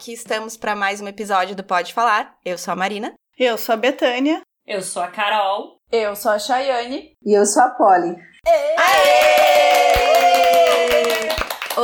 Aqui 0.00 0.14
estamos 0.14 0.56
para 0.56 0.74
mais 0.74 1.02
um 1.02 1.08
episódio 1.08 1.54
do 1.54 1.62
Pode 1.62 1.92
Falar. 1.92 2.34
Eu 2.42 2.56
sou 2.56 2.72
a 2.72 2.74
Marina. 2.74 3.12
Eu 3.38 3.58
sou 3.58 3.74
a 3.74 3.76
Betânia. 3.76 4.40
Eu 4.66 4.80
sou 4.80 5.02
a 5.02 5.08
Carol. 5.08 5.78
Eu 5.92 6.16
sou 6.16 6.32
a 6.32 6.38
Chayane. 6.38 7.12
E 7.22 7.38
eu 7.38 7.44
sou 7.44 7.62
a 7.62 7.68
Polly. 7.68 8.16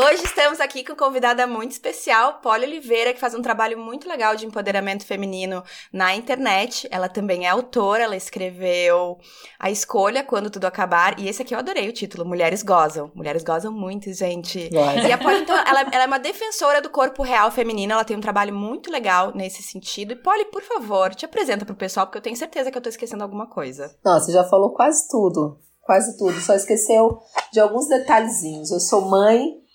Hoje 0.06 0.22
estamos 0.22 0.60
aqui 0.60 0.84
com 0.84 0.94
convidada 0.94 1.48
muito 1.48 1.72
especial, 1.72 2.34
Polly 2.34 2.64
Oliveira, 2.64 3.12
que 3.12 3.18
faz 3.18 3.34
um 3.34 3.42
trabalho 3.42 3.76
muito 3.76 4.08
legal 4.08 4.36
de 4.36 4.46
empoderamento 4.46 5.04
feminino 5.04 5.64
na 5.92 6.14
internet. 6.14 6.86
Ela 6.92 7.08
também 7.08 7.44
é 7.44 7.48
autora, 7.48 8.04
ela 8.04 8.14
escreveu 8.14 9.18
A 9.58 9.68
Escolha 9.68 10.22
Quando 10.22 10.48
Tudo 10.48 10.64
Acabar, 10.66 11.18
e 11.18 11.28
esse 11.28 11.42
aqui 11.42 11.52
eu 11.52 11.58
adorei 11.58 11.88
o 11.88 11.92
título, 11.92 12.24
Mulheres 12.24 12.62
Gozam. 12.62 13.10
Mulheres 13.16 13.42
gozam 13.42 13.72
muito, 13.72 14.12
gente. 14.12 14.68
Gosto. 14.68 15.08
E 15.08 15.10
a 15.10 15.18
Polly, 15.18 15.40
então, 15.40 15.56
ela, 15.56 15.80
ela 15.80 16.04
é 16.04 16.06
uma 16.06 16.20
defensora 16.20 16.80
do 16.80 16.88
corpo 16.88 17.24
real 17.24 17.50
feminino, 17.50 17.92
ela 17.92 18.04
tem 18.04 18.16
um 18.16 18.20
trabalho 18.20 18.54
muito 18.54 18.92
legal 18.92 19.32
nesse 19.34 19.60
sentido. 19.60 20.12
E 20.12 20.16
Polly, 20.16 20.44
por 20.52 20.62
favor, 20.62 21.16
te 21.16 21.24
apresenta 21.24 21.64
pro 21.64 21.74
pessoal, 21.74 22.06
porque 22.06 22.18
eu 22.18 22.22
tenho 22.22 22.36
certeza 22.36 22.70
que 22.70 22.78
eu 22.78 22.82
tô 22.82 22.88
esquecendo 22.88 23.24
alguma 23.24 23.48
coisa. 23.48 23.92
Nossa, 24.04 24.26
você 24.26 24.32
já 24.32 24.44
falou 24.44 24.72
quase 24.72 25.08
tudo. 25.08 25.58
Quase 25.82 26.16
tudo. 26.16 26.40
Só 26.40 26.54
esqueceu 26.54 27.18
de 27.52 27.58
alguns 27.58 27.88
detalhezinhos. 27.88 28.70
Eu 28.70 28.78
sou 28.78 29.00
mãe 29.00 29.65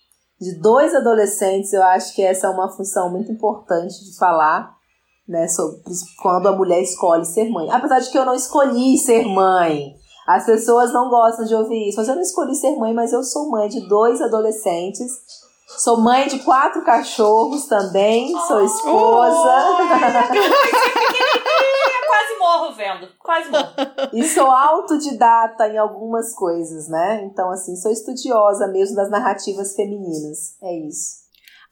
de 0.42 0.56
dois 0.56 0.96
adolescentes. 0.96 1.72
Eu 1.72 1.84
acho 1.84 2.16
que 2.16 2.24
essa 2.24 2.48
é 2.48 2.50
uma 2.50 2.68
função 2.70 3.12
muito 3.12 3.32
importante 3.32 4.04
de 4.04 4.18
falar, 4.18 4.76
né? 5.28 5.48
Sobre 5.48 5.80
quando 6.22 6.48
a 6.48 6.52
mulher 6.52 6.82
escolhe 6.82 7.24
ser 7.26 7.50
mãe. 7.50 7.70
Apesar 7.70 8.00
de 8.00 8.10
que 8.10 8.18
eu 8.18 8.26
não 8.26 8.34
escolhi 8.34 8.98
ser 8.98 9.24
mãe. 9.24 9.94
As 10.28 10.46
pessoas 10.46 10.92
não 10.92 11.10
gostam 11.10 11.46
de 11.46 11.54
ouvir 11.54 11.90
isso. 11.90 11.98
Mas 11.98 12.08
eu 12.08 12.16
não 12.16 12.22
escolhi 12.22 12.56
ser 12.56 12.76
mãe, 12.76 12.94
mas 12.94 13.14
eu 13.14 13.24
sou 13.24 13.50
mãe 13.50 13.70
de 13.70 13.88
dois 13.88 14.20
adolescentes. 14.22 15.12
Sou 15.78 16.02
mãe 16.02 16.28
de 16.28 16.40
quatro 16.40 16.84
cachorros 16.84 17.68
também. 17.68 18.34
Sou 18.48 18.66
esposa. 18.66 19.78
Quase 19.94 21.41
morro 22.42 22.74
vendo. 22.74 23.08
Quase 23.20 23.50
morro. 23.50 23.72
E 24.14 24.24
sou 24.28 24.52
autodidata 24.52 25.68
em 25.68 25.78
algumas 25.78 26.34
coisas, 26.34 26.90
né? 26.90 27.24
Então, 27.24 27.50
assim, 27.52 27.76
sou 27.76 27.92
estudiosa 27.92 28.68
mesmo 28.68 28.96
das 28.96 29.10
narrativas 29.10 29.76
femininas. 29.76 30.58
É 30.62 30.76
isso. 30.76 31.22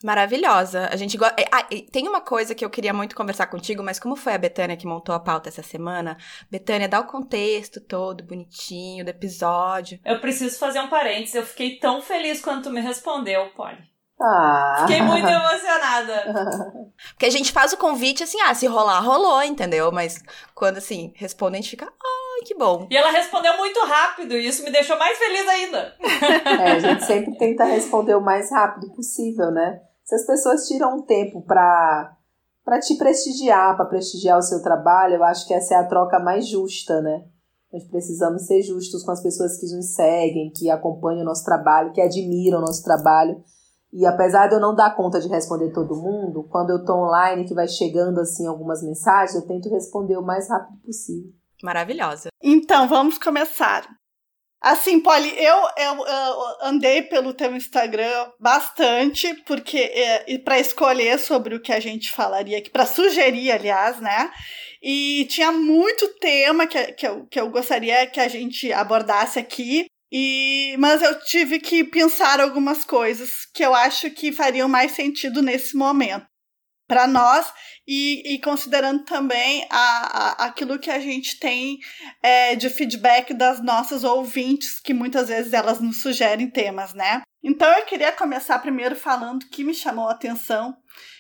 Maravilhosa. 0.03 0.88
A 0.89 0.95
gente 0.95 1.17
gosta. 1.17 1.36
Ah, 1.52 1.67
tem 1.92 2.08
uma 2.08 2.22
coisa 2.22 2.56
que 2.56 2.64
eu 2.64 2.70
queria 2.70 2.94
muito 2.94 3.16
conversar 3.16 3.48
contigo, 3.48 3.84
mas 3.84 4.00
como 4.00 4.16
foi 4.16 4.34
a 4.34 4.38
Betânia 4.38 4.78
que 4.78 4.88
montou 4.88 5.14
a 5.14 5.20
pauta 5.20 5.50
essa 5.50 5.61
semana? 5.61 6.17
Betânia, 6.50 6.88
dá 6.88 7.02
o 7.02 7.08
contexto 7.08 7.81
todo 7.81 8.23
bonitinho 8.23 9.04
do 9.04 9.09
episódio. 9.09 10.00
Eu 10.06 10.22
preciso 10.22 10.58
fazer 10.58 10.80
um 10.80 10.88
parênteses. 10.88 11.36
Eu 11.36 11.45
fiquei 11.45 11.78
tão 11.80 12.02
feliz 12.02 12.42
quando 12.42 12.64
tu 12.64 12.70
me 12.70 12.80
respondeu, 12.80 13.50
Polly. 13.50 13.89
Ah. 14.22 14.86
Fiquei 14.88 15.02
muito 15.02 15.28
emocionada. 15.28 16.92
Porque 17.12 17.25
a 17.25 17.30
gente 17.30 17.52
faz 17.52 17.72
o 17.72 17.78
convite 17.78 18.23
assim, 18.23 18.39
ah, 18.42 18.53
se 18.53 18.67
rolar, 18.67 19.00
rolou, 19.00 19.42
entendeu? 19.42 19.92
Mas 19.92 20.22
quando 20.53 20.78
assim, 20.78 21.14
responde, 21.16 21.58
a 21.58 21.61
gente 21.61 21.70
fica, 21.70 21.86
ai, 21.86 22.45
que 22.45 22.56
bom. 22.56 22.88
E 22.89 22.98
ela 22.98 23.11
respondeu 23.11 23.56
muito 23.58 23.80
rápido 23.86 24.36
e 24.36 24.45
isso 24.45 24.64
me 24.64 24.72
deixou 24.72 24.98
mais 24.98 25.17
feliz 25.17 25.48
ainda. 25.48 25.95
É, 26.59 26.72
a 26.73 26.80
gente 26.80 27.06
sempre 27.06 27.38
tenta 27.38 27.64
responder 27.64 28.16
o 28.16 28.22
mais 28.22 28.52
rápido 28.52 28.92
possível, 28.94 29.52
né? 29.52 29.80
Se 30.03 30.16
as 30.16 30.26
pessoas 30.26 30.67
tiram 30.67 30.98
um 30.98 31.02
tempo 31.06 31.42
pra, 31.44 32.11
pra 32.66 32.80
te 32.80 32.95
prestigiar, 32.98 33.76
pra 33.76 33.86
prestigiar 33.86 34.38
o 34.38 34.42
seu 34.42 34.61
trabalho, 34.61 35.15
eu 35.15 35.23
acho 35.23 35.48
que 35.48 35.54
essa 35.54 35.76
é 35.76 35.77
a 35.77 35.88
troca 35.88 36.20
mais 36.20 36.48
justa, 36.48 37.02
né? 37.02 37.23
Nós 37.71 37.83
precisamos 37.88 38.48
ser 38.48 38.61
justos 38.64 39.04
com 39.04 39.11
as 39.11 39.21
pessoas 39.21 39.58
que 39.58 39.76
nos 39.76 39.94
seguem, 39.94 40.52
que 40.55 40.70
acompanham 40.70 41.21
o 41.21 41.26
nosso 41.26 41.45
trabalho, 41.45 41.94
que 41.94 42.02
admiram 42.02 42.58
o 42.58 42.61
nosso 42.61 42.83
trabalho. 42.83 43.42
E 43.92 44.05
apesar 44.05 44.48
de 44.48 44.55
eu 44.55 44.60
não 44.60 44.76
dar 44.76 44.95
conta 44.95 45.20
de 45.20 45.27
responder 45.27 45.72
todo 45.72 45.95
mundo, 45.95 46.48
quando 46.50 46.70
eu 46.70 46.86
tô 46.86 46.94
online, 46.94 47.48
que 47.48 47.55
vai 47.55 47.67
chegando 47.67 48.20
assim 48.20 48.48
algumas 48.48 48.83
mensagens, 48.83 49.36
eu 49.36 49.48
tento 49.48 49.70
responder 49.70 50.17
o 50.17 50.26
mais 50.26 50.48
rápido 50.50 50.77
possível. 50.86 51.32
Maravilhosa. 51.64 52.30
Então, 52.42 52.88
vamos 52.88 53.17
começar. 53.17 53.88
Assim, 54.61 55.00
Polly, 55.00 55.33
eu, 55.38 55.55
eu, 55.77 56.05
eu 56.05 56.58
andei 56.64 57.02
pelo 57.02 57.33
teu 57.33 57.55
Instagram 57.55 58.30
bastante, 58.39 59.33
porque 59.45 59.77
é, 59.77 60.38
para 60.39 60.60
escolher 60.60 61.17
sobre 61.17 61.56
o 61.56 61.61
que 61.61 61.71
a 61.71 61.80
gente 61.80 62.11
falaria 62.11 62.58
aqui, 62.58 62.70
para 62.70 62.86
sugerir, 62.86 63.52
aliás, 63.52 64.02
né? 64.02 64.30
E 64.82 65.26
tinha 65.30 65.52
muito 65.52 66.08
tema 66.20 66.67
que, 66.67 66.92
que, 66.94 67.08
eu, 67.08 67.26
que 67.27 67.39
eu 67.39 67.50
gostaria 67.50 68.06
que 68.08 68.20
a 68.20 68.27
gente 68.27 68.71
abordasse 68.73 69.39
aqui. 69.39 69.86
E, 70.11 70.75
mas 70.80 71.02
eu 71.02 71.20
tive 71.20 71.59
que 71.59 71.83
pensar 71.83 72.39
algumas 72.39 72.83
coisas 72.83 73.45
que 73.53 73.64
eu 73.64 73.75
acho 73.75 74.09
que 74.11 74.31
fariam 74.31 74.67
mais 74.67 74.93
sentido 74.93 75.42
nesse 75.42 75.77
momento 75.77 76.27
para 76.87 77.05
nós 77.05 77.53
e, 77.87 78.33
e, 78.33 78.42
considerando 78.42 79.05
também 79.05 79.67
a, 79.70 79.75
a, 79.77 80.45
aquilo 80.45 80.80
que 80.80 80.89
a 80.89 80.99
gente 80.99 81.39
tem 81.39 81.77
é, 82.23 82.55
de 82.55 82.67
feedback 82.67 83.31
das 83.31 83.64
nossas 83.64 84.03
ouvintes, 84.03 84.80
que 84.80 84.92
muitas 84.92 85.27
vezes 85.27 85.53
elas 85.53 85.80
nos 85.80 86.02
sugerem 86.02 86.49
temas, 86.49 86.95
né? 86.95 87.21
Então 87.43 87.71
eu 87.71 87.86
queria 87.86 88.11
começar 88.11 88.58
primeiro 88.58 88.95
falando 88.95 89.47
que 89.49 89.64
me 89.64 89.73
chamou 89.73 90.08
a 90.08 90.14
atenção 90.14 90.76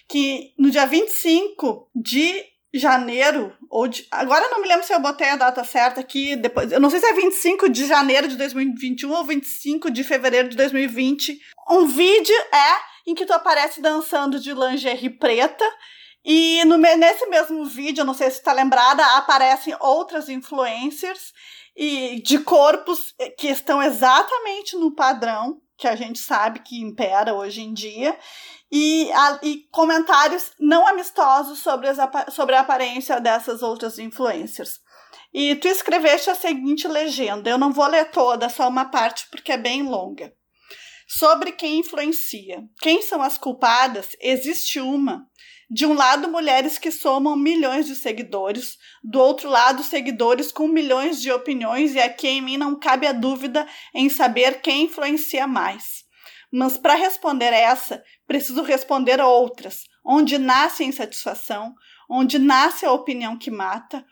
que 0.09 0.53
no 0.57 0.71
dia 0.71 0.87
25 0.87 1.89
de 1.95 2.43
janeiro, 2.73 3.55
ou 3.69 3.87
de, 3.87 4.05
agora 4.11 4.45
eu 4.45 4.51
não 4.51 4.61
me 4.61 4.67
lembro 4.67 4.85
se 4.85 4.93
eu 4.93 4.99
botei 4.99 5.29
a 5.29 5.35
data 5.35 5.63
certa 5.63 6.01
aqui, 6.01 6.35
depois, 6.35 6.71
eu 6.71 6.79
não 6.79 6.89
sei 6.89 6.99
se 6.99 7.05
é 7.07 7.13
25 7.13 7.69
de 7.69 7.85
janeiro 7.87 8.27
de 8.27 8.37
2021 8.37 9.11
ou 9.11 9.23
25 9.25 9.89
de 9.89 10.03
fevereiro 10.03 10.49
de 10.49 10.55
2020. 10.55 11.39
Um 11.69 11.85
vídeo 11.87 12.35
é 12.53 13.09
em 13.09 13.15
que 13.15 13.25
tu 13.25 13.33
aparece 13.33 13.81
dançando 13.81 14.39
de 14.39 14.53
lingerie 14.53 15.09
preta 15.09 15.65
e 16.23 16.63
no, 16.65 16.77
nesse 16.77 17.25
mesmo 17.27 17.65
vídeo, 17.65 18.01
eu 18.01 18.05
não 18.05 18.13
sei 18.13 18.29
se 18.29 18.37
está 18.37 18.53
lembrada, 18.53 19.03
aparecem 19.17 19.75
outras 19.79 20.29
influencers 20.29 21.33
e 21.75 22.21
de 22.21 22.39
corpos 22.39 23.15
que 23.37 23.47
estão 23.47 23.81
exatamente 23.81 24.75
no 24.75 24.93
padrão 24.93 25.61
que 25.77 25.87
a 25.87 25.95
gente 25.95 26.19
sabe 26.19 26.59
que 26.59 26.81
impera 26.81 27.33
hoje 27.33 27.61
em 27.61 27.73
dia 27.73 28.17
e, 28.71 29.11
a, 29.11 29.39
e 29.43 29.67
comentários 29.71 30.51
não 30.59 30.87
amistosos 30.87 31.59
sobre, 31.59 31.87
as, 31.87 31.97
sobre 32.33 32.55
a 32.55 32.61
aparência 32.61 33.19
dessas 33.19 33.61
outras 33.61 33.97
influencers. 33.97 34.79
E 35.33 35.55
tu 35.55 35.67
escreveste 35.67 36.29
a 36.29 36.35
seguinte 36.35 36.87
legenda, 36.87 37.49
eu 37.49 37.57
não 37.57 37.71
vou 37.71 37.87
ler 37.87 38.09
toda, 38.11 38.49
só 38.49 38.67
uma 38.67 38.85
parte 38.85 39.27
porque 39.29 39.51
é 39.51 39.57
bem 39.57 39.83
longa. 39.83 40.33
Sobre 41.07 41.51
quem 41.51 41.79
influencia. 41.79 42.63
Quem 42.81 43.01
são 43.01 43.21
as 43.21 43.37
culpadas? 43.37 44.09
Existe 44.21 44.79
uma. 44.79 45.27
De 45.71 45.85
um 45.85 45.93
lado, 45.93 46.29
mulheres 46.29 46.79
que 46.79 46.91
somam 46.91 47.35
milhões 47.35 47.85
de 47.85 47.95
seguidores, 47.95 48.77
do 49.03 49.19
outro 49.19 49.49
lado, 49.49 49.83
seguidores 49.83 50.51
com 50.51 50.67
milhões 50.67 51.21
de 51.21 51.31
opiniões, 51.31 51.93
e 51.93 51.99
aqui 51.99 52.27
em 52.27 52.41
mim 52.41 52.57
não 52.57 52.77
cabe 52.77 53.05
a 53.05 53.11
dúvida 53.11 53.67
em 53.93 54.09
saber 54.09 54.61
quem 54.61 54.85
influencia 54.85 55.45
mais. 55.45 56.08
Mas 56.51 56.77
para 56.77 56.95
responder 56.95 57.53
essa, 57.53 58.03
preciso 58.25 58.63
responder 58.63 59.21
outras, 59.21 59.83
onde 60.03 60.37
nasce 60.37 60.83
a 60.83 60.87
insatisfação, 60.87 61.75
onde 62.09 62.39
nasce 62.39 62.85
a 62.85 62.91
opinião 62.91 63.37
que 63.37 63.51
mata, 63.51 64.05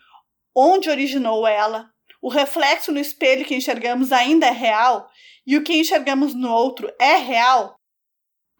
onde 0.56 0.90
originou 0.90 1.48
ela, 1.48 1.90
o 2.22 2.30
reflexo 2.30 2.92
no 2.92 3.00
espelho 3.00 3.46
que 3.46 3.56
enxergamos 3.56 4.12
ainda 4.12 4.46
é 4.48 4.52
real 4.52 5.10
e 5.46 5.56
o 5.56 5.64
que 5.64 5.74
enxergamos 5.74 6.34
no 6.34 6.52
outro 6.52 6.92
é 7.00 7.16
real. 7.16 7.76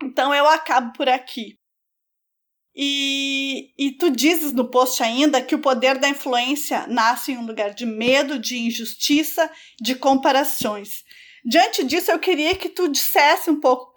Então 0.02 0.34
eu 0.34 0.48
acabo 0.48 0.94
por 0.94 1.10
aqui. 1.10 1.58
E, 2.80 3.74
e 3.76 3.92
tu 3.92 4.12
dizes 4.12 4.54
no 4.54 4.70
post 4.70 5.02
ainda 5.02 5.42
que 5.42 5.56
o 5.56 5.60
poder 5.60 5.98
da 5.98 6.08
influência 6.08 6.86
nasce 6.86 7.32
em 7.32 7.38
um 7.38 7.46
lugar 7.46 7.74
de 7.74 7.88
medo, 7.88 8.38
de 8.38 8.58
injustiça, 8.58 9.52
de 9.82 9.96
comparações. 9.96 11.04
Diante 11.48 11.86
disso, 11.86 12.12
eu 12.12 12.20
queria 12.20 12.54
que 12.56 12.68
tu 12.68 12.90
dissesse 12.90 13.50
um 13.50 13.62
pouco, 13.62 13.94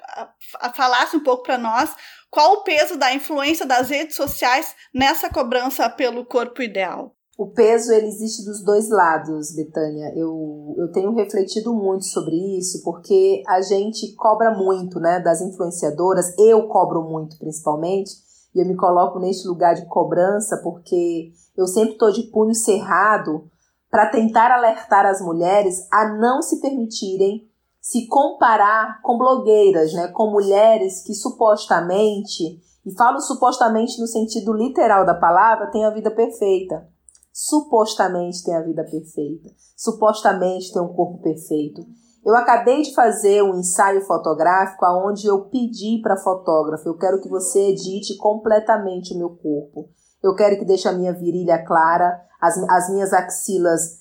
falasse 0.73 1.17
um 1.17 1.25
pouco 1.25 1.43
para 1.43 1.59
nós 1.59 1.91
qual 2.31 2.53
o 2.53 2.63
peso 2.63 2.97
da 2.97 3.13
influência 3.13 3.67
das 3.67 3.91
redes 3.91 4.15
sociais 4.15 4.73
nessa 4.95 5.29
cobrança 5.29 5.91
pelo 5.91 6.25
corpo 6.25 6.63
ideal. 6.63 7.13
O 7.37 7.49
peso 7.49 7.93
ele 7.93 8.07
existe 8.07 8.45
dos 8.45 8.63
dois 8.63 8.89
lados, 8.89 9.53
Betânia. 9.57 10.13
Eu, 10.15 10.77
eu 10.79 10.93
tenho 10.93 11.13
refletido 11.13 11.75
muito 11.75 12.05
sobre 12.05 12.37
isso 12.57 12.85
porque 12.85 13.43
a 13.49 13.61
gente 13.61 14.15
cobra 14.15 14.57
muito, 14.57 15.01
né, 15.01 15.19
das 15.19 15.41
influenciadoras. 15.41 16.33
Eu 16.39 16.69
cobro 16.69 17.03
muito, 17.03 17.37
principalmente, 17.37 18.13
e 18.55 18.61
eu 18.61 18.67
me 18.67 18.77
coloco 18.77 19.19
neste 19.19 19.49
lugar 19.49 19.75
de 19.75 19.87
cobrança 19.87 20.61
porque 20.63 21.33
eu 21.57 21.67
sempre 21.67 21.95
estou 21.95 22.13
de 22.13 22.31
punho 22.31 22.55
cerrado 22.55 23.51
para 23.91 24.11
tentar 24.11 24.53
alertar 24.53 25.05
as 25.05 25.21
mulheres 25.21 25.87
a 25.91 26.09
não 26.17 26.41
se 26.41 26.61
permitirem 26.61 27.51
se 27.81 28.07
comparar 28.07 29.01
com 29.03 29.19
blogueiras, 29.19 29.93
né, 29.93 30.09
com 30.09 30.31
mulheres 30.31 31.03
que 31.03 31.15
supostamente, 31.15 32.61
e 32.85 32.95
falo 32.97 33.21
supostamente 33.21 34.01
no 34.01 34.07
sentido 34.07 34.53
literal 34.53 35.05
da 35.05 35.15
palavra, 35.15 35.71
têm 35.71 35.85
a 35.85 35.91
vida 35.91 36.11
perfeita. 36.11 36.87
Supostamente 37.33 38.45
têm 38.45 38.55
a 38.55 38.63
vida 38.63 38.85
perfeita. 38.85 39.49
Supostamente 39.77 40.73
têm 40.73 40.83
um 40.83 40.93
corpo 40.93 41.23
perfeito. 41.23 41.83
Eu 42.25 42.37
acabei 42.37 42.83
de 42.83 42.95
fazer 42.95 43.43
um 43.43 43.59
ensaio 43.59 44.03
fotográfico 44.03 44.85
onde 45.07 45.27
eu 45.27 45.49
pedi 45.49 46.01
para 46.03 46.19
fotógrafo, 46.19 46.87
eu 46.87 46.99
quero 46.99 47.21
que 47.21 47.29
você 47.29 47.71
edite 47.71 48.17
completamente 48.19 49.15
o 49.15 49.19
meu 49.19 49.31
corpo. 49.31 49.89
Eu 50.23 50.35
quero 50.35 50.59
que 50.59 50.65
deixe 50.65 50.89
a 50.89 50.93
minha 50.93 51.13
virilha 51.13 51.65
clara, 51.65 52.21
as, 52.41 52.57
as 52.69 52.91
minhas 52.91 53.13
axilas 53.13 54.01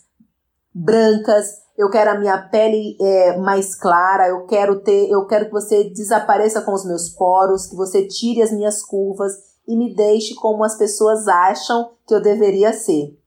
brancas, 0.74 1.60
eu 1.78 1.90
quero 1.90 2.12
a 2.12 2.20
minha 2.20 2.38
pele 2.50 2.98
é, 3.00 3.38
mais 3.38 3.74
clara, 3.74 4.28
eu 4.28 4.46
quero 4.46 4.82
ter, 4.82 5.10
eu 5.10 5.26
quero 5.26 5.46
que 5.46 5.52
você 5.52 5.86
desapareça 5.86 6.62
com 6.62 6.74
os 6.74 6.86
meus 6.86 7.08
poros, 7.08 7.68
que 7.68 7.76
você 7.76 8.06
tire 8.06 8.42
as 8.42 8.52
minhas 8.52 8.84
curvas 8.84 9.34
e 9.66 9.78
me 9.78 9.96
deixe 9.96 10.36
como 10.36 10.64
as 10.64 10.78
pessoas 10.78 11.28
acham 11.28 11.92
que 12.06 12.14
eu 12.14 12.22
deveria 12.22 12.74
ser. 12.74 13.18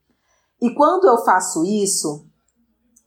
E 0.61 0.75
quando 0.75 1.09
eu 1.09 1.25
faço 1.25 1.65
isso, 1.65 2.27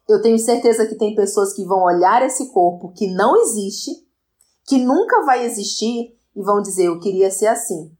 eu 0.09 0.21
tenho 0.21 0.39
certeza 0.39 0.87
que 0.87 0.95
tem 0.95 1.13
pessoas 1.13 1.53
que 1.53 1.63
vão 1.63 1.83
olhar 1.83 2.23
esse 2.23 2.51
corpo 2.51 2.91
que 2.93 3.13
não 3.13 3.39
existe, 3.41 3.91
que 4.65 4.77
nunca 4.77 5.23
vai 5.25 5.45
existir 5.45 6.17
e 6.35 6.41
vão 6.41 6.61
dizer 6.61 6.87
eu 6.87 6.99
queria 6.99 7.29
ser 7.29 7.47
assim. 7.47 7.94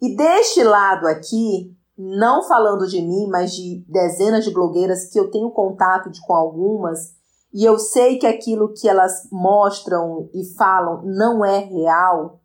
E 0.00 0.14
deste 0.14 0.62
lado 0.62 1.06
aqui, 1.06 1.74
não 1.96 2.42
falando 2.42 2.86
de 2.86 3.00
mim, 3.00 3.26
mas 3.28 3.54
de 3.54 3.84
dezenas 3.88 4.44
de 4.44 4.52
blogueiras 4.52 5.08
que 5.10 5.18
eu 5.18 5.30
tenho 5.30 5.50
contato 5.50 6.10
de, 6.10 6.20
com 6.26 6.34
algumas, 6.34 7.14
e 7.52 7.64
eu 7.64 7.78
sei 7.78 8.18
que 8.18 8.26
aquilo 8.26 8.74
que 8.74 8.86
elas 8.88 9.26
mostram 9.32 10.28
e 10.34 10.44
falam 10.56 11.02
não 11.04 11.42
é 11.42 11.60
real, 11.60 12.40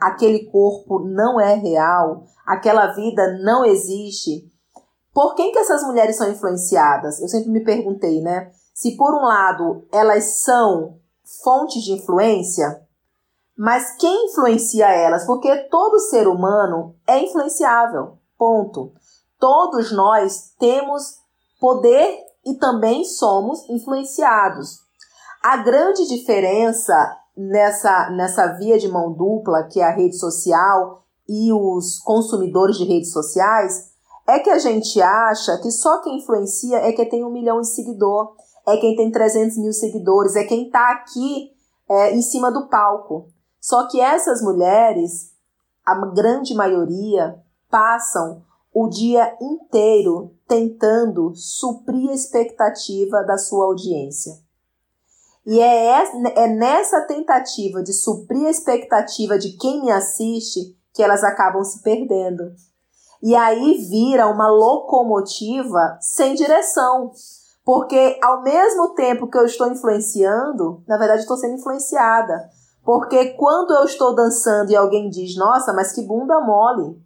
aquele 0.00 0.46
corpo 0.46 1.00
não 1.00 1.38
é 1.38 1.54
real, 1.54 2.24
aquela 2.46 2.86
vida 2.94 3.38
não 3.42 3.64
existe. 3.64 4.50
Por 5.12 5.34
quem 5.34 5.52
que 5.52 5.58
essas 5.58 5.82
mulheres 5.82 6.16
são 6.16 6.30
influenciadas? 6.30 7.20
Eu 7.20 7.28
sempre 7.28 7.50
me 7.50 7.62
perguntei, 7.62 8.22
né? 8.22 8.50
Se 8.72 8.96
por 8.96 9.14
um 9.14 9.22
lado 9.22 9.86
elas 9.92 10.40
são 10.42 10.98
fontes 11.44 11.82
de 11.82 11.92
influência, 11.92 12.83
mas 13.56 13.96
quem 13.96 14.26
influencia 14.26 14.86
elas? 14.88 15.24
Porque 15.26 15.54
todo 15.70 16.00
ser 16.00 16.26
humano 16.26 16.94
é 17.06 17.22
influenciável. 17.22 18.18
Ponto. 18.36 18.92
Todos 19.38 19.92
nós 19.92 20.52
temos 20.58 21.18
poder 21.60 22.18
e 22.44 22.54
também 22.54 23.04
somos 23.04 23.68
influenciados. 23.70 24.80
A 25.42 25.58
grande 25.58 26.06
diferença 26.06 26.94
nessa, 27.36 28.10
nessa 28.10 28.46
via 28.58 28.78
de 28.78 28.88
mão 28.88 29.12
dupla, 29.12 29.64
que 29.64 29.80
é 29.80 29.84
a 29.84 29.94
rede 29.94 30.16
social 30.16 31.04
e 31.28 31.52
os 31.52 31.98
consumidores 32.00 32.76
de 32.76 32.84
redes 32.84 33.12
sociais, 33.12 33.92
é 34.26 34.38
que 34.38 34.50
a 34.50 34.58
gente 34.58 35.00
acha 35.00 35.58
que 35.58 35.70
só 35.70 36.00
quem 36.00 36.18
influencia 36.18 36.78
é 36.78 36.92
quem 36.92 37.08
tem 37.08 37.24
um 37.24 37.30
milhão 37.30 37.60
de 37.60 37.68
seguidor, 37.68 38.34
é 38.66 38.76
quem 38.78 38.96
tem 38.96 39.10
300 39.10 39.58
mil 39.58 39.72
seguidores, 39.72 40.34
é 40.34 40.44
quem 40.44 40.66
está 40.66 40.92
aqui 40.92 41.50
é, 41.88 42.14
em 42.14 42.22
cima 42.22 42.50
do 42.50 42.68
palco. 42.68 43.28
Só 43.64 43.88
que 43.88 43.98
essas 43.98 44.42
mulheres, 44.42 45.32
a 45.86 45.94
grande 46.08 46.52
maioria, 46.52 47.42
passam 47.70 48.42
o 48.74 48.88
dia 48.90 49.34
inteiro 49.40 50.36
tentando 50.46 51.34
suprir 51.34 52.10
a 52.10 52.14
expectativa 52.14 53.22
da 53.22 53.38
sua 53.38 53.64
audiência. 53.64 54.34
E 55.46 55.60
é, 55.60 55.92
é 56.36 56.46
nessa 56.46 57.06
tentativa 57.06 57.82
de 57.82 57.94
suprir 57.94 58.46
a 58.48 58.50
expectativa 58.50 59.38
de 59.38 59.56
quem 59.56 59.80
me 59.80 59.90
assiste 59.90 60.76
que 60.92 61.02
elas 61.02 61.24
acabam 61.24 61.64
se 61.64 61.82
perdendo. 61.82 62.52
E 63.22 63.34
aí 63.34 63.78
vira 63.88 64.28
uma 64.28 64.50
locomotiva 64.50 65.96
sem 66.02 66.34
direção. 66.34 67.12
Porque 67.64 68.20
ao 68.22 68.42
mesmo 68.42 68.90
tempo 68.90 69.26
que 69.26 69.38
eu 69.38 69.46
estou 69.46 69.72
influenciando, 69.72 70.84
na 70.86 70.98
verdade 70.98 71.22
estou 71.22 71.38
sendo 71.38 71.54
influenciada. 71.54 72.52
Porque 72.84 73.30
quando 73.30 73.72
eu 73.72 73.84
estou 73.84 74.14
dançando 74.14 74.70
e 74.70 74.76
alguém 74.76 75.08
diz, 75.08 75.36
nossa, 75.36 75.72
mas 75.72 75.92
que 75.92 76.06
bunda 76.06 76.38
mole, 76.40 77.02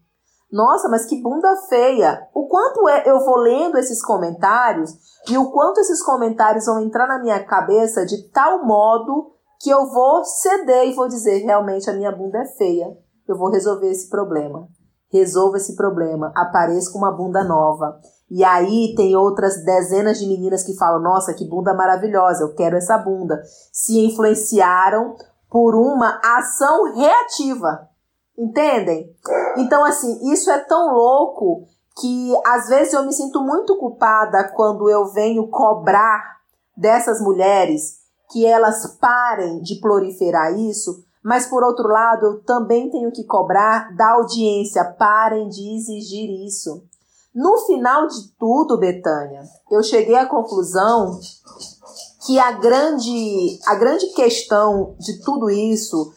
nossa, 0.51 0.89
mas 0.89 1.05
que 1.05 1.21
bunda 1.23 1.55
feia. 1.69 2.27
O 2.35 2.49
quanto 2.49 2.89
é, 2.89 3.05
eu 3.07 3.25
vou 3.25 3.37
lendo 3.37 3.79
esses 3.79 4.03
comentários 4.03 4.95
e 5.29 5.37
o 5.37 5.51
quanto 5.51 5.79
esses 5.79 6.03
comentários 6.03 6.67
vão 6.67 6.81
entrar 6.81 7.07
na 7.07 7.19
minha 7.19 7.45
cabeça 7.45 8.05
de 8.07 8.29
tal 8.31 8.65
modo 8.65 9.33
que 9.61 9.71
eu 9.71 9.87
vou 9.91 10.25
ceder 10.25 10.89
e 10.89 10.95
vou 10.95 11.07
dizer 11.07 11.45
realmente 11.45 11.91
a 11.91 11.93
minha 11.93 12.11
bunda 12.11 12.39
é 12.39 12.47
feia. 12.47 12.87
Eu 13.29 13.37
vou 13.37 13.51
resolver 13.51 13.91
esse 13.91 14.09
problema. 14.09 14.67
Resolva 15.13 15.59
esse 15.59 15.77
problema. 15.77 16.33
Apareça 16.35 16.91
com 16.91 16.99
uma 16.99 17.13
bunda 17.13 17.45
nova. 17.45 17.99
E 18.31 18.43
aí 18.43 18.95
tem 18.97 19.17
outras 19.17 19.63
dezenas 19.65 20.19
de 20.19 20.27
meninas 20.27 20.65
que 20.65 20.77
falam: 20.77 21.03
Nossa, 21.03 21.35
que 21.35 21.49
bunda 21.49 21.75
maravilhosa, 21.75 22.45
eu 22.45 22.55
quero 22.55 22.77
essa 22.77 22.97
bunda. 22.97 23.41
Se 23.73 23.99
influenciaram 24.05 25.15
por 25.51 25.75
uma 25.75 26.21
ação 26.23 26.95
reativa. 26.95 27.89
Entendem? 28.37 29.11
Então, 29.57 29.85
assim, 29.85 30.33
isso 30.33 30.51
é 30.51 30.59
tão 30.61 30.95
louco 30.95 31.67
que 32.01 32.33
às 32.47 32.69
vezes 32.69 32.93
eu 32.93 33.05
me 33.05 33.13
sinto 33.13 33.41
muito 33.41 33.77
culpada 33.77 34.53
quando 34.55 34.89
eu 34.89 35.07
venho 35.07 35.49
cobrar 35.49 36.39
dessas 36.77 37.21
mulheres 37.21 37.99
que 38.31 38.47
elas 38.47 38.87
parem 39.01 39.61
de 39.61 39.81
proliferar 39.81 40.57
isso, 40.57 41.05
mas 41.25 41.47
por 41.47 41.65
outro 41.65 41.89
lado, 41.89 42.27
eu 42.27 42.45
também 42.45 42.91
tenho 42.91 43.11
que 43.11 43.25
cobrar 43.25 43.95
da 43.97 44.13
audiência, 44.13 44.85
parem 44.85 45.49
de 45.49 45.77
exigir 45.77 46.31
isso. 46.47 46.85
No 47.35 47.59
final 47.67 48.07
de 48.07 48.29
tudo, 48.39 48.79
Betânia, 48.79 49.43
eu 49.71 49.83
cheguei 49.83 50.17
à 50.17 50.27
conclusão 50.27 51.19
que 52.29 52.39
a 52.39 52.53
grande, 52.53 53.59
a 53.67 53.75
grande 53.77 54.09
questão 54.09 54.95
de 54.99 55.19
tudo 55.23 55.49
isso 55.49 56.13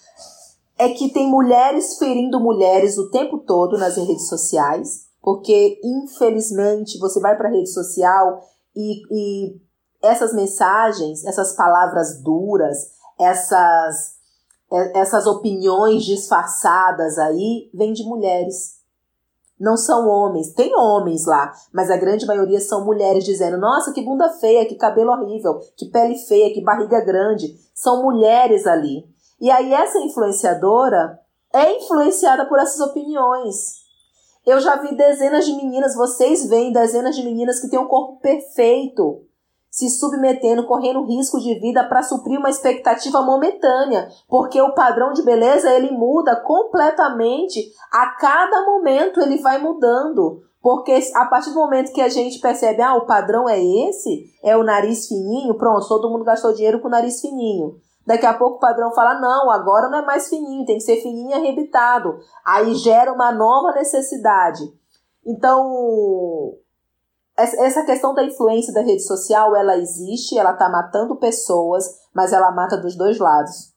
é 0.78 0.90
que 0.90 1.08
tem 1.14 1.26
mulheres 1.26 1.98
ferindo 1.98 2.38
mulheres 2.38 2.98
o 2.98 3.10
tempo 3.10 3.38
todo 3.38 3.78
nas 3.78 3.96
redes 3.96 4.28
sociais, 4.28 5.06
porque 5.22 5.80
infelizmente 5.82 7.00
você 7.00 7.18
vai 7.22 7.38
para 7.38 7.48
a 7.48 7.52
rede 7.52 7.72
social 7.72 8.42
e, 8.76 9.04
e 9.10 9.62
essas 10.02 10.34
mensagens, 10.34 11.24
essas 11.24 11.56
palavras 11.56 12.22
duras, 12.22 12.78
essas, 13.18 14.16
essas 14.94 15.26
opiniões 15.26 16.04
disfarçadas 16.04 17.18
aí, 17.18 17.70
vêm 17.74 17.94
de 17.94 18.04
mulheres. 18.04 18.81
Não 19.62 19.78
são 19.78 20.10
homens. 20.10 20.54
Tem 20.54 20.76
homens 20.76 21.28
lá, 21.28 21.54
mas 21.72 21.92
a 21.92 21.96
grande 21.96 22.26
maioria 22.26 22.60
são 22.60 22.84
mulheres 22.84 23.24
dizendo: 23.24 23.60
nossa, 23.60 23.94
que 23.94 24.02
bunda 24.02 24.28
feia, 24.40 24.66
que 24.66 24.74
cabelo 24.74 25.12
horrível, 25.12 25.60
que 25.78 25.86
pele 25.86 26.18
feia, 26.18 26.52
que 26.52 26.64
barriga 26.64 27.00
grande. 27.06 27.56
São 27.72 28.02
mulheres 28.02 28.66
ali. 28.66 29.06
E 29.40 29.52
aí 29.52 29.72
essa 29.72 30.00
influenciadora 30.00 31.20
é 31.54 31.78
influenciada 31.78 32.48
por 32.48 32.58
essas 32.58 32.80
opiniões. 32.80 33.82
Eu 34.44 34.60
já 34.60 34.78
vi 34.78 34.96
dezenas 34.96 35.46
de 35.46 35.56
meninas, 35.56 35.94
vocês 35.94 36.50
veem 36.50 36.74
dezenas 36.74 37.16
de 37.16 37.24
meninas 37.24 37.60
que 37.60 37.70
têm 37.70 37.78
um 37.78 37.88
corpo 37.88 38.20
perfeito, 38.20 39.22
se 39.72 39.90
submetendo, 39.90 40.68
correndo 40.68 41.06
risco 41.06 41.40
de 41.40 41.58
vida 41.58 41.86
para 41.86 42.04
suprir 42.04 42.38
uma 42.38 42.50
expectativa 42.50 43.22
momentânea, 43.22 44.10
porque 44.28 44.62
o 44.62 44.76
padrão 44.76 45.14
de 45.14 45.24
beleza 45.24 45.72
ele 45.72 45.92
muda 45.92 46.36
completamente 46.36 47.72
a 47.90 48.08
cada 48.20 48.66
momento 48.66 49.22
ele 49.22 49.38
vai 49.38 49.58
mudando. 49.58 50.42
Porque 50.62 51.00
a 51.16 51.26
partir 51.26 51.50
do 51.52 51.56
momento 51.56 51.94
que 51.94 52.02
a 52.02 52.10
gente 52.10 52.40
percebe, 52.40 52.84
ah, 52.84 52.94
o 52.96 53.08
padrão 53.08 53.50
é 53.50 53.60
esse, 53.60 54.26
é 54.44 54.56
o 54.56 54.64
nariz 54.64 55.08
fininho, 55.08 55.58
pronto, 55.58 55.88
todo 55.88 56.10
mundo 56.10 56.26
gastou 56.26 56.54
dinheiro 56.54 56.80
com 56.82 56.88
o 56.88 56.92
nariz 56.92 57.20
fininho. 57.20 57.78
Daqui 58.06 58.26
a 58.26 58.34
pouco 58.34 58.58
o 58.58 58.60
padrão 58.60 58.92
fala: 58.92 59.20
não, 59.20 59.50
agora 59.50 59.90
não 59.90 60.00
é 60.00 60.06
mais 60.06 60.28
fininho, 60.28 60.66
tem 60.66 60.78
que 60.78 60.84
ser 60.84 60.98
fininho 60.98 61.32
e 61.32 61.34
arrebitado. 61.34 62.20
Aí 62.46 62.76
gera 62.76 63.12
uma 63.12 63.32
nova 63.32 63.72
necessidade. 63.72 64.62
Então, 65.26 66.54
essa 67.38 67.86
questão 67.86 68.14
da 68.14 68.24
influência 68.24 68.74
da 68.74 68.82
rede 68.82 69.04
social, 69.04 69.56
ela 69.56 69.78
existe, 69.78 70.38
ela 70.38 70.54
tá 70.54 70.70
matando 70.70 71.16
pessoas, 71.16 71.86
mas 72.14 72.34
ela 72.34 72.52
mata 72.52 72.78
dos 72.78 72.96
dois 72.96 73.18
lados. 73.18 73.72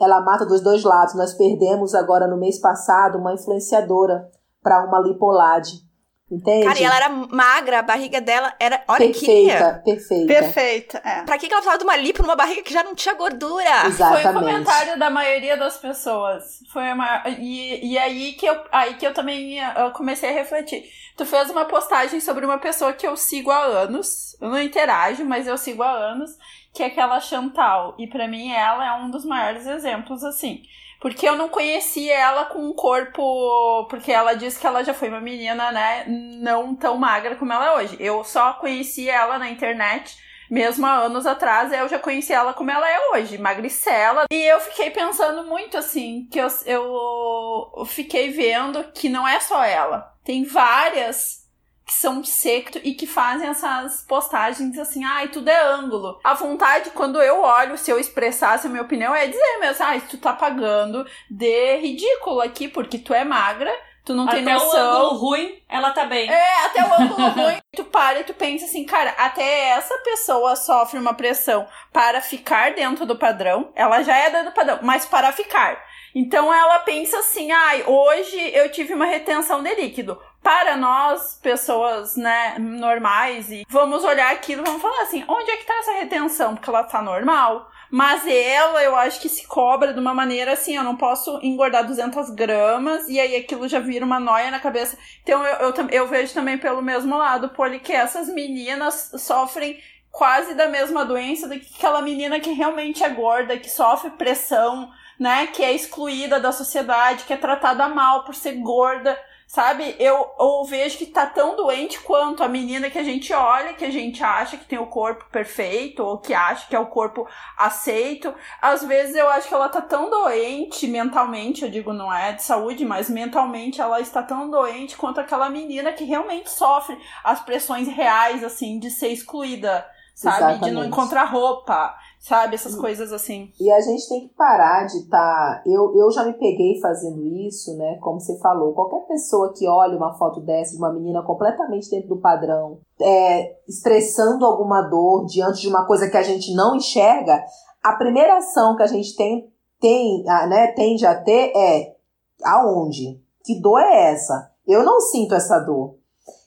Ela 0.00 0.20
mata 0.20 0.44
dos 0.44 0.60
dois 0.60 0.82
lados. 0.82 1.14
Nós 1.14 1.34
perdemos 1.34 1.94
agora 1.94 2.26
no 2.26 2.36
mês 2.36 2.58
passado 2.58 3.18
uma 3.18 3.34
influenciadora 3.34 4.30
para 4.62 4.84
uma 4.84 4.98
lipolade. 4.98 5.82
Entende? 6.30 6.66
Cara, 6.66 6.80
e 6.80 6.84
ela 6.84 6.96
era 6.96 7.08
magra, 7.10 7.78
a 7.80 7.82
barriga 7.82 8.18
dela 8.18 8.54
era. 8.58 8.82
Olha 8.88 9.06
perfeita, 9.06 9.82
que. 9.84 9.92
Perfeita. 9.92 10.26
Perfeita. 10.26 11.02
É. 11.04 11.22
Pra 11.22 11.36
que 11.36 11.46
ela 11.46 11.56
precisava 11.56 11.78
de 11.78 11.84
uma 11.84 11.96
lipo 11.96 12.22
numa 12.22 12.34
barriga 12.34 12.62
que 12.62 12.72
já 12.72 12.82
não 12.82 12.94
tinha 12.94 13.14
gordura? 13.14 13.86
Exatamente. 13.86 14.22
Foi 14.22 14.30
o 14.30 14.34
comentário 14.34 14.98
da 14.98 15.10
maioria 15.10 15.56
das 15.56 15.76
pessoas. 15.76 16.60
Foi 16.72 16.90
uma... 16.92 17.24
e, 17.38 17.92
e 17.92 17.98
aí 17.98 18.32
que 18.32 18.46
eu 18.46 18.58
aí 18.72 18.94
que 18.94 19.06
eu 19.06 19.12
também 19.12 19.58
eu 19.58 19.90
comecei 19.90 20.30
a 20.30 20.32
refletir. 20.32 20.84
Tu 21.14 21.26
fez 21.26 21.50
uma 21.50 21.66
postagem 21.66 22.18
sobre 22.20 22.46
uma 22.46 22.58
pessoa 22.58 22.94
que 22.94 23.06
eu 23.06 23.16
sigo 23.18 23.50
há 23.50 23.62
anos. 23.62 24.34
Eu 24.40 24.48
não 24.48 24.60
interajo, 24.60 25.24
mas 25.26 25.46
eu 25.46 25.58
sigo 25.58 25.82
há 25.82 25.90
anos, 25.90 26.30
que 26.72 26.82
é 26.82 26.86
aquela 26.86 27.20
Chantal. 27.20 27.94
E 27.98 28.06
para 28.06 28.26
mim 28.26 28.50
ela 28.50 28.84
é 28.84 28.92
um 28.94 29.10
dos 29.10 29.26
maiores 29.26 29.66
exemplos, 29.66 30.24
assim. 30.24 30.62
Porque 31.04 31.28
eu 31.28 31.36
não 31.36 31.50
conhecia 31.50 32.18
ela 32.18 32.46
com 32.46 32.60
um 32.60 32.72
corpo. 32.72 33.86
Porque 33.90 34.10
ela 34.10 34.32
disse 34.32 34.58
que 34.58 34.66
ela 34.66 34.82
já 34.82 34.94
foi 34.94 35.10
uma 35.10 35.20
menina, 35.20 35.70
né? 35.70 36.06
Não 36.08 36.74
tão 36.74 36.96
magra 36.96 37.36
como 37.36 37.52
ela 37.52 37.66
é 37.66 37.76
hoje. 37.76 37.98
Eu 38.00 38.24
só 38.24 38.54
conhecia 38.54 39.12
ela 39.12 39.38
na 39.38 39.50
internet 39.50 40.16
mesmo 40.50 40.86
há 40.86 40.94
anos 40.94 41.26
atrás, 41.26 41.72
eu 41.72 41.88
já 41.88 41.98
conheci 41.98 42.32
ela 42.32 42.52
como 42.54 42.70
ela 42.70 42.88
é 42.88 43.10
hoje, 43.12 43.36
magricela. 43.36 44.24
E 44.30 44.42
eu 44.44 44.60
fiquei 44.60 44.90
pensando 44.90 45.44
muito 45.44 45.76
assim, 45.76 46.26
que 46.30 46.38
eu, 46.38 46.48
eu 46.64 47.84
fiquei 47.86 48.30
vendo 48.30 48.84
que 48.94 49.08
não 49.08 49.26
é 49.26 49.40
só 49.40 49.62
ela. 49.62 50.14
Tem 50.24 50.44
várias 50.44 51.43
que 51.84 51.92
são 51.92 52.24
secto 52.24 52.80
e 52.82 52.94
que 52.94 53.06
fazem 53.06 53.48
essas 53.48 54.02
postagens 54.02 54.78
assim, 54.78 55.04
ai, 55.04 55.28
tudo 55.28 55.48
é 55.48 55.60
ângulo. 55.60 56.18
A 56.24 56.32
vontade, 56.32 56.90
quando 56.90 57.20
eu 57.20 57.42
olho, 57.42 57.76
se 57.76 57.90
eu 57.90 57.98
expressasse 57.98 58.66
a 58.66 58.70
minha 58.70 58.82
opinião, 58.82 59.14
é 59.14 59.26
dizer 59.26 59.58
mesmo, 59.60 59.84
ai, 59.84 60.00
tu 60.00 60.16
tá 60.16 60.32
pagando 60.32 61.06
de 61.30 61.76
ridículo 61.76 62.40
aqui, 62.40 62.68
porque 62.68 62.96
tu 62.98 63.12
é 63.12 63.22
magra, 63.22 63.70
tu 64.02 64.14
não 64.14 64.24
até 64.24 64.36
tem 64.36 64.44
noção. 64.44 64.68
Até 64.68 64.78
o 64.78 64.86
ângulo 64.86 65.18
ruim, 65.18 65.62
ela 65.68 65.90
tá 65.90 66.06
bem. 66.06 66.30
É, 66.30 66.64
até 66.64 66.82
o 66.84 67.02
ângulo 67.02 67.28
ruim. 67.36 67.58
Tu 67.76 67.84
para 67.84 68.20
e 68.20 68.24
tu 68.24 68.32
pensa 68.32 68.64
assim, 68.64 68.84
cara, 68.84 69.10
até 69.18 69.70
essa 69.70 69.96
pessoa 69.98 70.56
sofre 70.56 70.98
uma 70.98 71.12
pressão 71.12 71.66
para 71.92 72.22
ficar 72.22 72.72
dentro 72.72 73.04
do 73.04 73.16
padrão. 73.16 73.70
Ela 73.74 74.02
já 74.02 74.16
é 74.16 74.30
dentro 74.30 74.50
do 74.50 74.54
padrão, 74.54 74.78
mas 74.82 75.04
para 75.04 75.32
ficar. 75.32 75.82
Então 76.14 76.54
ela 76.54 76.78
pensa 76.78 77.18
assim, 77.18 77.50
ai, 77.50 77.82
hoje 77.84 78.38
eu 78.54 78.70
tive 78.70 78.94
uma 78.94 79.04
retenção 79.04 79.62
de 79.62 79.74
líquido 79.74 80.16
para 80.44 80.76
nós, 80.76 81.40
pessoas, 81.42 82.16
né, 82.16 82.56
normais, 82.58 83.50
e 83.50 83.64
vamos 83.66 84.04
olhar 84.04 84.30
aquilo 84.30 84.62
vamos 84.62 84.82
falar 84.82 85.02
assim, 85.02 85.24
onde 85.26 85.50
é 85.50 85.56
que 85.56 85.64
tá 85.64 85.74
essa 85.78 85.92
retenção? 85.92 86.54
Porque 86.54 86.68
ela 86.68 86.84
tá 86.84 87.00
normal. 87.00 87.70
Mas 87.90 88.26
ela, 88.26 88.82
eu 88.82 88.94
acho 88.96 89.20
que 89.20 89.28
se 89.28 89.46
cobra 89.46 89.94
de 89.94 90.00
uma 90.00 90.12
maneira 90.12 90.52
assim, 90.52 90.76
eu 90.76 90.82
não 90.82 90.96
posso 90.96 91.38
engordar 91.42 91.86
200 91.86 92.30
gramas 92.30 93.08
e 93.08 93.18
aí 93.18 93.36
aquilo 93.36 93.68
já 93.68 93.78
vira 93.78 94.04
uma 94.04 94.20
noia 94.20 94.50
na 94.50 94.58
cabeça. 94.58 94.98
Então 95.22 95.42
eu, 95.46 95.70
eu, 95.70 95.88
eu 95.90 96.06
vejo 96.08 96.34
também 96.34 96.58
pelo 96.58 96.82
mesmo 96.82 97.16
lado, 97.16 97.50
Poli, 97.50 97.78
que 97.80 97.92
essas 97.92 98.28
meninas 98.28 99.12
sofrem 99.16 99.80
quase 100.10 100.54
da 100.54 100.68
mesma 100.68 101.04
doença 101.04 101.48
do 101.48 101.58
que 101.58 101.74
aquela 101.76 102.02
menina 102.02 102.40
que 102.40 102.52
realmente 102.52 103.02
é 103.02 103.08
gorda, 103.08 103.58
que 103.58 103.70
sofre 103.70 104.10
pressão, 104.10 104.90
né, 105.18 105.46
que 105.46 105.62
é 105.62 105.72
excluída 105.72 106.40
da 106.40 106.52
sociedade, 106.52 107.24
que 107.24 107.32
é 107.32 107.36
tratada 107.36 107.88
mal 107.88 108.24
por 108.24 108.34
ser 108.34 108.54
gorda 108.54 109.18
Sabe, 109.46 109.94
eu, 110.00 110.34
eu 110.40 110.64
vejo 110.64 110.98
que 110.98 111.06
tá 111.06 111.26
tão 111.26 111.54
doente 111.54 112.00
quanto 112.00 112.42
a 112.42 112.48
menina 112.48 112.90
que 112.90 112.98
a 112.98 113.04
gente 113.04 113.32
olha, 113.32 113.74
que 113.74 113.84
a 113.84 113.90
gente 113.90 114.22
acha 114.22 114.56
que 114.56 114.64
tem 114.64 114.78
o 114.78 114.86
corpo 114.86 115.26
perfeito, 115.30 116.02
ou 116.02 116.18
que 116.18 116.34
acha 116.34 116.66
que 116.66 116.74
é 116.74 116.78
o 116.78 116.86
corpo 116.86 117.28
aceito. 117.56 118.34
Às 118.60 118.82
vezes 118.82 119.14
eu 119.14 119.28
acho 119.28 119.46
que 119.46 119.54
ela 119.54 119.68
tá 119.68 119.80
tão 119.80 120.10
doente 120.10 120.88
mentalmente, 120.88 121.62
eu 121.62 121.70
digo, 121.70 121.92
não 121.92 122.12
é 122.12 122.32
de 122.32 122.42
saúde, 122.42 122.84
mas 122.84 123.08
mentalmente 123.08 123.80
ela 123.80 124.00
está 124.00 124.22
tão 124.22 124.50
doente 124.50 124.96
quanto 124.96 125.20
aquela 125.20 125.48
menina 125.48 125.92
que 125.92 126.04
realmente 126.04 126.50
sofre 126.50 126.98
as 127.22 127.40
pressões 127.40 127.86
reais, 127.86 128.42
assim, 128.42 128.78
de 128.78 128.90
ser 128.90 129.08
excluída, 129.08 129.86
sabe? 130.14 130.36
Exatamente. 130.36 130.64
De 130.64 130.70
não 130.72 130.84
encontrar 130.84 131.24
roupa, 131.24 131.94
sabe? 132.24 132.54
Essas 132.54 132.74
coisas 132.74 133.12
assim. 133.12 133.52
E 133.60 133.70
a 133.70 133.80
gente 133.80 134.08
tem 134.08 134.26
que 134.26 134.34
parar 134.34 134.86
de 134.86 134.96
estar. 134.98 135.18
Tá... 135.18 135.62
Eu, 135.66 135.94
eu 135.94 136.10
já 136.10 136.24
me 136.24 136.32
peguei 136.32 136.80
fazendo 136.80 137.22
isso, 137.46 137.76
né? 137.76 137.98
Como 138.00 138.18
você 138.18 138.38
falou, 138.38 138.72
qualquer 138.72 139.06
pessoa 139.06 139.52
que 139.52 139.68
olha 139.68 139.96
uma 139.96 140.14
foto 140.14 140.40
dessa 140.40 140.72
de 140.72 140.78
uma 140.78 140.92
menina 140.92 141.22
completamente 141.22 141.90
dentro 141.90 142.08
do 142.08 142.20
padrão, 142.20 142.78
é, 143.00 143.56
expressando 143.68 144.46
alguma 144.46 144.82
dor 144.82 145.26
diante 145.26 145.60
de 145.60 145.68
uma 145.68 145.86
coisa 145.86 146.08
que 146.08 146.16
a 146.16 146.22
gente 146.22 146.54
não 146.54 146.76
enxerga, 146.76 147.44
a 147.82 147.92
primeira 147.96 148.38
ação 148.38 148.74
que 148.74 148.82
a 148.82 148.86
gente 148.86 149.14
tem, 149.14 149.52
tem 149.78 150.24
né, 150.24 150.68
tende 150.68 151.04
a 151.04 151.14
ter 151.14 151.52
é 151.54 151.94
aonde? 152.42 153.20
Que 153.44 153.60
dor 153.60 153.80
é 153.80 154.12
essa? 154.12 154.50
Eu 154.66 154.82
não 154.82 154.98
sinto 154.98 155.34
essa 155.34 155.58
dor. 155.58 155.96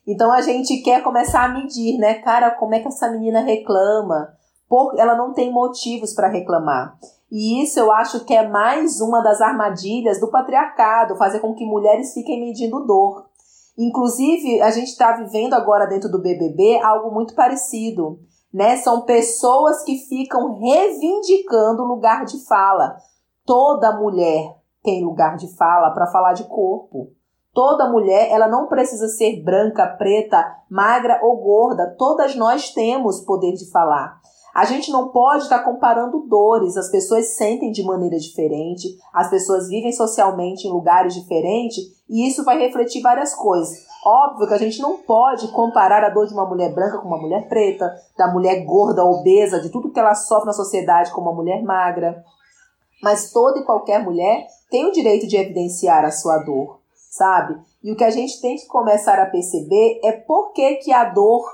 Então 0.07 0.31
a 0.31 0.41
gente 0.41 0.77
quer 0.77 1.03
começar 1.03 1.43
a 1.43 1.49
medir, 1.49 1.99
né? 1.99 2.15
Cara, 2.15 2.49
como 2.51 2.73
é 2.73 2.79
que 2.79 2.87
essa 2.87 3.11
menina 3.11 3.41
reclama? 3.41 4.36
Por, 4.67 4.97
ela 4.97 5.15
não 5.15 5.33
tem 5.33 5.51
motivos 5.51 6.13
para 6.13 6.27
reclamar. 6.27 6.97
E 7.31 7.61
isso 7.61 7.79
eu 7.79 7.91
acho 7.91 8.23
que 8.25 8.33
é 8.33 8.47
mais 8.47 9.01
uma 9.01 9.21
das 9.21 9.41
armadilhas 9.41 10.19
do 10.19 10.29
patriarcado, 10.29 11.17
fazer 11.17 11.39
com 11.39 11.53
que 11.53 11.65
mulheres 11.65 12.13
fiquem 12.13 12.39
medindo 12.39 12.85
dor. 12.85 13.25
Inclusive, 13.77 14.61
a 14.61 14.71
gente 14.71 14.87
está 14.87 15.11
vivendo 15.11 15.53
agora 15.53 15.85
dentro 15.85 16.09
do 16.09 16.21
BBB 16.21 16.79
algo 16.81 17.13
muito 17.13 17.35
parecido. 17.35 18.19
Né? 18.53 18.77
São 18.77 19.01
pessoas 19.01 19.83
que 19.83 19.97
ficam 19.97 20.57
reivindicando 20.59 21.83
lugar 21.83 22.25
de 22.25 22.43
fala. 22.47 22.97
Toda 23.45 23.97
mulher 23.99 24.55
tem 24.83 25.03
lugar 25.03 25.35
de 25.35 25.53
fala 25.55 25.91
para 25.91 26.07
falar 26.07 26.33
de 26.33 26.45
corpo. 26.45 27.11
Toda 27.53 27.89
mulher, 27.89 28.29
ela 28.31 28.47
não 28.47 28.67
precisa 28.67 29.07
ser 29.07 29.43
branca, 29.43 29.85
preta, 29.97 30.45
magra 30.69 31.19
ou 31.23 31.37
gorda. 31.37 31.95
Todas 31.97 32.35
nós 32.35 32.71
temos 32.71 33.21
poder 33.21 33.53
de 33.53 33.69
falar. 33.69 34.19
A 34.57 34.65
gente 34.65 34.91
não 34.91 35.09
pode 35.09 35.43
estar 35.43 35.59
comparando 35.59 36.25
dores, 36.27 36.77
as 36.77 36.89
pessoas 36.89 37.35
sentem 37.35 37.71
de 37.71 37.83
maneira 37.83 38.17
diferente, 38.17 38.97
as 39.13 39.29
pessoas 39.29 39.69
vivem 39.69 39.91
socialmente 39.91 40.67
em 40.67 40.71
lugares 40.71 41.13
diferentes 41.13 41.83
e 42.09 42.27
isso 42.27 42.43
vai 42.43 42.57
refletir 42.57 43.03
várias 43.03 43.35
coisas. 43.35 43.85
Óbvio 44.03 44.47
que 44.47 44.53
a 44.55 44.57
gente 44.57 44.81
não 44.81 44.97
pode 44.97 45.47
comparar 45.49 46.03
a 46.03 46.09
dor 46.09 46.25
de 46.25 46.33
uma 46.33 46.49
mulher 46.49 46.73
branca 46.73 46.97
com 46.97 47.07
uma 47.07 47.21
mulher 47.21 47.47
preta, 47.47 47.93
da 48.17 48.33
mulher 48.33 48.65
gorda, 48.65 49.05
obesa, 49.05 49.61
de 49.61 49.69
tudo 49.69 49.91
que 49.91 49.99
ela 49.99 50.15
sofre 50.15 50.47
na 50.47 50.53
sociedade 50.53 51.11
com 51.11 51.21
uma 51.21 51.35
mulher 51.35 51.61
magra. 51.61 52.23
Mas 53.03 53.31
toda 53.31 53.59
e 53.59 53.63
qualquer 53.63 54.03
mulher 54.03 54.47
tem 54.71 54.87
o 54.87 54.91
direito 54.91 55.27
de 55.27 55.37
evidenciar 55.37 56.03
a 56.03 56.09
sua 56.09 56.39
dor, 56.39 56.79
sabe? 57.11 57.61
E 57.83 57.91
o 57.91 57.95
que 57.95 58.03
a 58.03 58.09
gente 58.09 58.41
tem 58.41 58.55
que 58.55 58.65
começar 58.65 59.19
a 59.19 59.27
perceber 59.27 59.99
é 60.03 60.13
por 60.13 60.51
que, 60.51 60.77
que 60.77 60.91
a 60.91 61.03
dor 61.03 61.45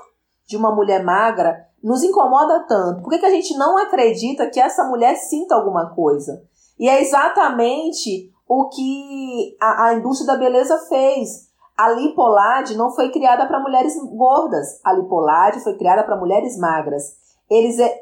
de 0.46 0.56
uma 0.56 0.74
mulher 0.74 1.04
magra 1.04 1.68
nos 1.84 2.02
incomoda 2.02 2.64
tanto? 2.66 3.02
Por 3.02 3.10
que, 3.10 3.18
que 3.18 3.26
a 3.26 3.30
gente 3.30 3.54
não 3.58 3.76
acredita 3.76 4.48
que 4.48 4.58
essa 4.58 4.84
mulher 4.84 5.16
sinta 5.16 5.54
alguma 5.54 5.94
coisa? 5.94 6.42
E 6.78 6.88
é 6.88 7.02
exatamente 7.02 8.32
o 8.48 8.70
que 8.70 9.54
a, 9.60 9.88
a 9.88 9.94
indústria 9.94 10.32
da 10.32 10.38
beleza 10.38 10.78
fez. 10.88 11.50
A 11.76 11.90
Lipolade 11.90 12.74
não 12.74 12.90
foi 12.90 13.10
criada 13.10 13.44
para 13.46 13.60
mulheres 13.60 13.94
gordas. 14.16 14.80
A 14.82 14.94
Lipolade 14.94 15.62
foi 15.62 15.76
criada 15.76 16.02
para 16.02 16.16
mulheres 16.16 16.58
magras. 16.58 17.16
Eles, 17.50 17.78
é, 17.78 17.94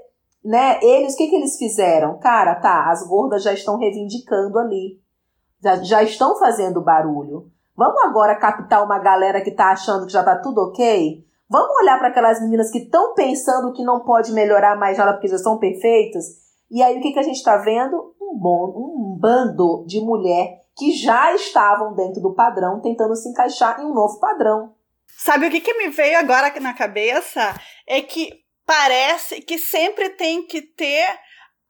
né, 0.44 0.78
eles, 0.80 1.14
o 1.14 1.16
que, 1.16 1.26
que 1.26 1.36
eles 1.36 1.58
fizeram? 1.58 2.18
Cara, 2.20 2.54
tá, 2.54 2.88
as 2.88 3.04
gordas 3.08 3.42
já 3.42 3.52
estão 3.52 3.78
reivindicando 3.78 4.60
ali. 4.60 5.00
Já, 5.60 5.76
já 5.82 6.02
estão 6.04 6.38
fazendo 6.38 6.80
barulho. 6.80 7.50
Vamos 7.76 8.00
agora 8.04 8.36
captar 8.36 8.84
uma 8.84 9.00
galera 9.00 9.40
que 9.40 9.50
tá 9.50 9.72
achando 9.72 10.06
que 10.06 10.12
já 10.12 10.22
tá 10.22 10.36
tudo 10.36 10.60
ok? 10.60 11.24
Vamos 11.52 11.76
olhar 11.82 11.98
para 11.98 12.08
aquelas 12.08 12.40
meninas 12.40 12.70
que 12.70 12.78
estão 12.78 13.12
pensando 13.12 13.74
que 13.74 13.84
não 13.84 14.00
pode 14.00 14.32
melhorar 14.32 14.74
mais 14.74 14.96
nada 14.96 15.12
porque 15.12 15.28
já 15.28 15.36
são 15.36 15.58
perfeitas? 15.58 16.24
E 16.70 16.82
aí 16.82 16.96
o 16.96 17.02
que, 17.02 17.12
que 17.12 17.18
a 17.18 17.22
gente 17.22 17.36
está 17.36 17.58
vendo? 17.58 18.14
Um, 18.18 18.38
bom, 18.40 18.72
um 18.74 19.18
bando 19.20 19.84
de 19.86 20.00
mulher 20.00 20.62
que 20.74 20.92
já 20.92 21.34
estavam 21.34 21.94
dentro 21.94 22.22
do 22.22 22.34
padrão, 22.34 22.80
tentando 22.80 23.14
se 23.14 23.28
encaixar 23.28 23.78
em 23.78 23.84
um 23.84 23.92
novo 23.92 24.18
padrão. 24.18 24.72
Sabe 25.18 25.46
o 25.46 25.50
que, 25.50 25.60
que 25.60 25.74
me 25.74 25.90
veio 25.90 26.18
agora 26.18 26.58
na 26.58 26.72
cabeça? 26.72 27.54
É 27.86 28.00
que 28.00 28.30
parece 28.64 29.42
que 29.42 29.58
sempre 29.58 30.08
tem 30.08 30.46
que 30.46 30.62
ter 30.62 31.06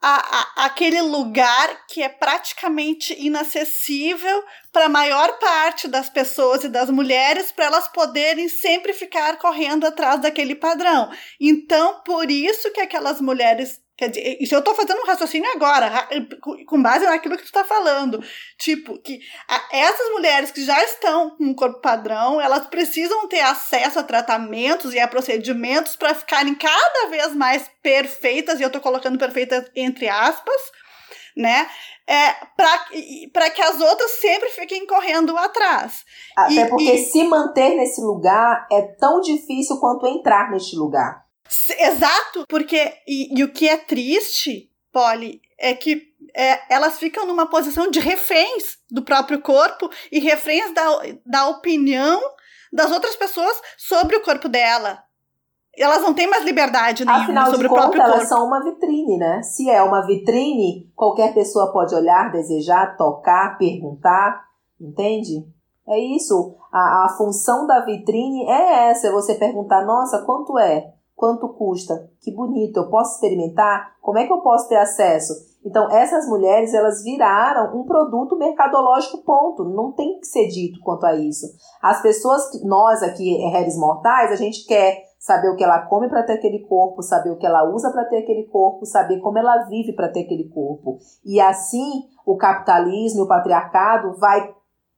a, 0.02 0.16
a, 0.62 0.66
aquele 0.66 1.00
lugar 1.00 1.86
que 1.86 2.02
é 2.02 2.08
praticamente 2.08 3.14
inacessível 3.18 4.42
para 4.72 4.86
a 4.86 4.88
maior 4.88 5.38
parte 5.38 5.86
das 5.86 6.08
pessoas 6.08 6.64
e 6.64 6.68
das 6.68 6.90
mulheres, 6.90 7.52
para 7.52 7.66
elas 7.66 7.86
poderem 7.88 8.48
sempre 8.48 8.92
ficar 8.92 9.38
correndo 9.38 9.86
atrás 9.86 10.20
daquele 10.20 10.56
padrão. 10.56 11.10
Então, 11.40 12.00
por 12.04 12.30
isso 12.30 12.72
que 12.72 12.80
aquelas 12.80 13.20
mulheres 13.20 13.81
Quer 13.96 14.08
dizer, 14.08 14.38
isso 14.40 14.54
eu 14.54 14.60
estou 14.60 14.74
fazendo 14.74 15.00
um 15.00 15.06
raciocínio 15.06 15.50
agora, 15.52 16.08
com 16.66 16.82
base 16.82 17.04
naquilo 17.04 17.36
que 17.36 17.42
tu 17.42 17.46
está 17.46 17.62
falando. 17.62 18.24
Tipo, 18.58 18.98
que 18.98 19.20
essas 19.70 20.10
mulheres 20.12 20.50
que 20.50 20.64
já 20.64 20.82
estão 20.82 21.36
com 21.36 21.44
um 21.44 21.54
corpo 21.54 21.80
padrão, 21.80 22.40
elas 22.40 22.66
precisam 22.66 23.28
ter 23.28 23.40
acesso 23.40 23.98
a 23.98 24.02
tratamentos 24.02 24.94
e 24.94 24.98
a 24.98 25.06
procedimentos 25.06 25.94
para 25.94 26.14
ficarem 26.14 26.54
cada 26.54 27.08
vez 27.10 27.34
mais 27.34 27.70
perfeitas, 27.82 28.58
e 28.58 28.62
eu 28.62 28.68
estou 28.68 28.80
colocando 28.80 29.18
perfeitas 29.18 29.70
entre 29.76 30.08
aspas, 30.08 30.60
né? 31.36 31.68
É, 32.08 32.32
para 33.32 33.50
que 33.50 33.62
as 33.62 33.80
outras 33.80 34.10
sempre 34.12 34.48
fiquem 34.48 34.86
correndo 34.86 35.36
atrás. 35.36 36.04
Até 36.36 36.54
e, 36.54 36.68
porque 36.68 36.92
e... 36.92 37.04
se 37.04 37.22
manter 37.24 37.76
nesse 37.76 38.00
lugar 38.00 38.66
é 38.72 38.82
tão 38.98 39.20
difícil 39.20 39.78
quanto 39.78 40.06
entrar 40.06 40.50
neste 40.50 40.74
lugar. 40.76 41.22
Exato, 41.78 42.46
porque. 42.48 42.94
E, 43.06 43.38
e 43.38 43.44
o 43.44 43.52
que 43.52 43.68
é 43.68 43.76
triste, 43.76 44.70
Polly, 44.92 45.40
é 45.58 45.74
que 45.74 46.12
é, 46.34 46.74
elas 46.74 46.98
ficam 46.98 47.26
numa 47.26 47.46
posição 47.46 47.90
de 47.90 48.00
reféns 48.00 48.78
do 48.90 49.02
próprio 49.02 49.40
corpo 49.40 49.90
e 50.10 50.18
reféns 50.18 50.72
da, 50.74 50.84
da 51.24 51.48
opinião 51.48 52.20
das 52.72 52.90
outras 52.90 53.16
pessoas 53.16 53.60
sobre 53.76 54.16
o 54.16 54.22
corpo 54.22 54.48
dela. 54.48 55.02
Elas 55.76 56.02
não 56.02 56.12
têm 56.12 56.28
mais 56.28 56.44
liberdade 56.44 57.04
nenhuma 57.04 57.24
Afinal 57.24 57.46
sobre 57.46 57.66
de 57.66 57.66
o 57.66 57.68
conta, 57.70 57.82
próprio 57.82 58.02
corpo. 58.02 58.16
Elas 58.18 58.28
são 58.28 58.46
uma 58.46 58.62
vitrine, 58.62 59.16
né? 59.16 59.42
Se 59.42 59.70
é 59.70 59.82
uma 59.82 60.04
vitrine, 60.06 60.90
qualquer 60.94 61.32
pessoa 61.32 61.72
pode 61.72 61.94
olhar, 61.94 62.30
desejar, 62.30 62.96
tocar, 62.96 63.56
perguntar, 63.56 64.44
entende? 64.78 65.46
É 65.88 65.98
isso. 65.98 66.54
A, 66.70 67.06
a 67.06 67.08
função 67.16 67.66
da 67.66 67.80
vitrine 67.80 68.44
é 68.46 68.90
essa: 68.90 69.08
é 69.08 69.12
você 69.12 69.34
perguntar, 69.34 69.84
nossa, 69.84 70.22
quanto 70.26 70.58
é? 70.58 70.92
Quanto 71.22 71.50
custa? 71.50 72.10
Que 72.20 72.34
bonito, 72.34 72.78
eu 72.78 72.90
posso 72.90 73.14
experimentar? 73.14 73.94
Como 74.00 74.18
é 74.18 74.26
que 74.26 74.32
eu 74.32 74.40
posso 74.40 74.68
ter 74.68 74.74
acesso? 74.74 75.32
Então, 75.64 75.88
essas 75.88 76.26
mulheres, 76.26 76.74
elas 76.74 77.04
viraram 77.04 77.78
um 77.78 77.84
produto 77.84 78.36
mercadológico, 78.36 79.22
ponto. 79.22 79.62
Não 79.62 79.92
tem 79.92 80.18
que 80.18 80.26
ser 80.26 80.48
dito 80.48 80.80
quanto 80.80 81.06
a 81.06 81.14
isso. 81.14 81.46
As 81.80 82.02
pessoas, 82.02 82.42
nós 82.64 83.04
aqui, 83.04 83.36
réis 83.52 83.76
mortais, 83.78 84.32
a 84.32 84.34
gente 84.34 84.66
quer 84.66 85.00
saber 85.16 85.50
o 85.50 85.54
que 85.54 85.62
ela 85.62 85.86
come 85.86 86.08
para 86.08 86.24
ter 86.24 86.32
aquele 86.32 86.66
corpo, 86.66 87.00
saber 87.04 87.30
o 87.30 87.38
que 87.38 87.46
ela 87.46 87.72
usa 87.72 87.92
para 87.92 88.04
ter 88.06 88.24
aquele 88.24 88.48
corpo, 88.48 88.84
saber 88.84 89.20
como 89.20 89.38
ela 89.38 89.58
vive 89.68 89.92
para 89.92 90.08
ter 90.08 90.24
aquele 90.24 90.48
corpo. 90.48 90.98
E 91.24 91.40
assim, 91.40 92.02
o 92.26 92.36
capitalismo 92.36 93.20
e 93.20 93.22
o 93.22 93.28
patriarcado 93.28 94.18
vai 94.18 94.52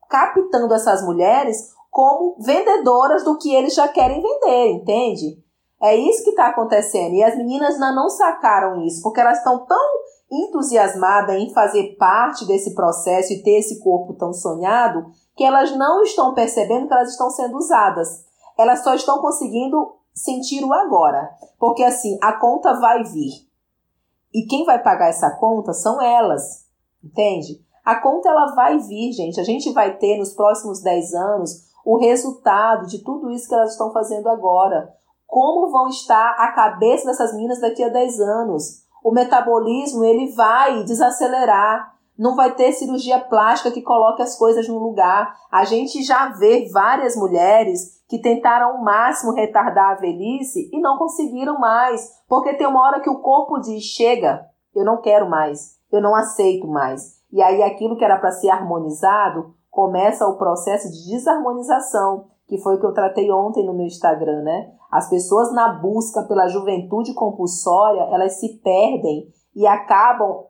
captando 0.09 0.73
essas 0.73 1.05
mulheres 1.05 1.75
como 1.91 2.39
vendedoras 2.41 3.23
do 3.25 3.37
que 3.37 3.55
eles 3.55 3.75
já 3.75 3.87
querem 3.89 4.23
vender, 4.23 4.73
entende? 4.73 5.44
É 5.85 5.95
isso 5.95 6.25
que 6.25 6.31
está 6.31 6.47
acontecendo. 6.47 7.15
E 7.15 7.23
as 7.23 7.37
meninas 7.37 7.75
ainda 7.75 7.93
não 7.93 8.09
sacaram 8.09 8.81
isso, 8.87 9.03
porque 9.03 9.21
elas 9.21 9.37
estão 9.37 9.67
tão 9.67 9.91
entusiasmadas 10.33 11.37
em 11.37 11.53
fazer 11.53 11.95
parte 11.99 12.47
desse 12.47 12.75
processo 12.75 13.35
e 13.35 13.43
ter 13.43 13.59
esse 13.59 13.81
corpo 13.81 14.15
tão 14.15 14.33
sonhado, 14.33 15.05
que 15.37 15.45
elas 15.45 15.77
não 15.77 16.03
estão 16.03 16.33
percebendo 16.33 16.89
que 16.89 16.95
elas 16.95 17.11
estão 17.11 17.29
sendo 17.29 17.59
usadas. 17.59 18.25
Elas 18.57 18.83
só 18.83 18.95
estão 18.95 19.19
conseguindo 19.19 19.95
sentir 20.15 20.65
o 20.65 20.73
agora. 20.73 21.29
Porque 21.59 21.83
assim, 21.83 22.19
a 22.23 22.33
conta 22.33 22.81
vai 22.81 23.05
vir. 23.05 23.47
E 24.33 24.47
quem 24.47 24.65
vai 24.65 24.83
pagar 24.83 25.11
essa 25.11 25.33
conta 25.33 25.75
são 25.75 26.01
elas. 26.01 26.65
Entende? 27.03 27.63
A 27.85 27.97
conta 27.97 28.31
ela 28.31 28.55
vai 28.55 28.79
vir, 28.79 29.13
gente. 29.13 29.39
A 29.39 29.45
gente 29.45 29.71
vai 29.75 29.99
ter 29.99 30.17
nos 30.17 30.33
próximos 30.33 30.81
10 30.81 31.13
anos 31.13 31.65
o 31.85 31.99
resultado 31.99 32.87
de 32.87 33.05
tudo 33.05 33.31
isso 33.31 33.47
que 33.47 33.55
elas 33.55 33.73
estão 33.73 33.93
fazendo 33.93 34.31
agora. 34.31 34.91
Como 35.35 35.69
vão 35.69 35.89
estar 35.89 36.37
a 36.39 36.53
cabeça 36.53 37.07
dessas 37.07 37.35
meninas 37.35 37.61
daqui 37.61 37.83
a 37.83 37.89
10 37.89 38.21
anos? 38.21 38.85
O 39.03 39.11
metabolismo 39.11 40.05
ele 40.05 40.33
vai 40.33 40.85
desacelerar. 40.85 41.93
Não 42.17 42.37
vai 42.37 42.55
ter 42.55 42.71
cirurgia 42.71 43.19
plástica 43.19 43.73
que 43.73 43.83
coloque 43.83 44.23
as 44.23 44.39
coisas 44.39 44.69
no 44.69 44.79
lugar. 44.79 45.35
A 45.51 45.65
gente 45.65 46.05
já 46.05 46.29
vê 46.29 46.71
várias 46.73 47.17
mulheres 47.17 48.01
que 48.09 48.21
tentaram 48.21 48.77
ao 48.77 48.85
máximo 48.85 49.33
retardar 49.33 49.91
a 49.91 49.95
velhice 49.97 50.71
e 50.73 50.81
não 50.81 50.99
conseguiram 50.99 51.59
mais, 51.59 52.13
porque 52.29 52.55
tem 52.55 52.69
uma 52.69 52.87
hora 52.87 53.01
que 53.01 53.11
o 53.11 53.19
corpo 53.19 53.59
diz: 53.59 53.83
chega, 53.83 54.47
eu 54.73 54.85
não 54.85 55.01
quero 55.01 55.29
mais, 55.29 55.81
eu 55.91 56.01
não 56.01 56.15
aceito 56.15 56.69
mais. 56.69 57.21
E 57.33 57.43
aí 57.43 57.61
aquilo 57.61 57.97
que 57.97 58.05
era 58.05 58.21
para 58.21 58.31
ser 58.31 58.51
harmonizado 58.51 59.53
começa 59.69 60.29
o 60.29 60.39
processo 60.39 60.89
de 60.93 61.11
desarmonização, 61.11 62.27
que 62.47 62.59
foi 62.59 62.77
o 62.77 62.81
que 62.81 62.87
eu 62.87 62.93
tratei 62.93 63.31
ontem 63.31 63.65
no 63.65 63.75
meu 63.75 63.87
Instagram, 63.87 64.43
né? 64.43 64.73
As 64.91 65.09
pessoas 65.09 65.53
na 65.53 65.69
busca 65.81 66.23
pela 66.23 66.49
juventude 66.49 67.15
compulsória, 67.15 68.03
elas 68.13 68.39
se 68.39 68.61
perdem 68.63 69.29
e 69.57 69.67
acabam 69.67 70.45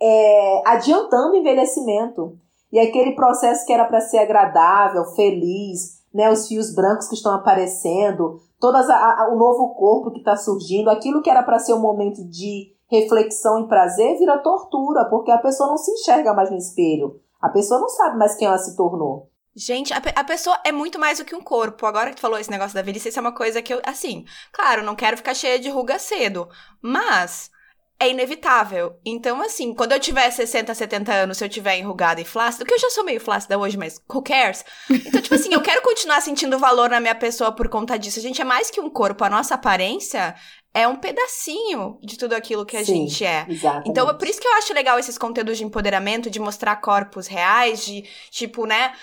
é, 0.00 0.62
adiantando 0.66 1.32
o 1.32 1.36
envelhecimento. 1.36 2.36
E 2.70 2.78
aquele 2.78 3.14
processo 3.14 3.64
que 3.64 3.72
era 3.72 3.84
para 3.84 4.00
ser 4.00 4.18
agradável, 4.18 5.04
feliz, 5.14 5.98
né, 6.12 6.30
os 6.30 6.46
fios 6.46 6.74
brancos 6.74 7.08
que 7.08 7.14
estão 7.14 7.32
aparecendo, 7.34 8.40
todas 8.60 8.88
a, 8.90 8.96
a, 8.96 9.30
o 9.32 9.38
novo 9.38 9.74
corpo 9.74 10.10
que 10.10 10.18
está 10.18 10.36
surgindo, 10.36 10.90
aquilo 10.90 11.22
que 11.22 11.30
era 11.30 11.42
para 11.42 11.58
ser 11.58 11.74
um 11.74 11.80
momento 11.80 12.22
de 12.28 12.74
reflexão 12.90 13.60
e 13.60 13.68
prazer 13.68 14.18
vira 14.18 14.38
tortura, 14.38 15.06
porque 15.08 15.30
a 15.30 15.38
pessoa 15.38 15.68
não 15.68 15.78
se 15.78 15.90
enxerga 15.92 16.34
mais 16.34 16.50
no 16.50 16.56
espelho. 16.56 17.20
A 17.40 17.48
pessoa 17.48 17.80
não 17.80 17.88
sabe 17.88 18.18
mais 18.18 18.34
quem 18.34 18.48
ela 18.48 18.58
se 18.58 18.76
tornou. 18.76 19.28
Gente, 19.58 19.92
a, 19.92 19.96
a, 19.96 20.22
pessoa 20.22 20.60
é 20.64 20.70
muito 20.70 21.00
mais 21.00 21.18
do 21.18 21.24
que 21.24 21.34
um 21.34 21.40
corpo. 21.40 21.84
Agora 21.84 22.10
que 22.10 22.16
tu 22.16 22.20
falou 22.20 22.38
esse 22.38 22.50
negócio 22.50 22.74
da 22.74 22.82
velhice, 22.82 23.08
isso 23.08 23.18
é 23.18 23.22
uma 23.22 23.34
coisa 23.34 23.60
que 23.60 23.74
eu, 23.74 23.82
assim, 23.84 24.24
claro, 24.52 24.84
não 24.84 24.94
quero 24.94 25.16
ficar 25.16 25.34
cheia 25.34 25.58
de 25.58 25.68
ruga 25.68 25.98
cedo, 25.98 26.48
mas 26.80 27.50
é 27.98 28.08
inevitável. 28.08 29.00
Então, 29.04 29.42
assim, 29.42 29.74
quando 29.74 29.90
eu 29.90 29.98
tiver 29.98 30.30
60, 30.30 30.72
70 30.72 31.12
anos, 31.12 31.38
se 31.38 31.44
eu 31.44 31.48
tiver 31.48 31.76
enrugada 31.76 32.20
e 32.20 32.24
flácida, 32.24 32.64
que 32.64 32.72
eu 32.72 32.78
já 32.78 32.88
sou 32.90 33.02
meio 33.02 33.20
flácida 33.20 33.58
hoje, 33.58 33.76
mas 33.76 34.00
who 34.08 34.22
cares? 34.22 34.64
Então, 34.88 35.20
tipo 35.20 35.34
assim, 35.34 35.52
eu 35.52 35.60
quero 35.60 35.82
continuar 35.82 36.20
sentindo 36.20 36.56
valor 36.56 36.90
na 36.90 37.00
minha 37.00 37.16
pessoa 37.16 37.50
por 37.50 37.68
conta 37.68 37.98
disso. 37.98 38.20
A 38.20 38.22
gente 38.22 38.40
é 38.40 38.44
mais 38.44 38.70
que 38.70 38.80
um 38.80 38.88
corpo. 38.88 39.24
A 39.24 39.30
nossa 39.30 39.56
aparência 39.56 40.36
é 40.74 40.86
um 40.86 40.96
pedacinho 40.96 41.98
de 42.02 42.16
tudo 42.16 42.34
aquilo 42.34 42.64
que 42.64 42.76
a 42.76 42.84
Sim, 42.84 43.08
gente 43.08 43.24
é. 43.24 43.46
Exatamente. 43.48 43.90
Então, 43.90 44.08
é 44.08 44.14
por 44.14 44.28
isso 44.28 44.40
que 44.40 44.46
eu 44.46 44.52
acho 44.52 44.72
legal 44.74 44.98
esses 44.98 45.16
conteúdos 45.16 45.58
de 45.58 45.64
empoderamento, 45.64 46.30
de 46.30 46.38
mostrar 46.38 46.76
corpos 46.76 47.26
reais, 47.26 47.84
de 47.84 48.04
tipo, 48.30 48.66
né? 48.66 48.94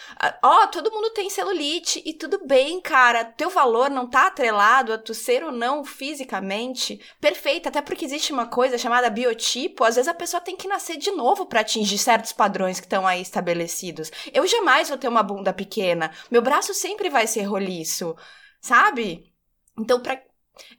Ó, 0.44 0.64
oh, 0.64 0.68
todo 0.68 0.92
mundo 0.92 1.10
tem 1.10 1.30
celulite 1.30 2.02
e 2.06 2.14
tudo 2.14 2.46
bem, 2.46 2.80
cara. 2.80 3.26
Teu 3.26 3.50
valor 3.50 3.90
não 3.90 4.08
tá 4.08 4.28
atrelado 4.28 4.94
a 4.94 4.98
tu 4.98 5.14
ser 5.14 5.44
ou 5.44 5.52
não 5.52 5.84
fisicamente 5.84 7.02
perfeito, 7.20 7.68
até 7.68 7.82
porque 7.82 8.06
existe 8.06 8.32
uma 8.32 8.46
coisa 8.46 8.78
chamada 8.78 9.10
biotipo. 9.10 9.84
Às 9.84 9.96
vezes 9.96 10.08
a 10.08 10.14
pessoa 10.14 10.40
tem 10.40 10.56
que 10.56 10.68
nascer 10.68 10.98
de 10.98 11.12
novo 11.12 11.46
para 11.46 11.62
atingir 11.62 11.98
certos 11.98 12.32
padrões 12.32 12.80
que 12.80 12.86
estão 12.86 13.06
aí 13.06 13.22
estabelecidos. 13.22 14.12
Eu 14.34 14.48
jamais 14.48 14.88
vou 14.88 14.98
ter 14.98 15.08
uma 15.08 15.24
bunda 15.24 15.52
pequena. 15.52 16.12
Meu 16.30 16.42
braço 16.42 16.74
sempre 16.74 17.10
vai 17.10 17.28
ser 17.28 17.44
roliço, 17.44 18.16
sabe? 18.62 19.34
Então, 19.78 20.00
pra, 20.00 20.22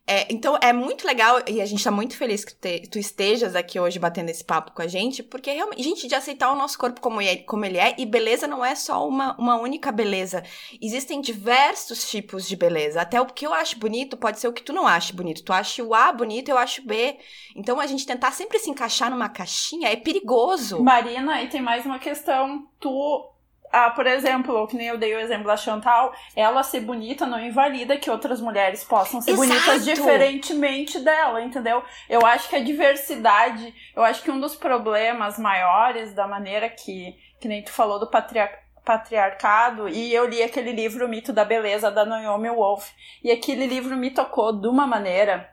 é, 0.07 0.33
então 0.33 0.57
é 0.63 0.73
muito 0.73 1.07
legal 1.07 1.41
e 1.47 1.61
a 1.61 1.67
gente 1.67 1.83
tá 1.83 1.91
muito 1.91 2.17
feliz 2.17 2.45
que 2.45 2.55
te, 2.55 2.89
tu 2.89 2.99
estejas 2.99 3.57
aqui 3.57 3.79
hoje 3.79 3.99
batendo 3.99 4.29
esse 4.29 4.45
papo 4.45 4.73
com 4.73 4.83
a 4.83 4.87
gente, 4.87 5.23
porque 5.23 5.51
realmente, 5.51 5.83
gente, 5.83 6.07
de 6.07 6.15
aceitar 6.15 6.53
o 6.53 6.57
nosso 6.57 6.79
corpo 6.79 7.01
como, 7.01 7.21
é, 7.21 7.37
como 7.37 7.65
ele 7.65 7.79
é, 7.79 7.95
e 7.99 8.07
beleza 8.07 8.47
não 8.47 8.65
é 8.65 8.75
só 8.75 9.07
uma, 9.07 9.37
uma 9.37 9.57
única 9.57 9.91
beleza. 9.91 10.45
Existem 10.81 11.21
diversos 11.21 12.09
tipos 12.09 12.47
de 12.47 12.55
beleza. 12.55 13.01
Até 13.01 13.21
o 13.21 13.27
que 13.27 13.47
eu 13.47 13.53
acho 13.53 13.79
bonito 13.79 14.17
pode 14.17 14.39
ser 14.39 14.49
o 14.49 14.53
que 14.53 14.63
tu 14.63 14.73
não 14.73 14.87
acha 14.87 15.13
bonito. 15.13 15.43
Tu 15.43 15.53
acha 15.53 15.83
o 15.83 15.95
A 15.95 16.13
bonito, 16.13 16.49
eu 16.49 16.59
acho 16.59 16.87
B. 16.87 17.19
Então 17.55 17.81
a 17.81 17.87
gente 17.87 18.07
tentar 18.07 18.33
sempre 18.33 18.59
se 18.59 18.71
encaixar 18.71 19.11
numa 19.11 19.29
caixinha 19.29 19.89
é 19.89 19.97
perigoso. 19.97 20.83
Marina, 20.83 21.43
e 21.43 21.49
tem 21.49 21.61
mais 21.61 21.85
uma 21.85 21.99
questão. 21.99 22.67
Tu 22.79 23.36
ah, 23.73 23.91
por 23.91 24.07
exemplo, 24.07 24.67
que 24.67 24.77
nem 24.77 24.89
eu 24.89 24.99
dei 24.99 25.15
o 25.15 25.21
exemplo 25.21 25.47
da 25.47 25.57
Chantal, 25.57 26.15
ela 26.35 26.63
ser 26.63 26.81
bonita 26.81 27.27
não 27.27 27.41
invalida 27.41 27.97
que 27.97 28.11
outras 28.11 28.41
mulheres 28.41 28.85
possam 28.85 29.21
ser 29.21 29.33
Exato. 29.33 29.49
bonitas 29.49 29.85
diferentemente 29.85 30.99
dela, 31.01 31.43
entendeu? 31.43 31.83
Eu 32.09 32.25
acho 32.25 32.49
que 32.49 32.57
a 32.57 32.63
diversidade, 32.63 33.75
eu 33.95 34.03
acho 34.03 34.23
que 34.23 34.31
um 34.31 34.41
dos 34.41 34.57
problemas 34.57 35.39
maiores 35.39 36.15
da 36.15 36.27
maneira 36.27 36.69
que, 36.69 37.17
que 37.41 37.49
nem 37.49 37.63
tu 37.63 37.71
falou 37.71 37.99
do 37.99 38.11
patriarcado, 38.11 38.67
patriarcado 38.85 39.89
e 39.89 40.15
eu 40.15 40.29
li 40.29 40.41
aquele 40.41 40.71
livro 40.71 41.07
O 41.07 41.09
Mito 41.09 41.33
da 41.33 41.45
Beleza 41.45 41.91
da 41.91 42.05
Naomi 42.05 42.49
Wolf 42.49 42.91
e 43.21 43.33
aquele 43.33 43.67
livro 43.67 43.97
me 43.97 44.13
tocou 44.13 44.53
de 44.53 44.69
uma 44.69 44.87
maneira 44.87 45.51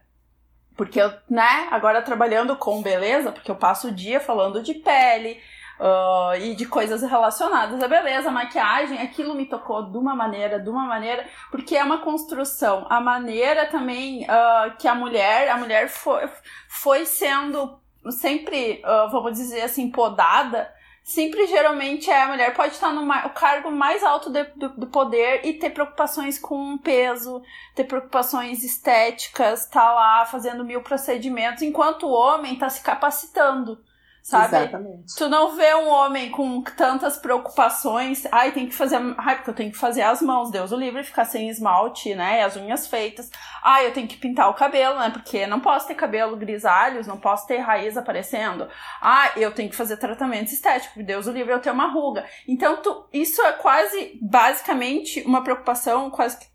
porque 0.76 0.99
eu, 0.99 1.12
né, 1.30 1.67
agora 1.71 2.02
trabalhando 2.02 2.56
com 2.56 2.82
beleza, 2.82 3.32
porque 3.32 3.49
eu 3.49 3.56
passo 3.56 3.89
o 3.89 3.91
dia 3.91 4.19
falando 4.19 4.62
de 4.62 4.73
pele, 4.73 5.39
Uh, 5.83 6.37
e 6.37 6.55
de 6.55 6.65
coisas 6.65 7.01
relacionadas 7.01 7.83
à 7.83 7.89
beleza, 7.89 8.31
maquiagem, 8.31 9.01
aquilo 9.01 9.35
me 9.35 9.45
tocou 9.45 9.83
de 9.91 9.97
uma 9.97 10.15
maneira, 10.15 10.57
de 10.57 10.69
uma 10.69 10.85
maneira, 10.85 11.27
porque 11.51 11.75
é 11.75 11.83
uma 11.83 11.97
construção. 11.97 12.87
A 12.89 13.01
maneira 13.01 13.65
também 13.65 14.23
uh, 14.23 14.77
que 14.77 14.87
a 14.87 14.95
mulher, 14.95 15.49
a 15.49 15.57
mulher 15.57 15.89
foi, 15.89 16.29
foi 16.69 17.05
sendo 17.05 17.77
sempre, 18.11 18.81
uh, 18.85 19.11
vamos 19.11 19.33
dizer 19.33 19.63
assim, 19.63 19.91
podada. 19.91 20.73
Sempre, 21.03 21.47
geralmente, 21.47 22.09
é 22.09 22.21
a 22.21 22.27
mulher 22.27 22.53
pode 22.53 22.75
estar 22.75 22.93
no 22.93 23.05
cargo 23.31 23.69
mais 23.69 24.05
alto 24.05 24.29
de, 24.29 24.41
do, 24.55 24.69
do, 24.69 24.87
poder 24.87 25.45
e 25.45 25.51
ter 25.51 25.71
preocupações 25.71 26.39
com 26.39 26.77
peso, 26.77 27.43
ter 27.75 27.83
preocupações 27.83 28.63
estéticas, 28.63 29.65
tá 29.67 29.93
lá 29.93 30.25
fazendo 30.25 30.63
mil 30.63 30.81
procedimentos, 30.81 31.61
enquanto 31.61 32.03
o 32.05 32.13
homem 32.13 32.53
está 32.53 32.69
se 32.69 32.81
capacitando 32.81 33.83
sabe? 34.23 34.55
Exatamente. 34.55 35.15
Tu 35.17 35.27
não 35.27 35.55
vê 35.55 35.75
um 35.75 35.89
homem 35.89 36.31
com 36.31 36.63
tantas 36.63 37.17
preocupações, 37.17 38.25
ai, 38.31 38.53
tem 38.53 38.65
que 38.67 38.73
fazer, 38.73 38.97
ai, 39.17 39.36
porque 39.36 39.49
eu 39.49 39.53
tenho 39.53 39.71
que 39.71 39.77
fazer 39.77 40.01
as 40.01 40.21
mãos, 40.21 40.49
Deus 40.49 40.71
o 40.71 40.77
livre, 40.77 41.03
ficar 41.03 41.25
sem 41.25 41.49
esmalte, 41.49 42.15
né, 42.15 42.39
e 42.39 42.41
as 42.41 42.55
unhas 42.55 42.88
feitas. 42.88 43.29
Ai, 43.62 43.86
eu 43.86 43.93
tenho 43.93 44.07
que 44.07 44.15
pintar 44.15 44.49
o 44.49 44.53
cabelo, 44.53 44.97
né, 44.97 45.09
porque 45.09 45.45
não 45.45 45.59
posso 45.59 45.88
ter 45.88 45.95
cabelo 45.95 46.38
grisalhos, 46.38 47.05
não 47.05 47.17
posso 47.17 47.45
ter 47.45 47.57
raiz 47.57 47.97
aparecendo. 47.97 48.67
Ah, 49.01 49.31
eu 49.36 49.53
tenho 49.53 49.69
que 49.69 49.75
fazer 49.75 49.97
tratamentos 49.97 50.53
estéticos, 50.53 51.05
Deus 51.05 51.27
o 51.27 51.31
livre, 51.31 51.53
eu 51.53 51.59
tenho 51.59 51.75
uma 51.75 51.91
ruga. 51.91 52.25
Então, 52.47 52.77
tu, 52.81 53.05
isso 53.12 53.41
é 53.41 53.51
quase, 53.51 54.17
basicamente, 54.21 55.21
uma 55.27 55.43
preocupação 55.43 56.09
quase 56.09 56.39
que 56.39 56.53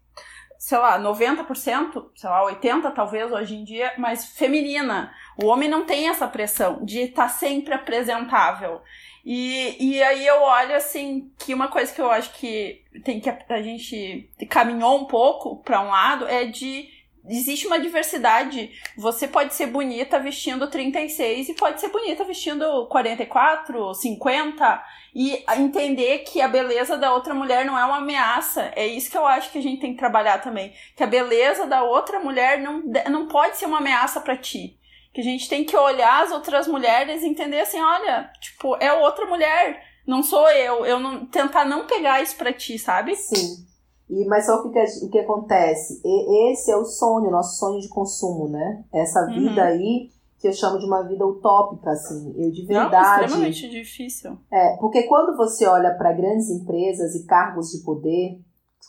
sei 0.59 0.77
lá, 0.77 0.99
90%, 0.99 2.11
sei 2.17 2.29
lá, 2.29 2.43
80% 2.51 2.93
talvez 2.93 3.31
hoje 3.31 3.55
em 3.55 3.65
dia, 3.65 3.93
mas 3.97 4.27
feminina. 4.27 5.13
O 5.41 5.47
homem 5.47 5.69
não 5.69 5.85
tem 5.85 6.09
essa 6.09 6.27
pressão 6.27 6.85
de 6.85 7.01
estar 7.01 7.23
tá 7.25 7.29
sempre 7.29 7.73
apresentável. 7.73 8.83
E, 9.25 9.77
e 9.79 10.03
aí 10.03 10.27
eu 10.27 10.43
olho 10.43 10.75
assim 10.75 11.31
que 11.39 11.55
uma 11.55 11.69
coisa 11.69 11.93
que 11.93 12.01
eu 12.01 12.11
acho 12.11 12.33
que 12.33 12.83
tem 13.05 13.21
que 13.21 13.29
a 13.31 13.63
gente 13.63 14.29
caminhou 14.49 14.99
um 14.99 15.05
pouco 15.05 15.63
para 15.63 15.81
um 15.81 15.89
lado 15.89 16.27
é 16.27 16.47
de 16.47 16.89
existe 17.29 17.67
uma 17.67 17.79
diversidade. 17.79 18.71
Você 18.97 19.29
pode 19.29 19.55
ser 19.55 19.67
bonita 19.67 20.19
vestindo 20.19 20.69
36 20.69 21.51
e 21.51 21.55
pode 21.55 21.81
ser 21.81 21.89
bonita 21.89 22.25
vestindo 22.25 22.87
44, 22.87 23.95
50 23.95 24.85
e 25.15 25.45
entender 25.57 26.19
que 26.21 26.41
a 26.41 26.49
beleza 26.49 26.97
da 26.97 27.13
outra 27.13 27.35
mulher 27.35 27.65
não 27.65 27.79
é 27.79 27.85
uma 27.85 27.99
ameaça. 27.99 28.73
É 28.75 28.87
isso 28.87 29.11
que 29.11 29.17
eu 29.17 29.27
acho 29.27 29.53
que 29.53 29.59
a 29.59 29.63
gente 29.63 29.81
tem 29.81 29.93
que 29.93 29.99
trabalhar 29.99 30.39
também, 30.39 30.73
que 30.97 31.03
a 31.03 31.07
beleza 31.07 31.67
da 31.67 31.83
outra 31.83 32.19
mulher 32.19 32.59
não, 32.61 32.83
não 33.11 33.29
pode 33.29 33.57
ser 33.57 33.67
uma 33.67 33.79
ameaça 33.79 34.21
para 34.21 34.37
ti. 34.37 34.79
Que 35.13 35.21
a 35.21 35.25
gente 35.25 35.49
tem 35.49 35.65
que 35.65 35.77
olhar 35.77 36.25
as 36.25 36.33
outras 36.33 36.67
mulheres 36.67 37.23
e 37.23 37.29
entender 37.29 37.61
assim, 37.61 37.81
olha, 37.81 38.31
tipo, 38.41 38.77
é 38.77 38.93
outra 38.93 39.27
mulher, 39.27 39.83
não 40.07 40.23
sou 40.23 40.49
eu. 40.51 40.85
Eu 40.85 41.01
não 41.01 41.27
tentar 41.27 41.65
não 41.65 41.87
pegar 41.87 42.23
isso 42.23 42.37
para 42.37 42.53
ti, 42.53 42.79
sabe? 42.79 43.17
Sim. 43.17 43.67
E, 44.09 44.25
mas 44.27 44.47
só 44.47 44.57
o 44.57 44.71
que, 44.71 44.79
o 45.05 45.11
que 45.11 45.19
acontece? 45.19 46.01
E, 46.05 46.53
esse 46.53 46.71
é 46.71 46.77
o 46.77 46.85
sonho, 46.85 47.31
nosso 47.31 47.59
sonho 47.59 47.81
de 47.81 47.89
consumo, 47.89 48.49
né? 48.49 48.85
Essa 48.93 49.21
uhum. 49.27 49.35
vida 49.35 49.63
uhum. 49.63 49.69
aí 49.69 50.11
que 50.39 50.47
eu 50.47 50.53
chamo 50.53 50.79
de 50.79 50.87
uma 50.87 51.03
vida 51.03 51.27
utópica, 51.27 51.91
assim. 51.91 52.33
Eu 52.37 52.51
de 52.51 52.65
verdade. 52.65 52.93
Não, 52.93 53.25
extremamente 53.25 53.69
difícil. 53.69 54.39
É, 54.51 54.77
porque 54.77 55.03
quando 55.03 55.37
você 55.37 55.67
olha 55.67 55.95
para 55.95 56.13
grandes 56.13 56.49
empresas 56.49 57.15
e 57.15 57.27
cargos 57.27 57.71
de 57.71 57.83
poder, 57.85 58.41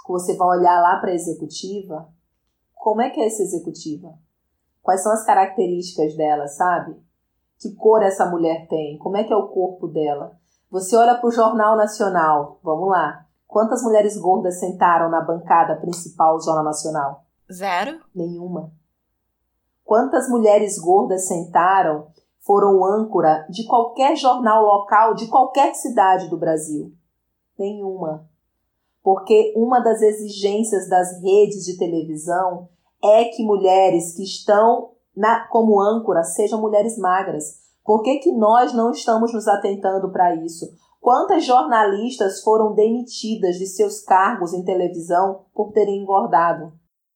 você 0.08 0.36
vai 0.36 0.60
olhar 0.60 0.80
lá 0.82 0.98
para 1.00 1.12
a 1.12 1.16
executiva, 1.16 2.08
como 2.76 3.02
é 3.02 3.10
que 3.10 3.20
é 3.20 3.28
essa 3.28 3.44
executiva? 3.44 4.14
Quais 4.82 5.04
são 5.04 5.12
as 5.12 5.26
características 5.26 6.16
dela, 6.16 6.48
sabe? 6.48 6.96
Que 7.60 7.76
cor 7.76 8.02
essa 8.02 8.26
mulher 8.26 8.68
tem? 8.68 8.98
Como 8.98 9.18
é 9.18 9.24
que 9.24 9.34
é 9.34 9.36
o 9.36 9.50
corpo 9.50 9.88
dela? 9.88 10.38
Você 10.72 10.96
olha 10.96 11.16
para 11.16 11.28
o 11.28 11.32
Jornal 11.32 11.76
Nacional, 11.76 12.60
vamos 12.64 12.90
lá. 12.90 13.26
Quantas 13.48 13.82
mulheres 13.82 14.16
gordas 14.16 14.60
sentaram 14.60 15.10
na 15.10 15.22
bancada 15.22 15.76
principal 15.76 16.38
do 16.38 16.44
Jornal 16.44 16.64
Nacional? 16.64 17.26
Zero. 17.52 18.00
Nenhuma. 18.14 18.72
Quantas 19.84 20.30
mulheres 20.30 20.78
gordas 20.78 21.28
sentaram, 21.28 22.08
foram 22.42 22.86
âncora 22.86 23.48
de 23.50 23.66
qualquer 23.66 24.16
jornal 24.16 24.64
local 24.64 25.16
de 25.16 25.28
qualquer 25.28 25.74
cidade 25.74 26.30
do 26.30 26.38
Brasil? 26.38 26.94
Nenhuma. 27.58 28.30
Porque 29.02 29.52
uma 29.56 29.80
das 29.80 30.02
exigências 30.02 30.88
das 30.88 31.20
redes 31.24 31.66
de 31.66 31.78
televisão 31.78 32.70
é 33.04 33.26
que 33.26 33.44
mulheres 33.44 34.16
que 34.16 34.24
estão 34.24 34.92
na, 35.16 35.48
como 35.48 35.82
âncora 35.82 36.24
sejam 36.24 36.62
mulheres 36.62 36.98
magras. 36.98 37.60
Por 37.84 38.04
que, 38.04 38.18
que 38.20 38.32
nós 38.32 38.74
não 38.74 38.92
estamos 38.92 39.34
nos 39.34 39.48
atentando 39.48 40.12
para 40.12 40.36
isso? 40.36 40.66
Quantas 41.02 41.46
jornalistas 41.46 42.42
foram 42.42 42.74
demitidas 42.74 43.58
de 43.58 43.66
seus 43.66 44.02
cargos 44.02 44.54
em 44.54 44.64
televisão 44.64 45.46
por 45.54 45.72
terem 45.72 46.02
engordado? 46.02 46.74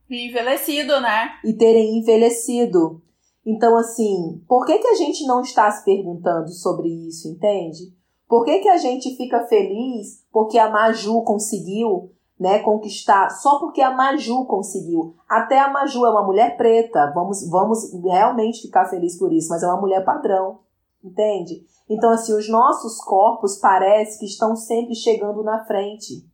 envelhecido, 0.10 1.00
né? 1.02 1.32
E 1.44 1.54
terem 1.54 1.98
envelhecido. 1.98 3.02
Então, 3.46 3.76
assim, 3.76 4.42
por 4.48 4.66
que, 4.66 4.78
que 4.78 4.88
a 4.88 4.96
gente 4.96 5.26
não 5.26 5.42
está 5.42 5.70
se 5.70 5.84
perguntando 5.84 6.50
sobre 6.50 6.88
isso, 6.88 7.28
entende? 7.28 7.94
Por 8.28 8.46
que, 8.46 8.60
que 8.60 8.70
a 8.70 8.78
gente 8.78 9.16
fica 9.18 9.46
feliz 9.48 10.24
porque 10.32 10.58
a 10.58 10.70
Maju 10.70 11.24
conseguiu 11.24 12.12
né, 12.40 12.60
conquistar 12.60 13.30
só 13.30 13.60
porque 13.60 13.82
a 13.82 13.92
Maju 13.92 14.46
conseguiu? 14.46 15.16
Até 15.30 15.60
a 15.60 15.72
Maju 15.72 16.06
é 16.06 16.10
uma 16.10 16.26
mulher 16.26 16.58
preta, 16.58 17.12
vamos, 17.14 17.48
vamos 17.50 17.94
realmente 18.04 18.62
ficar 18.62 18.86
felizes 18.86 19.18
por 19.18 19.32
isso, 19.32 19.50
mas 19.50 19.64
é 19.64 19.68
uma 19.68 19.80
mulher 19.80 20.04
padrão, 20.04 20.60
entende? 21.04 21.66
Então, 21.90 22.10
assim, 22.12 22.34
os 22.34 22.50
nossos 22.50 22.98
corpos 23.04 23.58
parece 23.58 24.20
que 24.20 24.26
estão 24.26 24.56
sempre 24.56 24.96
chegando 24.96 25.44
na 25.44 25.64
frente. 25.66 26.26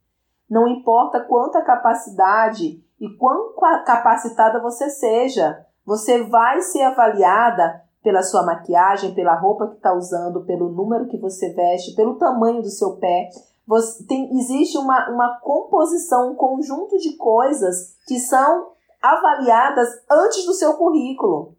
Não 0.50 0.68
importa 0.68 1.20
quanta 1.20 1.62
capacidade 1.62 2.84
e 3.00 3.10
quão 3.18 3.54
capacitada 3.86 4.60
você 4.62 4.90
seja, 4.90 5.66
você 5.86 6.24
vai 6.24 6.62
ser 6.62 6.84
avaliada 6.84 7.84
pela 8.04 8.24
sua 8.24 8.44
maquiagem, 8.44 9.14
pela 9.14 9.36
roupa 9.36 9.68
que 9.68 9.76
está 9.76 9.94
usando, 9.94 10.46
pelo 10.46 10.70
número 10.70 11.08
que 11.08 11.18
você 11.18 11.54
veste, 11.54 11.96
pelo 11.96 12.18
tamanho 12.18 12.62
do 12.62 12.70
seu 12.70 12.98
pé. 12.98 13.30
Você 13.70 14.04
tem, 14.06 14.36
existe 14.36 14.80
uma, 14.80 15.12
uma 15.12 15.40
composição, 15.42 16.32
um 16.32 16.36
conjunto 16.36 16.98
de 16.98 17.16
coisas 17.16 17.96
que 18.08 18.20
são 18.20 18.72
avaliadas 19.00 19.88
antes 20.10 20.44
do 20.48 20.56
seu 20.56 20.74
currículo. 20.74 21.56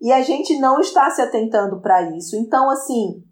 E 0.00 0.12
a 0.12 0.22
gente 0.22 0.56
não 0.60 0.78
está 0.78 1.10
se 1.10 1.20
atentando 1.20 1.80
para 1.80 2.02
isso. 2.16 2.36
Então, 2.36 2.70
assim, 2.70 3.24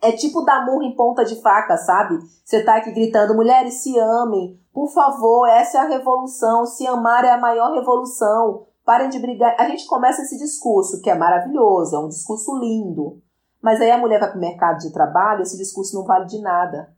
é 0.00 0.10
tipo 0.12 0.40
dar 0.40 0.64
murro 0.64 0.84
em 0.84 0.96
ponta 0.96 1.22
de 1.22 1.38
faca, 1.42 1.76
sabe? 1.76 2.18
Você 2.42 2.64
tá 2.64 2.76
aqui 2.76 2.92
gritando, 2.92 3.34
mulheres 3.34 3.82
se 3.82 3.98
amem, 3.98 4.58
por 4.72 4.90
favor, 4.90 5.46
essa 5.46 5.76
é 5.76 5.80
a 5.82 5.88
revolução, 5.88 6.64
se 6.64 6.86
amar 6.86 7.26
é 7.26 7.30
a 7.30 7.38
maior 7.38 7.74
revolução, 7.74 8.64
parem 8.86 9.10
de 9.10 9.18
brigar. 9.18 9.54
A 9.58 9.68
gente 9.68 9.86
começa 9.86 10.22
esse 10.22 10.38
discurso, 10.38 11.02
que 11.02 11.10
é 11.10 11.14
maravilhoso, 11.14 11.94
é 11.94 11.98
um 11.98 12.08
discurso 12.08 12.56
lindo. 12.56 13.20
Mas 13.60 13.82
aí 13.82 13.90
a 13.90 13.98
mulher 13.98 14.18
vai 14.18 14.30
para 14.30 14.38
o 14.38 14.40
mercado 14.40 14.78
de 14.78 14.92
trabalho, 14.94 15.42
esse 15.42 15.58
discurso 15.58 15.94
não 15.94 16.06
vale 16.06 16.24
de 16.24 16.40
nada. 16.40 16.94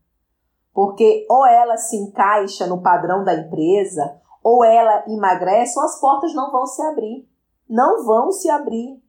Porque 0.77 1.27
ou 1.29 1.45
ela 1.45 1.77
se 1.77 1.97
encaixa 1.97 2.67
no 2.67 2.83
padrão 2.83 3.25
da 3.25 3.35
empresa, 3.35 4.21
ou 4.45 4.63
ela 4.63 5.05
emagrece, 5.09 5.77
ou 5.77 5.85
as 5.85 5.99
portas 5.99 6.33
não 6.35 6.53
vão 6.53 6.67
se 6.67 6.83
abrir. 6.83 7.27
Não 7.69 8.05
vão 8.05 8.31
se 8.31 8.49
abrir 8.49 9.03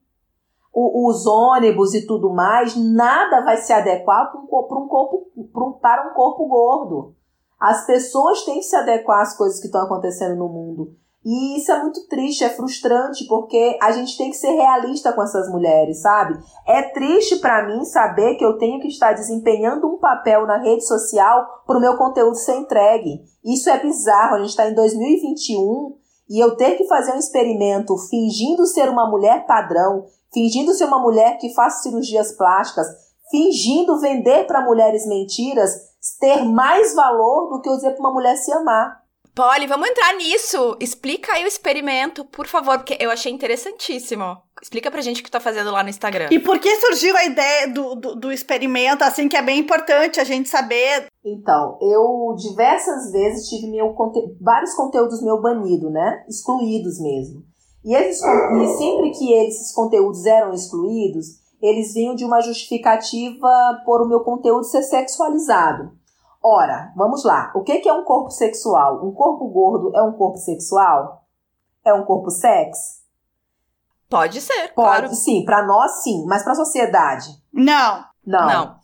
o, 0.80 1.10
os 1.10 1.26
ônibus 1.26 1.96
e 1.96 2.06
tudo 2.06 2.30
mais, 2.30 2.76
nada 2.76 3.42
vai 3.42 3.58
se 3.58 3.74
adequar 3.74 4.32
para 4.32 4.40
um, 4.40 4.44
um 4.44 4.88
corpo, 4.88 5.28
para 5.82 6.12
um 6.12 6.14
corpo 6.14 6.46
gordo. 6.46 7.16
As 7.60 7.88
pessoas 7.88 8.44
têm 8.44 8.60
que 8.60 8.64
se 8.64 8.76
adequar 8.76 9.22
às 9.22 9.36
coisas 9.36 9.60
que 9.60 9.66
estão 9.66 9.82
acontecendo 9.82 10.36
no 10.36 10.48
mundo. 10.48 10.96
E 11.26 11.58
isso 11.58 11.72
é 11.72 11.82
muito 11.82 12.08
triste, 12.08 12.44
é 12.44 12.50
frustrante, 12.50 13.26
porque 13.28 13.78
a 13.82 13.92
gente 13.92 14.18
tem 14.18 14.30
que 14.30 14.38
ser 14.38 14.52
realista 14.52 15.12
com 15.12 15.22
essas 15.22 15.50
mulheres, 15.50 16.02
sabe? 16.02 16.40
É 16.66 16.82
triste 16.84 17.38
para 17.38 17.68
mim 17.68 17.84
saber 17.84 18.36
que 18.36 18.46
eu 18.46 18.58
tenho 18.58 18.80
que 18.80 18.88
estar 18.88 19.14
desempenhando 19.14 19.88
um 19.88 19.98
papel 19.98 20.46
na 20.46 20.58
rede 20.58 20.86
social 20.86 21.64
para 21.66 21.78
o 21.78 21.82
meu 21.82 21.98
conteúdo 21.98 22.36
ser 22.36 22.56
entregue. 22.56 23.22
Isso 23.44 23.70
é 23.70 23.78
bizarro, 23.80 24.36
a 24.36 24.40
gente 24.40 24.50
está 24.50 24.70
em 24.70 24.74
2021 24.74 25.98
e 26.30 26.44
eu 26.44 26.56
ter 26.56 26.78
que 26.78 26.88
fazer 26.88 27.14
um 27.14 27.20
experimento 27.20 27.98
fingindo 28.10 28.66
ser 28.66 28.90
uma 28.90 29.10
mulher 29.10 29.46
padrão, 29.46 30.06
fingindo 30.34 30.74
ser 30.74 30.86
uma 30.86 31.02
mulher 31.02 31.38
que 31.38 31.54
faz 31.54 31.82
cirurgias 31.82 32.32
plásticas, 32.34 32.88
fingindo 33.30 34.00
vender 34.00 34.46
para 34.46 34.64
mulheres 34.64 35.06
mentiras, 35.08 35.72
ter 36.20 36.44
mais 36.44 36.96
valor 36.96 37.50
do 37.50 37.62
que 37.62 37.70
eu 37.70 37.76
dizer 37.76 37.92
para 37.92 38.00
uma 38.00 38.14
mulher 38.14 38.36
se 38.36 38.52
amar. 38.52 39.07
Polly, 39.38 39.68
vamos 39.68 39.88
entrar 39.88 40.16
nisso. 40.16 40.76
Explica 40.80 41.34
aí 41.34 41.44
o 41.44 41.48
experimento, 41.48 42.26
por 42.26 42.48
favor, 42.48 42.80
porque 42.80 42.98
eu 43.00 43.12
achei 43.12 43.32
interessantíssimo. 43.32 44.36
Explica 44.60 44.90
pra 44.90 45.00
gente 45.00 45.22
o 45.22 45.24
que 45.24 45.30
tá 45.30 45.40
fazendo 45.40 45.70
lá 45.70 45.84
no 45.84 45.90
Instagram. 45.90 46.30
E 46.32 46.40
por 46.40 46.58
que 46.58 46.76
surgiu 46.78 47.16
a 47.16 47.24
ideia 47.24 47.68
do, 47.72 47.94
do, 47.94 48.16
do, 48.16 48.32
experimento, 48.32 49.04
assim, 49.04 49.30
que 49.30 49.38
é 49.38 49.42
bem 49.44 49.60
importante 49.60 50.20
a 50.20 50.24
gente 50.24 50.50
saber? 50.50 51.06
Então, 51.24 51.78
eu 51.80 52.36
diversas 52.36 53.12
vezes 53.12 53.48
tive 53.48 53.70
meu, 53.70 53.96
vários 54.42 54.74
conteúdos 54.74 55.22
meu 55.22 55.40
banido, 55.40 55.92
né? 55.92 56.26
Excluídos 56.28 57.00
mesmo. 57.00 57.44
E, 57.86 57.94
eles, 57.94 58.18
e 58.18 58.68
sempre 58.80 59.12
que 59.12 59.34
esses 59.34 59.72
conteúdos 59.72 60.26
eram 60.26 60.52
excluídos, 60.52 61.28
eles 61.62 61.94
vinham 61.94 62.16
de 62.16 62.26
uma 62.26 62.42
justificativa 62.42 63.84
por 63.86 64.02
o 64.02 64.10
meu 64.10 64.22
conteúdo 64.22 64.64
ser 64.64 64.82
sexualizado. 64.82 65.92
Ora, 66.44 66.94
vamos 66.96 67.24
lá. 67.24 67.52
O 67.56 67.64
que 67.64 67.88
é 67.88 67.94
um 67.94 68.04
corpo 68.04 68.30
sexual? 68.32 69.06
Um 69.06 69.12
corpo 69.12 69.48
gordo 69.48 69.96
é 69.96 70.02
um 70.02 70.14
corpo 70.14 70.38
sexual? 70.38 71.24
É 71.84 71.94
um 71.94 72.06
corpo 72.06 72.30
sexo? 72.30 72.98
Pode 74.10 74.40
ser, 74.40 74.74
Pode, 74.74 75.00
claro. 75.02 75.14
sim. 75.14 75.44
Para 75.44 75.66
nós, 75.66 76.04
sim. 76.04 76.26
Mas 76.26 76.44
para 76.44 76.54
a 76.54 76.56
sociedade? 76.56 77.30
Não. 77.52 78.06
Não. 78.26 78.48
Não. 78.48 78.80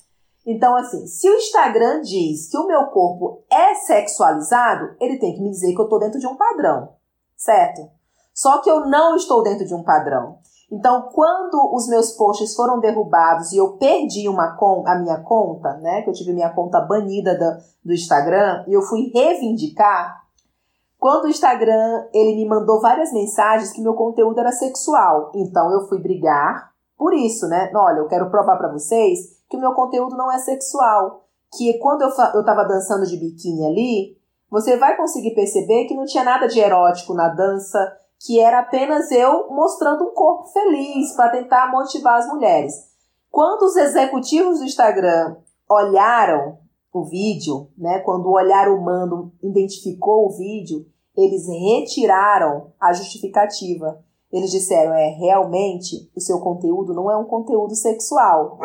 Então, 0.46 0.76
assim, 0.76 1.08
se 1.08 1.30
o 1.30 1.36
Instagram 1.36 2.02
diz 2.02 2.50
que 2.50 2.58
o 2.58 2.68
meu 2.68 2.88
corpo 2.88 3.46
é 3.50 3.76
sexualizado, 3.76 4.96
ele 5.00 5.18
tem 5.18 5.34
que 5.34 5.42
me 5.42 5.52
dizer 5.52 5.74
que 5.74 5.80
eu 5.80 5.86
estou 5.86 6.00
dentro 6.00 6.20
de 6.20 6.28
um 6.28 6.36
padrão, 6.36 6.96
certo? 7.36 7.90
Só 8.34 8.60
que 8.60 8.70
eu 8.70 8.86
não 8.88 9.16
estou 9.16 9.42
dentro 9.42 9.66
de 9.66 9.74
um 9.74 9.84
padrão. 9.84 10.40
Então, 10.72 11.10
quando 11.14 11.74
os 11.74 11.88
meus 11.88 12.12
posts 12.14 12.56
foram 12.56 12.80
derrubados 12.80 13.52
e 13.52 13.58
eu 13.58 13.74
perdi 13.74 14.28
uma 14.28 14.58
a 14.88 14.96
minha 14.96 15.20
conta, 15.20 15.74
né, 15.78 16.02
que 16.02 16.10
eu 16.10 16.14
tive 16.14 16.34
minha 16.34 16.50
conta 16.50 16.82
banida 16.82 17.38
do, 17.38 17.90
do 17.90 17.94
Instagram, 17.94 18.64
e 18.68 18.74
eu 18.74 18.82
fui 18.82 19.12
reivindicar, 19.14 20.24
quando 20.98 21.26
o 21.26 21.30
Instagram 21.30 22.08
ele 22.14 22.36
me 22.36 22.48
mandou 22.48 22.80
várias 22.80 23.12
mensagens 23.12 23.72
que 23.72 23.82
meu 23.82 23.94
conteúdo 23.94 24.40
era 24.40 24.52
sexual. 24.52 25.32
Então, 25.36 25.70
eu 25.72 25.88
fui 25.88 26.00
brigar 26.00 26.72
por 26.98 27.14
isso, 27.14 27.48
né? 27.48 27.70
Olha, 27.76 27.98
eu 27.98 28.08
quero 28.08 28.30
provar 28.30 28.58
para 28.58 28.72
vocês 28.72 29.38
que 29.50 29.58
o 29.58 29.60
meu 29.60 29.74
conteúdo 29.74 30.16
não 30.16 30.32
é 30.32 30.38
sexual. 30.38 31.26
Que 31.56 31.78
quando 31.80 32.04
eu, 32.04 32.10
eu 32.34 32.46
tava 32.46 32.64
dançando 32.64 33.06
de 33.06 33.18
biquíni 33.18 33.66
ali, 33.66 34.18
você 34.50 34.78
vai 34.78 34.96
conseguir 34.96 35.36
perceber 35.36 35.86
que 35.86 35.96
não 35.96 36.06
tinha 36.06 36.24
nada 36.24 36.48
de 36.48 36.60
erótico 36.60 37.14
na 37.14 37.28
dança, 37.28 37.92
que 38.26 38.40
era 38.40 38.60
apenas 38.60 39.12
eu 39.12 39.50
mostrando 39.50 40.06
um 40.06 40.14
corpo 40.14 40.48
feliz 40.48 41.14
para 41.16 41.32
tentar 41.32 41.72
motivar 41.72 42.20
as 42.20 42.28
mulheres. 42.28 42.74
Quando 43.30 43.64
os 43.64 43.76
executivos 43.76 44.60
do 44.60 44.66
Instagram 44.66 45.36
olharam 45.70 46.58
o 46.94 47.04
vídeo, 47.04 47.68
né, 47.78 48.00
quando 48.00 48.28
o 48.28 48.36
olhar 48.36 48.70
humano 48.70 49.34
identificou 49.42 50.28
o 50.28 50.38
vídeo, 50.38 50.86
eles 51.18 51.48
retiraram 51.48 52.72
a 52.80 52.94
justificativa. 52.94 54.00
Eles 54.32 54.52
disseram, 54.52 54.94
é, 54.94 55.10
realmente, 55.10 56.10
o 56.16 56.22
seu 56.22 56.40
conteúdo 56.40 56.94
não 56.94 57.12
é 57.12 57.18
um 57.18 57.26
conteúdo 57.26 57.76
sexual. 57.76 58.58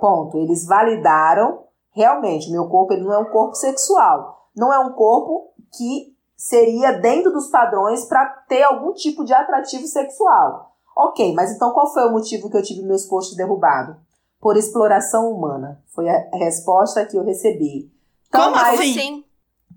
Ponto. 0.00 0.38
Eles 0.38 0.66
validaram, 0.66 1.60
realmente, 1.92 2.50
meu 2.50 2.68
corpo 2.68 2.92
ele 2.92 3.04
não 3.04 3.12
é 3.12 3.18
um 3.18 3.30
corpo 3.30 3.54
sexual. 3.54 4.48
Não 4.56 4.72
é 4.72 4.78
um 4.78 4.92
corpo 4.92 5.52
que 5.76 6.13
seria 6.44 6.92
dentro 6.92 7.32
dos 7.32 7.46
padrões 7.46 8.04
para 8.04 8.26
ter 8.46 8.62
algum 8.62 8.92
tipo 8.92 9.24
de 9.24 9.32
atrativo 9.32 9.86
sexual. 9.86 10.76
Ok, 10.94 11.32
mas 11.34 11.50
então 11.50 11.72
qual 11.72 11.90
foi 11.90 12.04
o 12.04 12.12
motivo 12.12 12.50
que 12.50 12.56
eu 12.58 12.62
tive 12.62 12.82
meus 12.82 13.06
posts 13.06 13.34
derrubados? 13.34 13.96
Por 14.38 14.54
exploração 14.54 15.32
humana. 15.32 15.82
Foi 15.94 16.06
a 16.06 16.28
resposta 16.34 17.06
que 17.06 17.16
eu 17.16 17.24
recebi. 17.24 17.90
Tão 18.30 18.42
Como 18.42 18.56
mais, 18.56 18.78
assim? 18.78 19.24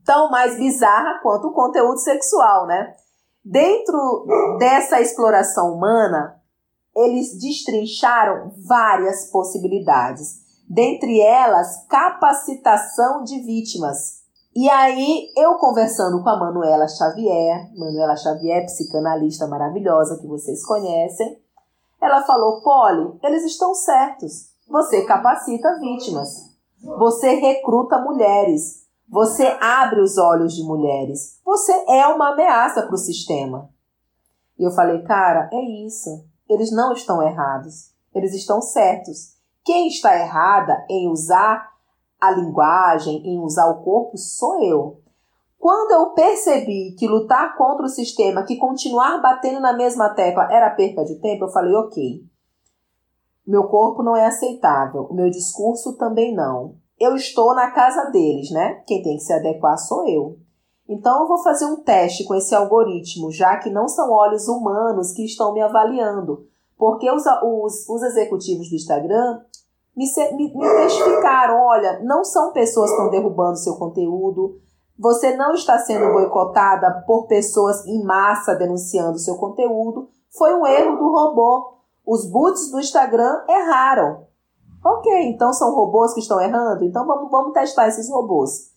Tão 0.06 0.30
mais 0.30 0.58
bizarra 0.58 1.22
quanto 1.24 1.48
o 1.48 1.54
conteúdo 1.54 2.00
sexual, 2.00 2.68
né? 2.68 2.96
Dentro 3.46 4.26
dessa 4.60 5.00
exploração 5.00 5.74
humana, 5.74 6.38
eles 6.94 7.40
destrincharam 7.40 8.52
várias 8.68 9.32
possibilidades. 9.32 10.42
Dentre 10.70 11.22
elas, 11.22 11.86
capacitação 11.88 13.24
de 13.24 13.40
vítimas. 13.40 14.17
E 14.60 14.68
aí, 14.72 15.32
eu 15.38 15.54
conversando 15.60 16.24
com 16.24 16.30
a 16.30 16.36
Manuela 16.36 16.88
Xavier, 16.88 17.70
Manuela 17.78 18.16
Xavier, 18.16 18.66
psicanalista 18.66 19.46
maravilhosa 19.46 20.18
que 20.20 20.26
vocês 20.26 20.66
conhecem, 20.66 21.40
ela 22.02 22.24
falou: 22.24 22.60
Polly, 22.62 23.20
eles 23.22 23.44
estão 23.44 23.76
certos. 23.76 24.50
Você 24.68 25.06
capacita 25.06 25.78
vítimas. 25.80 26.56
Você 26.82 27.36
recruta 27.36 28.02
mulheres. 28.02 28.88
Você 29.08 29.46
abre 29.62 30.02
os 30.02 30.18
olhos 30.18 30.56
de 30.56 30.64
mulheres. 30.64 31.40
Você 31.46 31.72
é 31.88 32.08
uma 32.08 32.30
ameaça 32.32 32.82
para 32.82 32.96
o 32.96 32.98
sistema. 32.98 33.70
E 34.58 34.64
eu 34.64 34.72
falei, 34.72 35.04
cara, 35.04 35.52
é 35.54 35.86
isso. 35.86 36.26
Eles 36.50 36.72
não 36.72 36.94
estão 36.94 37.22
errados. 37.22 37.92
Eles 38.12 38.34
estão 38.34 38.60
certos. 38.60 39.36
Quem 39.64 39.88
está 39.88 40.20
errada 40.20 40.84
em 40.90 41.12
usar 41.12 41.77
a 42.20 42.32
linguagem, 42.32 43.22
em 43.26 43.40
usar 43.40 43.70
o 43.70 43.84
corpo, 43.84 44.18
sou 44.18 44.64
eu. 44.64 45.02
Quando 45.60 45.92
eu 45.92 46.12
percebi 46.12 46.96
que 46.98 47.08
lutar 47.08 47.58
contra 47.58 47.86
o 47.86 47.90
sistema, 47.90 48.44
que 48.44 48.58
continuar 48.58 49.22
batendo 49.22 49.60
na 49.60 49.74
mesma 49.74 50.10
tecla 50.10 50.52
era 50.52 50.70
perca 50.70 51.04
de 51.04 51.16
tempo, 51.16 51.46
eu 51.46 51.50
falei, 51.50 51.74
ok. 51.74 52.24
Meu 53.46 53.68
corpo 53.68 54.04
não 54.04 54.16
é 54.16 54.26
aceitável, 54.26 55.10
meu 55.12 55.30
discurso 55.30 55.98
também 55.98 56.36
não 56.36 56.76
eu 57.00 57.16
estou 57.16 57.54
na 57.54 57.72
casa 57.72 58.10
deles, 58.10 58.50
né? 58.52 58.82
Quem 58.88 59.04
tem 59.04 59.18
que 59.18 59.24
se 59.24 59.34
adequar 59.34 59.78
sou 59.78 60.08
eu. 60.08 60.38
Então 60.90 61.22
eu 61.22 61.28
vou 61.28 61.44
fazer 61.44 61.66
um 61.66 61.84
teste 61.84 62.24
com 62.24 62.34
esse 62.34 62.56
algoritmo, 62.56 63.32
já 63.32 63.58
que 63.58 63.70
não 63.70 63.88
são 63.88 64.12
olhos 64.12 64.48
humanos 64.48 65.12
que 65.12 65.24
estão 65.24 65.54
me 65.54 65.62
avaliando. 65.62 66.48
Porque 66.78 67.10
os, 67.12 67.24
os, 67.44 67.90
os 67.90 68.04
executivos 68.04 68.70
do 68.70 68.76
Instagram 68.76 69.42
me, 69.98 70.06
me, 70.36 70.56
me 70.56 70.70
testificaram: 70.84 71.60
olha, 71.60 72.00
não 72.04 72.24
são 72.24 72.54
pessoas 72.54 72.92
que 72.92 72.96
estão 72.96 73.10
derrubando 73.10 73.58
seu 73.58 73.76
conteúdo, 73.76 74.62
você 74.98 75.36
não 75.36 75.54
está 75.54 75.80
sendo 75.80 76.14
boicotada 76.14 77.04
por 77.06 77.28
pessoas 77.28 77.86
em 77.86 78.04
massa 78.04 78.56
denunciando 78.56 79.20
seu 79.20 79.36
conteúdo. 79.36 80.10
Foi 80.38 80.54
um 80.54 80.66
erro 80.66 80.98
do 80.98 81.12
robô. 81.12 81.78
Os 82.06 82.30
boots 82.30 82.72
do 82.72 82.80
Instagram 82.80 83.44
erraram. 83.50 84.26
Ok, 84.84 85.12
então 85.30 85.52
são 85.52 85.76
robôs 85.76 86.14
que 86.14 86.22
estão 86.22 86.40
errando? 86.40 86.86
Então 86.86 87.06
vamos, 87.06 87.30
vamos 87.30 87.54
testar 87.54 87.88
esses 87.88 88.10
robôs. 88.10 88.72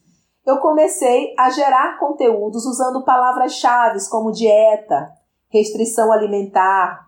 Eu 0.45 0.59
comecei 0.59 1.35
a 1.39 1.51
gerar 1.51 1.99
conteúdos 1.99 2.67
usando 2.67 3.05
palavras-chave 3.05 3.99
como 4.11 4.33
dieta, 4.33 5.13
restrição 5.49 6.11
alimentar, 6.11 7.07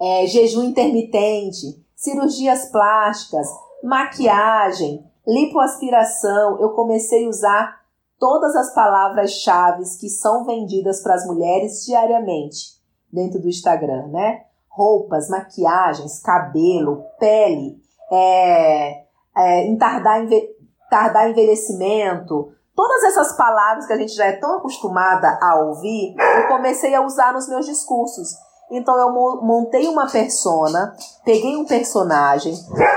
é, 0.00 0.26
jejum 0.26 0.64
intermitente, 0.64 1.81
cirurgias 2.02 2.68
plásticas, 2.70 3.46
maquiagem, 3.82 5.08
lipoaspiração. 5.26 6.60
Eu 6.60 6.70
comecei 6.70 7.24
a 7.24 7.28
usar 7.28 7.80
todas 8.18 8.56
as 8.56 8.74
palavras-chave 8.74 9.84
que 10.00 10.08
são 10.08 10.44
vendidas 10.44 11.00
para 11.00 11.14
as 11.14 11.24
mulheres 11.24 11.84
diariamente 11.86 12.80
dentro 13.12 13.40
do 13.40 13.48
Instagram, 13.48 14.08
né? 14.08 14.42
Roupas, 14.68 15.28
maquiagens, 15.28 16.20
cabelo, 16.20 17.04
pele, 17.20 17.80
é, 18.10 19.04
é, 19.36 19.66
em 19.66 19.76
tardar, 19.76 20.24
enve 20.24 20.56
tardar 20.90 21.30
envelhecimento, 21.30 22.52
todas 22.74 23.04
essas 23.04 23.36
palavras 23.36 23.86
que 23.86 23.92
a 23.92 23.96
gente 23.96 24.14
já 24.14 24.26
é 24.26 24.32
tão 24.32 24.56
acostumada 24.56 25.38
a 25.40 25.60
ouvir, 25.60 26.14
eu 26.18 26.48
comecei 26.48 26.94
a 26.94 27.00
usar 27.00 27.32
nos 27.32 27.48
meus 27.48 27.64
discursos. 27.64 28.34
Então 28.72 28.96
eu 28.96 29.12
montei 29.42 29.86
uma 29.86 30.10
persona, 30.10 30.96
peguei 31.22 31.54
um 31.56 31.66
personagem, 31.66 32.54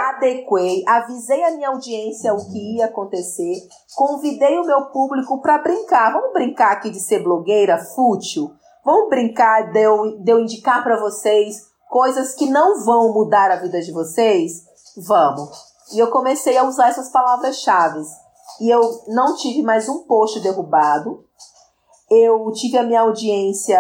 adequei, 0.10 0.86
avisei 0.88 1.44
a 1.44 1.52
minha 1.52 1.68
audiência 1.68 2.34
o 2.34 2.50
que 2.50 2.78
ia 2.78 2.86
acontecer, 2.86 3.68
convidei 3.94 4.58
o 4.58 4.66
meu 4.66 4.86
público 4.86 5.42
para 5.42 5.58
brincar. 5.58 6.14
Vamos 6.14 6.32
brincar 6.32 6.72
aqui 6.72 6.90
de 6.90 7.02
ser 7.02 7.22
blogueira 7.22 7.78
fútil? 7.78 8.54
Vamos 8.86 9.10
brincar 9.10 9.74
de 9.74 9.82
eu, 9.82 10.18
de 10.18 10.32
eu 10.32 10.40
indicar 10.40 10.82
para 10.82 10.98
vocês 10.98 11.68
coisas 11.90 12.34
que 12.34 12.50
não 12.50 12.86
vão 12.86 13.14
mudar 13.14 13.52
a 13.52 13.58
vida 13.58 13.82
de 13.82 13.92
vocês? 13.92 14.64
Vamos. 14.96 15.50
E 15.94 16.00
eu 16.00 16.10
comecei 16.10 16.58
a 16.58 16.64
usar 16.64 16.88
essas 16.88 17.10
palavras-chave. 17.10 18.02
E 18.62 18.70
eu 18.70 19.04
não 19.08 19.36
tive 19.36 19.62
mais 19.62 19.90
um 19.90 20.04
post 20.04 20.40
derrubado. 20.40 21.26
Eu 22.10 22.50
tive 22.54 22.78
a 22.78 22.84
minha 22.84 23.02
audiência 23.02 23.78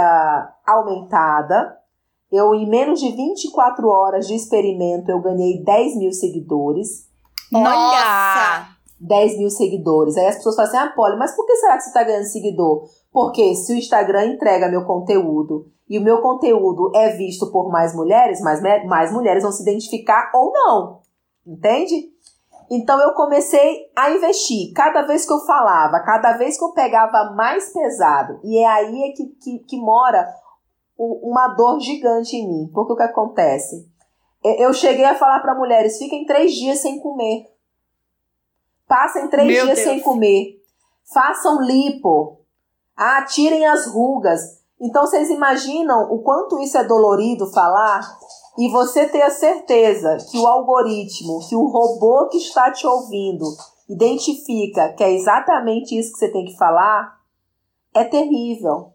aumentada. 0.66 1.85
Eu, 2.32 2.54
em 2.56 2.68
menos 2.68 3.00
de 3.00 3.12
24 3.12 3.88
horas 3.88 4.28
de 4.28 4.36
experimento, 4.36 5.10
eu 5.10 5.22
ganhei 5.22 5.64
10 5.64 5.98
mil 5.98 6.12
seguidores. 6.12 7.08
Nossa! 7.52 8.76
10 9.00 9.38
mil 9.38 9.50
seguidores. 9.50 10.18
Aí 10.18 10.28
as 10.28 10.36
pessoas 10.38 10.56
falam 10.56 10.70
assim: 10.70 10.78
ah, 10.78 10.94
Polly, 10.96 11.18
mas 11.18 11.36
por 11.36 11.46
que 11.46 11.56
será 11.56 11.78
que 11.78 11.84
você 11.84 11.90
está 11.90 12.04
ganhando 12.04 12.26
seguidor? 12.26 12.86
Porque 13.12 13.56
se 13.56 13.74
o 13.74 13.78
Instagram 13.78 14.26
entrega 14.26 14.70
meu 14.70 14.86
conteúdo 14.86 15.68
e 15.88 16.00
o 16.00 16.04
meu 16.04 16.22
conteúdo 16.22 16.92
é 16.96 17.10
visto 17.10 17.52
por 17.52 17.70
mais 17.70 17.96
mulheres, 17.96 18.42
mais, 18.42 18.62
mais 18.86 19.12
mulheres 19.12 19.44
vão 19.44 19.52
se 19.52 19.62
identificar 19.62 20.32
ou 20.34 20.52
não. 20.52 21.00
Entende? 21.46 22.16
Então 22.70 23.00
eu 23.00 23.14
comecei 23.14 23.86
a 23.96 24.10
investir. 24.12 24.74
Cada 24.74 25.04
vez 25.04 25.26
que 25.26 25.32
eu 25.32 25.40
falava, 25.46 26.00
cada 26.00 26.36
vez 26.38 26.58
que 26.58 26.64
eu 26.64 26.74
pegava 26.74 27.32
mais 27.36 27.72
pesado. 27.72 28.40
E 28.44 28.58
é 28.58 28.66
aí 28.66 29.14
que, 29.16 29.26
que, 29.42 29.60
que 29.60 29.78
mora 29.78 30.28
uma 30.98 31.50
dor 31.50 31.80
gigante 31.80 32.36
em 32.36 32.48
mim. 32.48 32.72
Porque 32.74 32.94
o 32.94 32.96
que 32.96 33.04
acontece? 33.04 33.88
Eu 34.44 34.74
cheguei 34.74 35.06
a 35.06 35.16
falar 35.16 35.40
para 35.40 35.56
mulheres: 35.56 35.98
fiquem 35.98 36.26
três 36.26 36.54
dias 36.54 36.80
sem 36.80 37.00
comer. 37.00 37.50
Passem 38.88 39.28
três 39.30 39.48
Meu 39.48 39.66
dias 39.66 39.78
Deus. 39.78 39.90
sem 39.90 40.00
comer. 40.02 40.62
Façam 41.14 41.62
lipo. 41.62 42.40
Ah, 42.96 43.24
tirem 43.24 43.66
as 43.66 43.88
rugas. 43.88 44.64
Então 44.80 45.06
vocês 45.06 45.30
imaginam 45.30 46.12
o 46.12 46.20
quanto 46.20 46.60
isso 46.60 46.78
é 46.78 46.84
dolorido 46.84 47.52
falar? 47.52 48.02
e 48.58 48.70
você 48.70 49.08
ter 49.08 49.22
a 49.22 49.30
certeza 49.30 50.18
que 50.32 50.38
o 50.38 50.48
algoritmo, 50.48 51.46
que 51.48 51.56
o 51.56 51.66
robô 51.66 52.28
que 52.30 52.38
está 52.38 52.72
te 52.72 52.88
ouvindo 52.88 53.46
identifica 53.90 54.94
que 54.94 55.04
é 55.04 55.14
exatamente 55.14 55.98
isso 55.98 56.14
que 56.14 56.20
você 56.20 56.32
tem 56.32 56.46
que 56.46 56.58
falar, 56.58 57.20
é 57.94 58.04
terrível. 58.04 58.94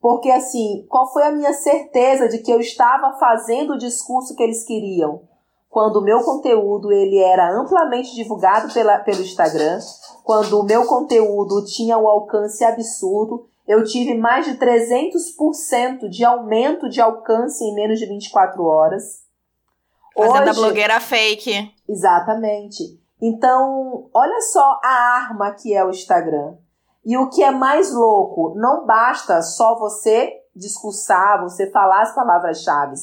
Porque 0.00 0.30
assim, 0.30 0.86
qual 0.88 1.12
foi 1.12 1.24
a 1.24 1.32
minha 1.32 1.52
certeza 1.52 2.28
de 2.28 2.38
que 2.38 2.50
eu 2.50 2.58
estava 2.58 3.18
fazendo 3.18 3.74
o 3.74 3.78
discurso 3.78 4.34
que 4.34 4.42
eles 4.42 4.64
queriam? 4.64 5.22
Quando 5.68 5.96
o 5.96 6.02
meu 6.02 6.24
conteúdo 6.24 6.90
ele 6.90 7.18
era 7.18 7.54
amplamente 7.54 8.14
divulgado 8.14 8.72
pela, 8.72 8.98
pelo 8.98 9.20
Instagram, 9.20 9.78
quando 10.24 10.58
o 10.58 10.64
meu 10.64 10.84
conteúdo 10.86 11.64
tinha 11.64 11.96
um 11.96 12.08
alcance 12.08 12.64
absurdo, 12.64 13.46
eu 13.68 13.84
tive 13.84 14.14
mais 14.14 14.46
de 14.46 14.56
300% 14.56 16.08
de 16.08 16.24
aumento 16.24 16.88
de 16.88 17.00
alcance 17.00 17.62
em 17.62 17.74
menos 17.74 18.00
de 18.00 18.06
24 18.06 18.64
horas. 18.64 19.20
Fazendo 20.16 20.48
Hoje, 20.48 20.50
a 20.50 20.54
blogueira 20.54 21.00
fake. 21.00 21.72
Exatamente. 21.88 22.98
Então, 23.22 24.08
olha 24.12 24.40
só 24.40 24.80
a 24.82 24.88
arma 25.28 25.52
que 25.52 25.72
é 25.72 25.84
o 25.84 25.90
Instagram. 25.90 26.54
E 27.04 27.16
o 27.16 27.30
que 27.30 27.42
é 27.42 27.50
mais 27.50 27.92
louco, 27.92 28.54
não 28.56 28.84
basta 28.84 29.40
só 29.42 29.78
você 29.78 30.32
discursar, 30.54 31.42
você 31.42 31.70
falar 31.70 32.02
as 32.02 32.14
palavras-chave. 32.14 32.94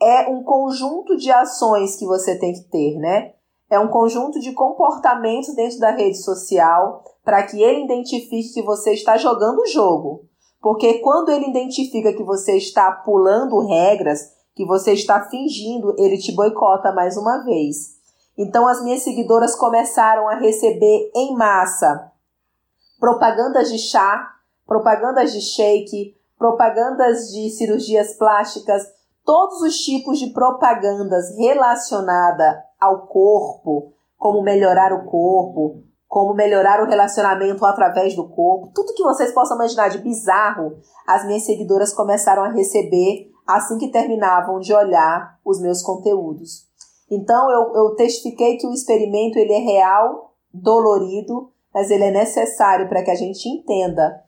É 0.00 0.28
um 0.28 0.42
conjunto 0.42 1.16
de 1.16 1.30
ações 1.30 1.96
que 1.96 2.06
você 2.06 2.38
tem 2.38 2.52
que 2.52 2.68
ter, 2.70 2.96
né? 2.98 3.32
É 3.68 3.78
um 3.78 3.88
conjunto 3.88 4.38
de 4.38 4.52
comportamentos 4.52 5.54
dentro 5.54 5.78
da 5.78 5.90
rede 5.90 6.18
social 6.18 7.02
para 7.24 7.42
que 7.42 7.60
ele 7.60 7.84
identifique 7.84 8.54
que 8.54 8.62
você 8.62 8.92
está 8.92 9.16
jogando 9.16 9.60
o 9.60 9.66
jogo. 9.66 10.24
Porque 10.60 11.00
quando 11.00 11.30
ele 11.30 11.48
identifica 11.48 12.12
que 12.12 12.22
você 12.22 12.56
está 12.56 12.90
pulando 12.90 13.66
regras, 13.66 14.20
que 14.54 14.64
você 14.64 14.92
está 14.92 15.28
fingindo, 15.28 15.94
ele 15.98 16.16
te 16.16 16.34
boicota 16.34 16.92
mais 16.92 17.16
uma 17.16 17.44
vez. 17.44 17.96
Então 18.38 18.66
as 18.66 18.82
minhas 18.82 19.02
seguidoras 19.02 19.54
começaram 19.54 20.28
a 20.28 20.36
receber 20.36 21.10
em 21.14 21.34
massa 21.34 22.12
propagandas 22.98 23.70
de 23.70 23.78
chá 23.78 24.36
propagandas 24.66 25.32
de 25.32 25.40
shake, 25.40 26.16
propagandas 26.36 27.28
de 27.28 27.48
cirurgias 27.50 28.14
plásticas, 28.14 28.82
todos 29.24 29.62
os 29.62 29.76
tipos 29.78 30.18
de 30.18 30.32
propagandas 30.32 31.36
relacionada 31.38 32.64
ao 32.80 33.06
corpo, 33.06 33.92
como 34.18 34.42
melhorar 34.42 34.92
o 34.92 35.04
corpo, 35.06 35.82
como 36.08 36.34
melhorar 36.34 36.82
o 36.82 36.86
relacionamento 36.86 37.64
através 37.64 38.14
do 38.14 38.28
corpo, 38.28 38.70
tudo 38.74 38.94
que 38.94 39.02
vocês 39.02 39.32
possam 39.32 39.56
imaginar 39.56 39.88
de 39.88 39.98
bizarro, 39.98 40.78
as 41.06 41.24
minhas 41.26 41.44
seguidoras 41.44 41.92
começaram 41.92 42.42
a 42.42 42.52
receber 42.52 43.30
assim 43.46 43.78
que 43.78 43.90
terminavam 43.90 44.58
de 44.58 44.72
olhar 44.72 45.38
os 45.44 45.60
meus 45.60 45.82
conteúdos. 45.82 46.66
Então 47.10 47.50
eu, 47.50 47.74
eu 47.74 47.94
testifiquei 47.94 48.56
que 48.56 48.66
o 48.66 48.72
experimento 48.72 49.38
ele 49.38 49.52
é 49.52 49.58
real, 49.58 50.32
dolorido, 50.52 51.52
mas 51.76 51.90
ele 51.90 52.04
é 52.04 52.10
necessário 52.10 52.88
para 52.88 53.02
que 53.02 53.10
a 53.10 53.14
gente 53.14 53.46
entenda 53.46 54.24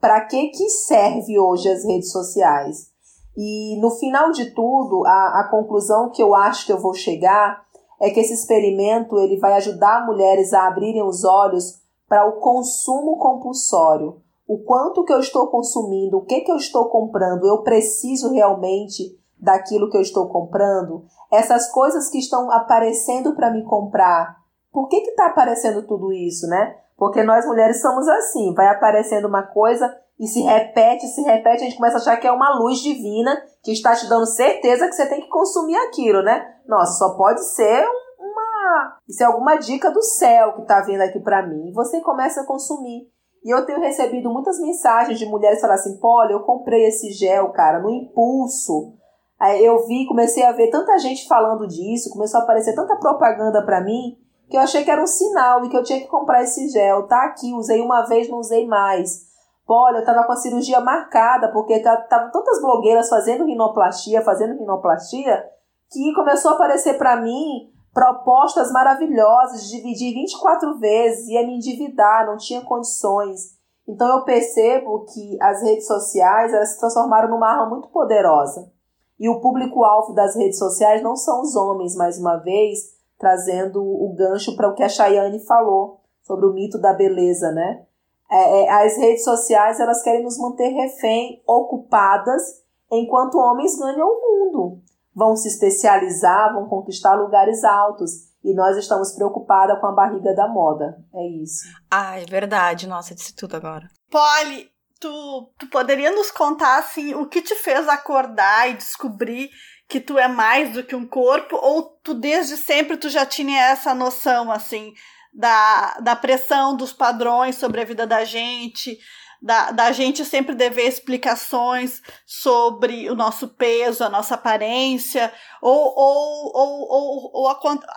para 0.00 0.20
que, 0.20 0.50
que 0.50 0.68
serve 0.68 1.36
hoje 1.36 1.68
as 1.68 1.84
redes 1.84 2.12
sociais. 2.12 2.92
E 3.36 3.76
no 3.80 3.90
final 3.90 4.30
de 4.30 4.52
tudo, 4.52 5.04
a, 5.04 5.40
a 5.40 5.48
conclusão 5.50 6.10
que 6.10 6.22
eu 6.22 6.32
acho 6.32 6.64
que 6.64 6.72
eu 6.72 6.80
vou 6.80 6.94
chegar 6.94 7.60
é 8.00 8.08
que 8.08 8.20
esse 8.20 8.32
experimento 8.32 9.18
ele 9.18 9.36
vai 9.36 9.54
ajudar 9.54 10.06
mulheres 10.06 10.54
a 10.54 10.68
abrirem 10.68 11.02
os 11.02 11.24
olhos 11.24 11.80
para 12.08 12.24
o 12.24 12.34
consumo 12.34 13.18
compulsório. 13.18 14.22
O 14.46 14.58
quanto 14.58 15.02
que 15.04 15.12
eu 15.12 15.18
estou 15.18 15.48
consumindo, 15.48 16.18
o 16.18 16.24
que 16.24 16.42
que 16.42 16.52
eu 16.52 16.56
estou 16.56 16.84
comprando, 16.84 17.48
eu 17.48 17.64
preciso 17.64 18.32
realmente 18.32 19.18
daquilo 19.36 19.90
que 19.90 19.96
eu 19.96 20.02
estou 20.02 20.28
comprando? 20.28 21.04
Essas 21.32 21.68
coisas 21.72 22.08
que 22.08 22.18
estão 22.18 22.48
aparecendo 22.52 23.34
para 23.34 23.50
me 23.50 23.64
comprar, 23.64 24.45
por 24.76 24.88
que 24.90 24.98
está 24.98 25.28
aparecendo 25.28 25.86
tudo 25.86 26.12
isso, 26.12 26.46
né? 26.48 26.76
Porque 26.98 27.22
nós 27.22 27.46
mulheres 27.46 27.80
somos 27.80 28.06
assim, 28.06 28.52
vai 28.52 28.68
aparecendo 28.68 29.26
uma 29.26 29.42
coisa 29.42 29.90
e 30.20 30.26
se 30.26 30.42
repete, 30.42 31.06
se 31.06 31.22
repete, 31.22 31.62
a 31.62 31.64
gente 31.64 31.78
começa 31.78 31.96
a 31.96 32.00
achar 32.00 32.18
que 32.18 32.26
é 32.26 32.30
uma 32.30 32.58
luz 32.58 32.80
divina 32.80 33.42
que 33.62 33.72
está 33.72 33.94
te 33.94 34.06
dando 34.06 34.26
certeza 34.26 34.86
que 34.86 34.92
você 34.92 35.06
tem 35.06 35.22
que 35.22 35.30
consumir 35.30 35.76
aquilo, 35.76 36.22
né? 36.22 36.56
Nossa, 36.68 36.92
só 36.92 37.16
pode 37.16 37.42
ser 37.54 37.86
uma. 38.20 38.98
Isso 39.08 39.22
é 39.22 39.26
alguma 39.26 39.56
dica 39.56 39.90
do 39.90 40.02
céu 40.02 40.52
que 40.56 40.60
está 40.60 40.82
vindo 40.82 41.00
aqui 41.00 41.20
para 41.20 41.46
mim. 41.46 41.70
E 41.70 41.72
você 41.72 42.02
começa 42.02 42.42
a 42.42 42.46
consumir. 42.46 43.08
E 43.42 43.54
eu 43.54 43.64
tenho 43.64 43.80
recebido 43.80 44.28
muitas 44.28 44.60
mensagens 44.60 45.18
de 45.18 45.24
mulheres 45.24 45.58
falando 45.58 45.76
assim: 45.76 45.98
Polly, 45.98 46.34
eu 46.34 46.40
comprei 46.40 46.84
esse 46.84 47.12
gel, 47.12 47.50
cara, 47.52 47.80
no 47.80 47.88
impulso. 47.88 48.92
Aí 49.40 49.64
eu 49.64 49.86
vi, 49.86 50.06
comecei 50.06 50.44
a 50.44 50.52
ver 50.52 50.68
tanta 50.68 50.98
gente 50.98 51.26
falando 51.26 51.66
disso, 51.66 52.10
começou 52.10 52.40
a 52.40 52.42
aparecer 52.42 52.74
tanta 52.74 52.96
propaganda 52.96 53.64
para 53.64 53.82
mim, 53.82 54.18
que 54.48 54.56
eu 54.56 54.60
achei 54.60 54.84
que 54.84 54.90
era 54.90 55.02
um 55.02 55.06
sinal 55.06 55.64
e 55.64 55.68
que 55.68 55.76
eu 55.76 55.82
tinha 55.82 56.00
que 56.00 56.06
comprar 56.06 56.42
esse 56.42 56.68
gel. 56.68 57.06
Tá 57.06 57.24
aqui, 57.24 57.52
usei 57.52 57.80
uma 57.80 58.06
vez, 58.06 58.28
não 58.28 58.38
usei 58.38 58.66
mais. 58.66 59.26
Olha, 59.68 59.98
eu 59.98 60.04
tava 60.04 60.24
com 60.24 60.32
a 60.32 60.36
cirurgia 60.36 60.80
marcada, 60.80 61.50
porque 61.52 61.80
tava 61.80 62.30
tantas 62.30 62.60
blogueiras 62.60 63.08
fazendo 63.08 63.44
rinoplastia, 63.44 64.22
fazendo 64.22 64.56
rinoplastia, 64.58 65.44
que 65.90 66.14
começou 66.14 66.52
a 66.52 66.54
aparecer 66.54 66.96
para 66.96 67.16
mim 67.16 67.72
propostas 67.92 68.70
maravilhosas 68.70 69.64
de 69.64 69.78
dividir 69.78 70.12
24 70.12 70.78
vezes, 70.78 71.28
ia 71.28 71.46
me 71.46 71.56
endividar, 71.56 72.26
não 72.26 72.36
tinha 72.36 72.60
condições. 72.60 73.56
Então 73.88 74.18
eu 74.18 74.24
percebo 74.24 75.04
que 75.06 75.38
as 75.40 75.62
redes 75.62 75.86
sociais 75.86 76.52
elas 76.52 76.74
se 76.74 76.78
transformaram 76.78 77.30
numa 77.30 77.48
arma 77.48 77.66
muito 77.66 77.88
poderosa. 77.88 78.70
E 79.18 79.28
o 79.28 79.40
público-alvo 79.40 80.12
das 80.12 80.36
redes 80.36 80.58
sociais 80.58 81.02
não 81.02 81.16
são 81.16 81.40
os 81.40 81.56
homens, 81.56 81.96
mais 81.96 82.18
uma 82.18 82.36
vez, 82.36 82.95
trazendo 83.18 83.82
o 83.82 84.14
gancho 84.14 84.56
para 84.56 84.68
o 84.68 84.74
que 84.74 84.82
a 84.82 84.88
Chayane 84.88 85.44
falou 85.46 86.00
sobre 86.22 86.46
o 86.46 86.52
mito 86.52 86.78
da 86.78 86.92
beleza, 86.92 87.50
né? 87.52 87.84
É, 88.30 88.64
é, 88.64 88.70
as 88.84 88.96
redes 88.96 89.22
sociais 89.22 89.78
elas 89.78 90.02
querem 90.02 90.24
nos 90.24 90.38
manter 90.38 90.68
refém, 90.68 91.42
ocupadas, 91.46 92.42
enquanto 92.90 93.38
homens 93.38 93.78
ganham 93.78 94.08
o 94.08 94.20
mundo. 94.20 94.82
Vão 95.14 95.36
se 95.36 95.48
especializar, 95.48 96.52
vão 96.52 96.68
conquistar 96.68 97.14
lugares 97.14 97.64
altos. 97.64 98.26
E 98.44 98.54
nós 98.54 98.76
estamos 98.76 99.12
preocupadas 99.12 99.80
com 99.80 99.86
a 99.86 99.92
barriga 99.92 100.34
da 100.34 100.46
moda. 100.46 100.96
É 101.14 101.26
isso. 101.42 101.66
Ah, 101.90 102.20
é 102.20 102.24
verdade. 102.26 102.86
Nossa, 102.86 103.14
disse 103.14 103.34
tudo 103.34 103.56
agora. 103.56 103.88
Polly, 104.10 104.68
tu, 105.00 105.50
tu 105.58 105.68
poderia 105.68 106.12
nos 106.12 106.30
contar 106.30 106.78
assim 106.78 107.14
o 107.14 107.26
que 107.26 107.42
te 107.42 107.54
fez 107.54 107.88
acordar 107.88 108.70
e 108.70 108.74
descobrir 108.74 109.50
que 109.88 110.00
tu 110.00 110.18
é 110.18 110.28
mais 110.28 110.72
do 110.72 110.82
que 110.82 110.96
um 110.96 111.06
corpo 111.06 111.56
ou 111.56 111.82
tu 112.02 112.14
desde 112.14 112.56
sempre 112.56 112.96
tu 112.96 113.08
já 113.08 113.24
tinha 113.24 113.60
essa 113.60 113.94
noção 113.94 114.50
assim 114.50 114.92
da, 115.32 115.98
da 116.00 116.16
pressão 116.16 116.76
dos 116.76 116.92
padrões 116.92 117.56
sobre 117.56 117.80
a 117.80 117.84
vida 117.84 118.06
da 118.06 118.24
gente, 118.24 118.98
da, 119.40 119.70
da 119.70 119.92
gente 119.92 120.24
sempre 120.24 120.54
dever 120.54 120.88
explicações 120.88 122.00
sobre 122.24 123.10
o 123.10 123.14
nosso 123.14 123.48
peso, 123.48 124.02
a 124.02 124.08
nossa 124.08 124.34
aparência, 124.34 125.32
ou, 125.60 125.94
ou, 125.94 126.52
ou, 126.54 126.88
ou, 126.90 127.30
ou, 127.32 127.48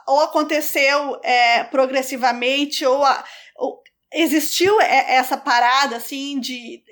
ou 0.08 0.22
aconteceu 0.22 1.20
é, 1.24 1.64
progressivamente, 1.64 2.86
ou, 2.86 3.04
a, 3.04 3.24
ou 3.56 3.82
existiu 4.14 4.80
essa 4.82 5.38
parada 5.38 5.96
assim 5.96 6.40
de. 6.40 6.84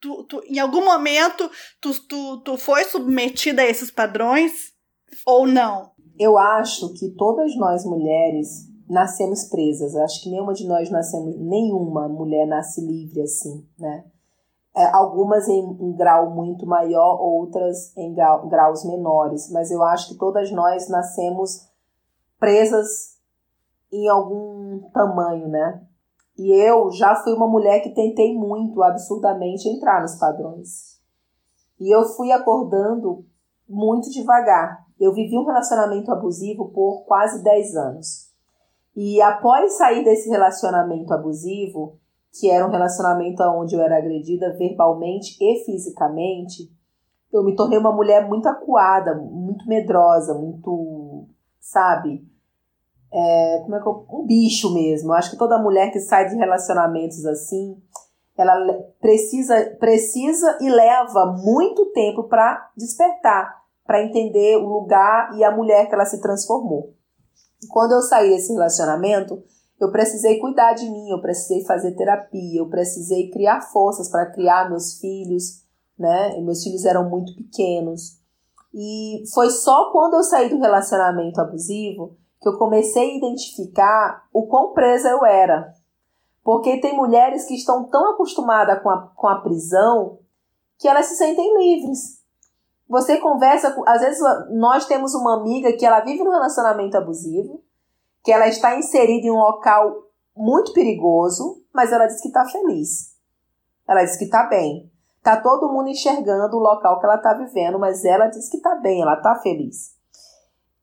Tu, 0.00 0.24
tu, 0.24 0.42
em 0.46 0.58
algum 0.58 0.84
momento 0.84 1.50
tu, 1.80 1.92
tu, 2.06 2.40
tu 2.42 2.56
foi 2.56 2.84
submetida 2.84 3.62
a 3.62 3.66
esses 3.66 3.90
padrões 3.90 4.72
ou 5.26 5.46
não? 5.46 5.90
Eu 6.18 6.38
acho 6.38 6.92
que 6.94 7.10
todas 7.10 7.56
nós 7.56 7.84
mulheres 7.84 8.68
nascemos 8.88 9.44
presas. 9.44 9.94
Acho 9.96 10.22
que 10.22 10.30
nenhuma 10.30 10.54
de 10.54 10.66
nós 10.66 10.90
nascemos, 10.90 11.36
nenhuma 11.38 12.08
mulher 12.08 12.46
nasce 12.46 12.80
livre 12.80 13.22
assim, 13.22 13.66
né? 13.78 14.04
É, 14.76 14.84
algumas 14.94 15.48
em 15.48 15.60
um 15.60 15.94
grau 15.96 16.30
muito 16.30 16.64
maior, 16.64 17.20
outras 17.20 17.96
em 17.96 18.14
grau, 18.14 18.48
graus 18.48 18.84
menores, 18.84 19.50
mas 19.50 19.70
eu 19.70 19.82
acho 19.82 20.08
que 20.08 20.18
todas 20.18 20.52
nós 20.52 20.88
nascemos 20.88 21.68
presas 22.38 23.18
em 23.92 24.08
algum 24.08 24.88
tamanho, 24.92 25.48
né? 25.48 25.87
E 26.38 26.52
eu 26.52 26.92
já 26.92 27.16
fui 27.16 27.32
uma 27.32 27.48
mulher 27.48 27.80
que 27.80 27.90
tentei 27.90 28.32
muito, 28.32 28.80
absurdamente, 28.80 29.68
entrar 29.68 30.00
nos 30.00 30.14
padrões. 30.14 31.00
E 31.80 31.92
eu 31.92 32.04
fui 32.04 32.30
acordando 32.30 33.24
muito 33.68 34.08
devagar. 34.10 34.86
Eu 35.00 35.12
vivi 35.12 35.36
um 35.36 35.44
relacionamento 35.44 36.12
abusivo 36.12 36.68
por 36.70 37.04
quase 37.06 37.42
10 37.42 37.76
anos. 37.76 38.28
E 38.94 39.20
após 39.20 39.76
sair 39.76 40.04
desse 40.04 40.28
relacionamento 40.28 41.12
abusivo, 41.12 41.98
que 42.32 42.48
era 42.50 42.66
um 42.66 42.70
relacionamento 42.70 43.42
onde 43.42 43.74
eu 43.74 43.80
era 43.80 43.98
agredida 43.98 44.56
verbalmente 44.56 45.36
e 45.40 45.64
fisicamente, 45.64 46.70
eu 47.32 47.44
me 47.44 47.54
tornei 47.56 47.78
uma 47.78 47.92
mulher 47.92 48.28
muito 48.28 48.48
acuada, 48.48 49.14
muito 49.14 49.66
medrosa, 49.66 50.34
muito, 50.34 51.26
sabe? 51.60 52.27
É, 53.12 53.60
como 53.62 53.74
é 53.74 53.80
que 53.80 53.88
eu, 53.88 54.06
um 54.10 54.26
bicho 54.26 54.72
mesmo. 54.74 55.12
Acho 55.12 55.30
que 55.30 55.38
toda 55.38 55.62
mulher 55.62 55.90
que 55.90 56.00
sai 56.00 56.28
de 56.28 56.36
relacionamentos 56.36 57.24
assim, 57.24 57.80
ela 58.36 58.54
precisa, 59.00 59.76
precisa 59.80 60.58
e 60.60 60.68
leva 60.68 61.26
muito 61.42 61.86
tempo 61.92 62.24
para 62.24 62.70
despertar, 62.76 63.62
para 63.84 64.04
entender 64.04 64.56
o 64.56 64.68
lugar 64.68 65.36
e 65.36 65.42
a 65.42 65.50
mulher 65.50 65.88
que 65.88 65.94
ela 65.94 66.04
se 66.04 66.20
transformou. 66.20 66.94
Quando 67.70 67.92
eu 67.92 68.02
saí 68.02 68.30
desse 68.30 68.52
relacionamento, 68.52 69.42
eu 69.80 69.90
precisei 69.90 70.38
cuidar 70.38 70.74
de 70.74 70.88
mim, 70.88 71.08
eu 71.08 71.20
precisei 71.20 71.64
fazer 71.64 71.92
terapia, 71.96 72.60
eu 72.60 72.68
precisei 72.68 73.30
criar 73.30 73.60
forças 73.60 74.08
para 74.08 74.26
criar 74.26 74.68
meus 74.68 74.98
filhos, 74.98 75.64
né? 75.98 76.38
E 76.38 76.42
meus 76.42 76.62
filhos 76.62 76.84
eram 76.84 77.08
muito 77.08 77.34
pequenos. 77.34 78.18
E 78.72 79.24
foi 79.34 79.50
só 79.50 79.90
quando 79.90 80.14
eu 80.14 80.22
saí 80.22 80.48
do 80.48 80.60
relacionamento 80.60 81.40
abusivo 81.40 82.16
que 82.40 82.48
eu 82.48 82.56
comecei 82.56 83.10
a 83.10 83.16
identificar 83.16 84.28
o 84.32 84.46
quão 84.46 84.72
presa 84.72 85.08
eu 85.10 85.24
era. 85.24 85.72
Porque 86.42 86.80
tem 86.80 86.96
mulheres 86.96 87.44
que 87.44 87.54
estão 87.54 87.84
tão 87.84 88.12
acostumadas 88.12 88.82
com 88.82 88.90
a, 88.90 89.08
com 89.14 89.28
a 89.28 89.40
prisão 89.40 90.18
que 90.78 90.88
elas 90.88 91.06
se 91.06 91.16
sentem 91.16 91.58
livres. 91.58 92.22
Você 92.88 93.18
conversa. 93.18 93.76
Às 93.86 94.00
vezes 94.00 94.20
nós 94.50 94.86
temos 94.86 95.14
uma 95.14 95.34
amiga 95.34 95.72
que 95.76 95.84
ela 95.84 96.00
vive 96.00 96.24
num 96.24 96.30
relacionamento 96.30 96.96
abusivo, 96.96 97.62
que 98.22 98.32
ela 98.32 98.46
está 98.46 98.78
inserida 98.78 99.26
em 99.26 99.30
um 99.30 99.38
local 99.38 100.04
muito 100.34 100.72
perigoso, 100.72 101.62
mas 101.74 101.92
ela 101.92 102.06
diz 102.06 102.20
que 102.20 102.28
está 102.28 102.46
feliz. 102.46 103.14
Ela 103.86 104.04
diz 104.04 104.16
que 104.16 104.24
está 104.24 104.44
bem. 104.44 104.90
Tá 105.22 105.36
todo 105.40 105.70
mundo 105.70 105.88
enxergando 105.88 106.56
o 106.56 106.60
local 106.60 106.98
que 106.98 107.04
ela 107.04 107.16
está 107.16 107.34
vivendo, 107.34 107.78
mas 107.78 108.04
ela 108.04 108.28
diz 108.28 108.48
que 108.48 108.56
está 108.56 108.76
bem, 108.76 109.02
ela 109.02 109.14
está 109.14 109.34
feliz. 109.36 109.97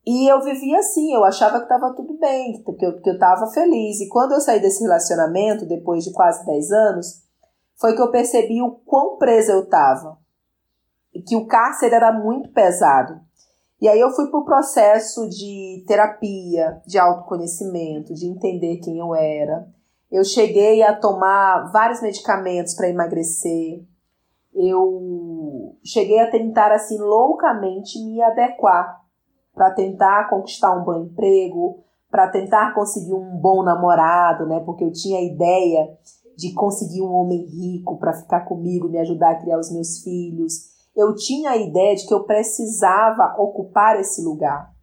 E 0.06 0.32
eu 0.32 0.42
vivia 0.42 0.80
assim, 0.80 1.14
eu 1.14 1.24
achava 1.24 1.58
que 1.58 1.64
estava 1.64 1.94
tudo 1.96 2.14
bem, 2.20 2.64
que 2.64 2.86
eu, 2.86 3.02
que 3.02 3.10
eu 3.10 3.18
tava 3.18 3.48
feliz. 3.48 4.00
E 4.02 4.08
quando 4.08 4.34
eu 4.34 4.42
saí 4.42 4.60
desse 4.60 4.84
relacionamento, 4.84 5.66
depois 5.66 6.04
de 6.04 6.12
quase 6.12 6.46
10 6.46 6.72
anos, 6.72 7.24
foi 7.76 7.96
que 7.96 8.02
eu 8.02 8.12
percebi 8.12 8.62
o 8.62 8.72
quão 8.86 9.18
presa 9.18 9.54
eu 9.54 9.64
estava 9.64 10.18
que 11.22 11.36
o 11.36 11.46
cárcere 11.46 11.96
era 11.96 12.12
muito 12.12 12.50
pesado. 12.50 13.20
E 13.82 13.88
aí 13.88 14.00
eu 14.00 14.12
fui 14.12 14.28
para 14.30 14.40
o 14.40 14.46
processo 14.46 15.30
de 15.30 15.84
terapia, 15.88 16.82
de 16.86 16.98
autoconhecimento, 16.98 18.14
de 18.14 18.26
entender 18.26 18.78
quem 18.78 18.98
eu 18.98 19.14
era. 19.14 19.68
Eu 20.12 20.24
cheguei 20.24 20.82
a 20.82 20.96
tomar 20.96 21.72
vários 21.72 22.02
medicamentos 22.02 22.74
para 22.74 22.90
emagrecer. 22.90 23.84
Eu 24.54 25.76
cheguei 25.84 26.20
a 26.20 26.32
tentar 26.32 26.72
assim 26.72 26.98
loucamente 26.98 28.00
me 28.00 28.22
adequar 28.22 29.05
para 29.56 29.72
tentar 29.72 30.30
conquistar 30.30 30.78
um 30.78 30.84
bom 30.84 31.06
emprego, 31.06 31.80
para 32.12 32.30
tentar 32.30 32.76
conseguir 32.76 33.14
um 33.14 33.38
bom 33.38 33.64
namorado, 33.64 34.46
né? 34.46 34.60
Porque 34.60 34.84
eu 34.84 34.92
tinha 34.92 35.18
a 35.18 35.24
ideia 35.24 35.98
de 36.38 36.54
conseguir 36.54 37.02
um 37.02 37.12
homem 37.12 37.46
rico 37.46 37.98
para 37.98 38.14
ficar 38.14 38.42
comigo, 38.42 38.90
me 38.90 39.00
ajudar 39.00 39.32
a 39.32 39.40
criar 39.40 39.58
os 39.58 39.72
meus 39.72 40.04
filhos. 40.04 40.76
Eu 40.96 41.16
tinha 41.16 41.52
a 41.52 41.58
ideia 41.58 41.96
de 41.96 42.06
que 42.06 42.14
eu 42.14 42.26
precisava 42.26 43.36
ocupar 43.42 44.00
esse 44.00 44.22
lugar. 44.22 44.74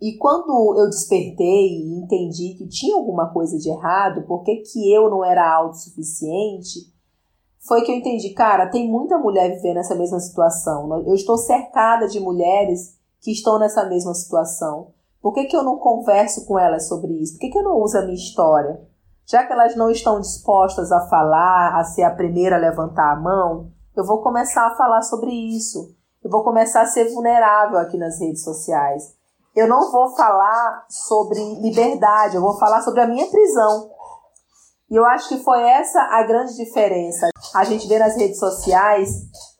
E 0.00 0.16
quando 0.16 0.76
eu 0.78 0.90
despertei 0.90 1.68
e 1.68 2.02
entendi 2.02 2.54
que 2.58 2.66
tinha 2.66 2.96
alguma 2.96 3.32
coisa 3.32 3.56
de 3.56 3.68
errado, 3.68 4.24
porque 4.26 4.56
que 4.56 4.92
eu 4.92 5.08
não 5.08 5.24
era 5.24 5.54
autossuficiente, 5.54 6.92
foi 7.60 7.82
que 7.82 7.92
eu 7.92 7.96
entendi, 7.96 8.30
cara, 8.30 8.68
tem 8.68 8.90
muita 8.90 9.16
mulher 9.16 9.54
vivendo 9.54 9.76
essa 9.76 9.94
mesma 9.94 10.18
situação. 10.18 11.04
Eu 11.06 11.14
estou 11.14 11.38
cercada 11.38 12.08
de 12.08 12.18
mulheres 12.18 12.98
que 13.22 13.30
estão 13.30 13.58
nessa 13.58 13.84
mesma 13.86 14.12
situação. 14.12 14.88
Por 15.22 15.32
que, 15.32 15.44
que 15.44 15.56
eu 15.56 15.62
não 15.62 15.78
converso 15.78 16.44
com 16.44 16.58
elas 16.58 16.88
sobre 16.88 17.12
isso? 17.22 17.34
Por 17.34 17.40
que, 17.40 17.50
que 17.50 17.58
eu 17.58 17.62
não 17.62 17.80
uso 17.80 17.96
a 17.96 18.02
minha 18.02 18.14
história? 18.14 18.80
Já 19.24 19.46
que 19.46 19.52
elas 19.52 19.76
não 19.76 19.88
estão 19.88 20.20
dispostas 20.20 20.90
a 20.90 21.08
falar, 21.08 21.78
a 21.78 21.84
ser 21.84 22.02
a 22.02 22.10
primeira 22.10 22.56
a 22.56 22.58
levantar 22.58 23.12
a 23.12 23.20
mão, 23.20 23.70
eu 23.96 24.04
vou 24.04 24.20
começar 24.20 24.66
a 24.66 24.74
falar 24.74 25.02
sobre 25.02 25.30
isso. 25.30 25.94
Eu 26.22 26.30
vou 26.30 26.42
começar 26.42 26.82
a 26.82 26.86
ser 26.86 27.12
vulnerável 27.12 27.78
aqui 27.78 27.96
nas 27.96 28.20
redes 28.20 28.42
sociais. 28.42 29.14
Eu 29.54 29.68
não 29.68 29.92
vou 29.92 30.10
falar 30.16 30.86
sobre 30.88 31.38
liberdade, 31.60 32.36
eu 32.36 32.42
vou 32.42 32.58
falar 32.58 32.80
sobre 32.80 33.02
a 33.02 33.06
minha 33.06 33.30
prisão. 33.30 33.90
E 34.92 34.94
eu 34.94 35.06
acho 35.06 35.30
que 35.30 35.42
foi 35.42 35.58
essa 35.62 35.98
a 36.02 36.22
grande 36.22 36.54
diferença. 36.54 37.30
A 37.54 37.64
gente 37.64 37.88
vê 37.88 37.98
nas 37.98 38.14
redes 38.14 38.38
sociais 38.38 39.08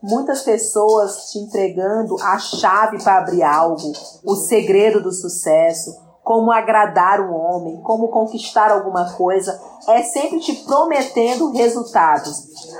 muitas 0.03 0.43
pessoas 0.43 1.31
te 1.31 1.39
entregando 1.39 2.21
a 2.21 2.39
chave 2.39 3.03
para 3.03 3.17
abrir 3.17 3.43
algo, 3.43 3.93
o 4.27 4.37
segredo 4.37 5.03
do 5.03 5.11
sucesso, 5.11 5.91
como 6.23 6.53
agradar 6.53 7.23
um 7.23 7.35
homem, 7.35 7.81
como 7.81 8.11
conquistar 8.11 8.71
alguma 8.71 9.11
coisa, 9.15 9.59
é 9.89 10.03
sempre 10.03 10.39
te 10.39 10.53
prometendo 10.67 11.51
resultados. 11.53 12.37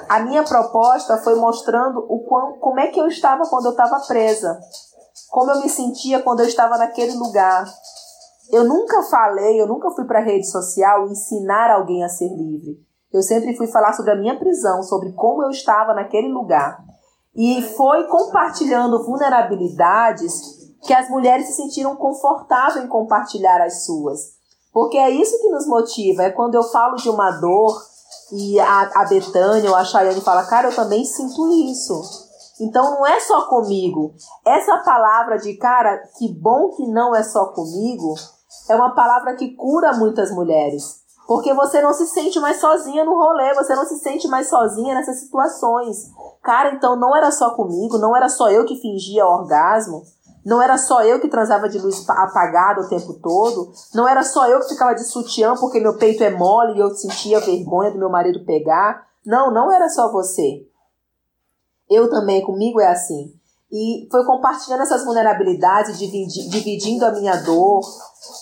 A 0.07 0.21
minha 0.21 0.43
proposta 0.43 1.17
foi 1.25 1.37
mostrando 1.37 2.05
o 2.07 2.21
quão, 2.29 2.59
como 2.59 2.81
é 2.81 2.89
que 2.89 3.01
eu 3.01 3.07
estava 3.07 3.49
quando 3.49 3.65
eu 3.65 3.71
estava 3.71 3.99
presa, 4.01 4.61
como 5.31 5.51
eu 5.53 5.63
me 5.63 5.71
sentia 5.71 6.21
quando 6.21 6.41
eu 6.41 6.47
estava 6.47 6.77
naquele 6.77 7.15
lugar. 7.15 7.65
Eu 8.53 8.65
nunca 8.65 9.03
falei, 9.05 9.59
eu 9.59 9.67
nunca 9.67 9.91
fui 9.91 10.05
para 10.05 10.19
a 10.19 10.23
rede 10.23 10.47
social 10.47 11.09
ensinar 11.09 11.71
alguém 11.71 12.05
a 12.05 12.09
ser 12.09 12.29
livre. 12.29 12.79
Eu 13.11 13.23
sempre 13.23 13.57
fui 13.57 13.67
falar 13.67 13.95
sobre 13.95 14.13
a 14.13 14.17
minha 14.17 14.39
prisão, 14.39 14.83
sobre 14.83 15.13
como 15.13 15.43
eu 15.43 15.49
estava 15.49 15.95
naquele 15.95 16.29
lugar. 16.29 16.85
E 17.35 17.63
foi 17.63 18.07
compartilhando 18.09 19.03
vulnerabilidades 19.05 20.61
que 20.83 20.93
as 20.93 21.09
mulheres 21.09 21.47
se 21.47 21.55
sentiram 21.55 21.97
confortáveis 21.97 22.85
em 22.85 22.89
compartilhar 22.89 23.63
as 23.63 23.87
suas. 23.87 24.35
Porque 24.71 24.99
é 24.99 25.09
isso 25.09 25.41
que 25.41 25.49
nos 25.49 25.67
motiva. 25.67 26.25
É 26.25 26.31
quando 26.31 26.55
eu 26.55 26.63
falo 26.63 26.97
de 26.97 27.09
uma 27.09 27.31
dor 27.31 27.81
e 28.33 28.61
a, 28.61 28.91
a 28.97 29.05
Betânia 29.07 29.71
ou 29.71 29.77
a 29.77 29.85
Chayane 29.85 30.21
fala, 30.21 30.45
cara, 30.45 30.69
eu 30.69 30.77
também 30.77 31.05
sinto 31.05 31.49
isso. 31.71 32.03
Então 32.61 32.91
não 32.93 33.07
é 33.07 33.19
só 33.21 33.49
comigo. 33.49 34.15
Essa 34.45 34.79
palavra 34.79 35.39
de, 35.39 35.55
cara, 35.55 35.99
que 36.19 36.29
bom 36.29 36.71
que 36.71 36.87
não 36.87 37.15
é 37.15 37.23
só 37.23 37.47
comigo, 37.47 38.15
é 38.69 38.75
uma 38.75 38.95
palavra 38.95 39.35
que 39.37 39.55
cura 39.55 39.93
muitas 39.95 40.31
mulheres. 40.31 41.03
Porque 41.27 41.55
você 41.55 41.81
não 41.81 41.93
se 41.93 42.07
sente 42.07 42.39
mais 42.41 42.61
sozinha 42.61 43.05
no 43.05 43.15
rolê, 43.15 43.55
você 43.55 43.75
não 43.75 43.87
se 43.87 43.97
sente 43.99 44.27
mais 44.29 44.49
sozinha 44.49 44.95
nessas 44.95 45.21
situações. 45.21 46.11
Cara, 46.43 46.75
então 46.75 46.97
não 46.97 47.17
era 47.17 47.31
só 47.31 47.51
comigo, 47.51 47.99
não 47.99 48.17
era 48.17 48.29
só 48.29 48.51
eu 48.51 48.65
que 48.65 48.81
fingia 48.81 49.27
orgasmo, 49.27 50.03
não 50.45 50.61
era 50.61 50.77
só 50.77 51.03
eu 51.05 51.21
que 51.21 51.29
transava 51.29 51.69
de 51.69 51.79
luz 51.79 52.05
apagada 52.09 52.81
o 52.81 52.89
tempo 52.89 53.15
todo, 53.15 53.73
não 53.95 54.09
era 54.09 54.23
só 54.25 54.49
eu 54.49 54.59
que 54.61 54.69
ficava 54.69 54.95
de 54.95 55.05
sutiã 55.05 55.55
porque 55.57 55.79
meu 55.79 55.97
peito 55.97 56.25
é 56.25 56.31
mole 56.31 56.77
e 56.77 56.81
eu 56.81 56.91
sentia 56.91 57.41
vergonha 57.41 57.93
do 57.93 57.99
meu 57.99 58.11
marido 58.11 58.45
pegar. 58.45 59.07
Não, 59.25 59.53
não 59.53 59.71
era 59.73 59.89
só 59.89 60.11
você. 60.11 60.67
Eu 61.89 62.11
também, 62.11 62.43
comigo 62.43 62.81
é 62.81 62.89
assim. 62.89 63.33
E 63.73 64.07
foi 64.11 64.23
compartilhando 64.27 64.83
essas 64.83 65.03
vulnerabilidades, 65.03 65.99
dividindo 65.99 67.07
a 67.07 67.11
minha 67.11 67.37
dor, 67.37 67.81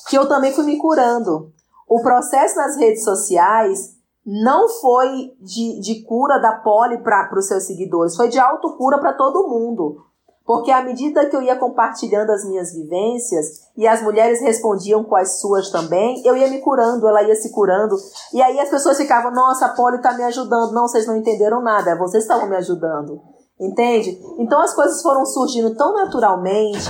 que 0.09 0.18
eu 0.18 0.28
também 0.28 0.53
fui 0.53 0.64
me 0.64 0.76
curando. 0.76 1.53
O 1.89 2.03
processo 2.03 2.57
nas 2.57 2.76
redes 2.76 3.05
sociais 3.05 3.95
não 4.26 4.68
foi 4.68 5.33
de, 5.41 5.81
de 5.81 6.03
cura 6.03 6.39
da 6.39 6.53
poli 6.53 6.99
para 6.99 7.39
os 7.39 7.47
seus 7.47 7.64
seguidores, 7.64 8.16
foi 8.16 8.28
de 8.28 8.39
autocura 8.39 8.99
para 8.99 9.12
todo 9.12 9.49
mundo. 9.49 10.05
Porque 10.45 10.72
à 10.72 10.83
medida 10.83 11.26
que 11.26 11.37
eu 11.37 11.43
ia 11.43 11.55
compartilhando 11.55 12.31
as 12.31 12.45
minhas 12.45 12.72
vivências 12.72 13.68
e 13.76 13.87
as 13.87 14.03
mulheres 14.03 14.41
respondiam 14.41 15.05
com 15.05 15.14
as 15.14 15.41
suas 15.41 15.70
também, 15.70 16.20
eu 16.26 16.37
ia 16.37 16.49
me 16.49 16.59
curando, 16.59 17.07
ela 17.07 17.22
ia 17.22 17.37
se 17.37 17.53
curando. 17.53 17.95
E 18.35 18.43
aí 18.43 18.59
as 18.59 18.68
pessoas 18.68 18.97
ficavam, 18.97 19.31
nossa, 19.31 19.66
a 19.66 19.68
Poli 19.68 20.03
tá 20.03 20.12
me 20.12 20.24
ajudando. 20.24 20.72
Não, 20.72 20.89
vocês 20.89 21.07
não 21.07 21.16
entenderam 21.16 21.62
nada, 21.62 21.97
vocês 21.97 22.24
estavam 22.24 22.49
me 22.49 22.57
ajudando. 22.57 23.20
Entende? 23.61 24.18
Então 24.38 24.58
as 24.61 24.74
coisas 24.74 25.02
foram 25.02 25.26
surgindo 25.26 25.74
tão 25.76 25.92
naturalmente 25.92 26.88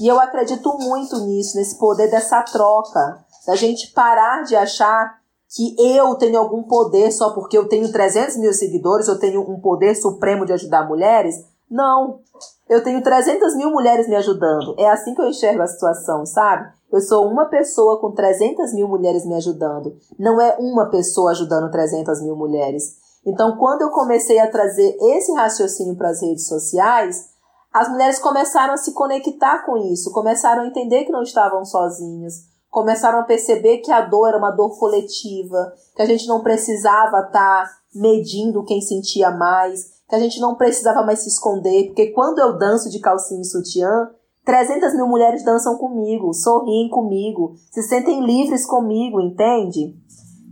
e 0.00 0.08
eu 0.08 0.18
acredito 0.18 0.76
muito 0.78 1.16
nisso, 1.20 1.56
nesse 1.56 1.78
poder 1.78 2.10
dessa 2.10 2.42
troca, 2.42 3.24
da 3.46 3.54
gente 3.54 3.92
parar 3.92 4.42
de 4.42 4.56
achar 4.56 5.16
que 5.48 5.76
eu 5.78 6.14
tenho 6.16 6.38
algum 6.38 6.64
poder 6.64 7.12
só 7.12 7.30
porque 7.30 7.56
eu 7.56 7.68
tenho 7.68 7.90
300 7.90 8.36
mil 8.36 8.52
seguidores, 8.52 9.06
eu 9.06 9.18
tenho 9.18 9.40
um 9.48 9.60
poder 9.60 9.94
supremo 9.94 10.44
de 10.44 10.52
ajudar 10.52 10.88
mulheres. 10.88 11.36
Não. 11.70 12.20
Eu 12.68 12.82
tenho 12.82 13.02
300 13.02 13.54
mil 13.56 13.70
mulheres 13.70 14.08
me 14.08 14.16
ajudando. 14.16 14.74
É 14.76 14.88
assim 14.88 15.14
que 15.14 15.20
eu 15.20 15.28
enxergo 15.28 15.62
a 15.62 15.66
situação, 15.66 16.26
sabe? 16.26 16.70
Eu 16.92 17.00
sou 17.00 17.26
uma 17.26 17.46
pessoa 17.46 18.00
com 18.00 18.12
300 18.12 18.74
mil 18.74 18.88
mulheres 18.88 19.24
me 19.24 19.34
ajudando. 19.34 19.96
Não 20.18 20.40
é 20.40 20.56
uma 20.58 20.90
pessoa 20.90 21.30
ajudando 21.30 21.70
300 21.70 22.22
mil 22.22 22.36
mulheres. 22.36 22.96
Então, 23.26 23.56
quando 23.56 23.82
eu 23.82 23.90
comecei 23.90 24.38
a 24.38 24.50
trazer 24.50 24.96
esse 25.00 25.32
raciocínio 25.32 25.96
para 25.96 26.10
as 26.10 26.22
redes 26.22 26.46
sociais, 26.46 27.28
as 27.72 27.88
mulheres 27.88 28.18
começaram 28.18 28.74
a 28.74 28.78
se 28.78 28.92
conectar 28.92 29.64
com 29.64 29.76
isso, 29.76 30.12
começaram 30.12 30.62
a 30.62 30.66
entender 30.66 31.04
que 31.04 31.12
não 31.12 31.22
estavam 31.22 31.64
sozinhas, 31.64 32.46
começaram 32.70 33.20
a 33.20 33.24
perceber 33.24 33.78
que 33.78 33.92
a 33.92 34.00
dor 34.00 34.28
era 34.28 34.38
uma 34.38 34.50
dor 34.50 34.78
coletiva, 34.78 35.72
que 35.94 36.02
a 36.02 36.06
gente 36.06 36.26
não 36.26 36.42
precisava 36.42 37.20
estar 37.20 37.30
tá 37.32 37.70
medindo 37.94 38.64
quem 38.64 38.80
sentia 38.80 39.30
mais, 39.30 39.98
que 40.08 40.14
a 40.14 40.18
gente 40.18 40.40
não 40.40 40.54
precisava 40.54 41.02
mais 41.02 41.20
se 41.20 41.28
esconder, 41.28 41.86
porque 41.86 42.08
quando 42.08 42.38
eu 42.38 42.56
danço 42.56 42.88
de 42.90 42.98
calcinha 42.98 43.42
e 43.42 43.44
sutiã, 43.44 44.10
300 44.44 44.94
mil 44.94 45.06
mulheres 45.06 45.44
dançam 45.44 45.76
comigo, 45.76 46.32
sorriem 46.32 46.88
comigo, 46.88 47.54
se 47.70 47.82
sentem 47.82 48.24
livres 48.24 48.64
comigo, 48.64 49.20
entende? 49.20 49.94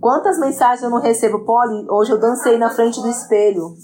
Quantas 0.00 0.38
mensagens 0.38 0.82
eu 0.82 0.90
não 0.90 1.00
recebo, 1.00 1.44
Polly? 1.44 1.86
Hoje 1.90 2.12
eu 2.12 2.20
dancei 2.20 2.58
na 2.58 2.70
frente 2.70 3.00
do 3.00 3.08
espelho. 3.08 3.74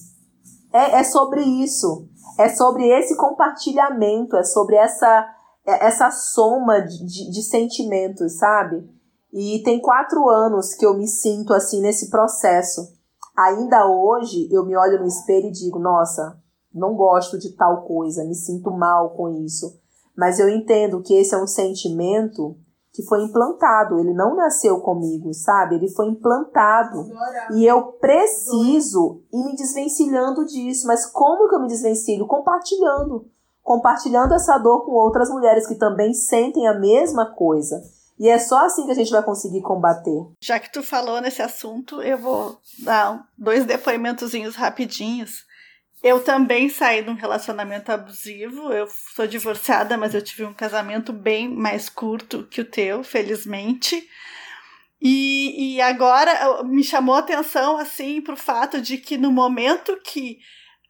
É, 0.72 1.00
é 1.00 1.04
sobre 1.04 1.42
isso. 1.42 2.08
É 2.38 2.48
sobre 2.48 2.88
esse 2.88 3.16
compartilhamento, 3.16 4.36
é 4.36 4.42
sobre 4.42 4.76
essa, 4.76 5.26
é, 5.66 5.86
essa 5.86 6.10
soma 6.10 6.80
de, 6.80 7.04
de, 7.04 7.30
de 7.30 7.42
sentimentos, 7.42 8.38
sabe? 8.38 8.88
E 9.32 9.62
tem 9.64 9.80
quatro 9.80 10.28
anos 10.28 10.74
que 10.74 10.84
eu 10.84 10.94
me 10.94 11.06
sinto 11.06 11.52
assim 11.54 11.80
nesse 11.80 12.10
processo. 12.10 12.92
Ainda 13.36 13.86
hoje 13.86 14.48
eu 14.52 14.64
me 14.64 14.76
olho 14.76 15.00
no 15.00 15.06
espelho 15.06 15.48
e 15.48 15.52
digo, 15.52 15.78
nossa, 15.78 16.38
não 16.72 16.94
gosto 16.94 17.38
de 17.38 17.50
tal 17.56 17.82
coisa, 17.84 18.24
me 18.24 18.34
sinto 18.34 18.70
mal 18.70 19.10
com 19.10 19.28
isso. 19.30 19.78
Mas 20.16 20.38
eu 20.38 20.48
entendo 20.48 21.02
que 21.02 21.14
esse 21.14 21.34
é 21.34 21.42
um 21.42 21.46
sentimento 21.46 22.56
que 22.92 23.02
foi 23.04 23.22
implantado, 23.22 23.98
ele 23.98 24.12
não 24.12 24.36
nasceu 24.36 24.78
comigo, 24.80 25.32
sabe? 25.32 25.76
Ele 25.76 25.88
foi 25.88 26.08
implantado. 26.08 27.06
E 27.54 27.64
eu 27.64 27.84
preciso 27.92 29.22
ir 29.32 29.42
me 29.44 29.56
desvencilhando 29.56 30.44
disso. 30.44 30.86
Mas 30.86 31.06
como 31.06 31.48
que 31.48 31.54
eu 31.54 31.60
me 31.60 31.68
desvencilho? 31.68 32.26
Compartilhando. 32.26 33.26
Compartilhando 33.62 34.34
essa 34.34 34.58
dor 34.58 34.84
com 34.84 34.92
outras 34.92 35.30
mulheres 35.30 35.66
que 35.66 35.76
também 35.76 36.12
sentem 36.12 36.68
a 36.68 36.78
mesma 36.78 37.34
coisa. 37.34 37.80
E 38.18 38.28
é 38.28 38.38
só 38.38 38.66
assim 38.66 38.84
que 38.84 38.92
a 38.92 38.94
gente 38.94 39.10
vai 39.10 39.22
conseguir 39.22 39.62
combater. 39.62 40.26
Já 40.38 40.60
que 40.60 40.70
tu 40.70 40.82
falou 40.82 41.20
nesse 41.20 41.40
assunto, 41.40 42.02
eu 42.02 42.18
vou 42.18 42.58
dar 42.84 43.26
dois 43.38 43.64
depoimentozinhos 43.64 44.54
rapidinhos. 44.54 45.44
Eu 46.02 46.22
também 46.24 46.68
saí 46.68 47.02
de 47.02 47.10
um 47.10 47.14
relacionamento 47.14 47.92
abusivo. 47.92 48.72
Eu 48.72 48.88
sou 49.14 49.26
divorciada, 49.26 49.96
mas 49.96 50.14
eu 50.14 50.22
tive 50.22 50.44
um 50.44 50.52
casamento 50.52 51.12
bem 51.12 51.48
mais 51.48 51.88
curto 51.88 52.46
que 52.50 52.60
o 52.60 52.64
teu, 52.64 53.04
felizmente. 53.04 54.08
E, 55.00 55.76
e 55.76 55.80
agora 55.80 56.62
me 56.64 56.82
chamou 56.82 57.14
a 57.14 57.20
atenção 57.20 57.76
assim 57.76 58.20
para 58.20 58.34
o 58.34 58.36
fato 58.36 58.80
de 58.80 58.98
que 58.98 59.16
no 59.16 59.30
momento 59.30 59.98
que 60.04 60.38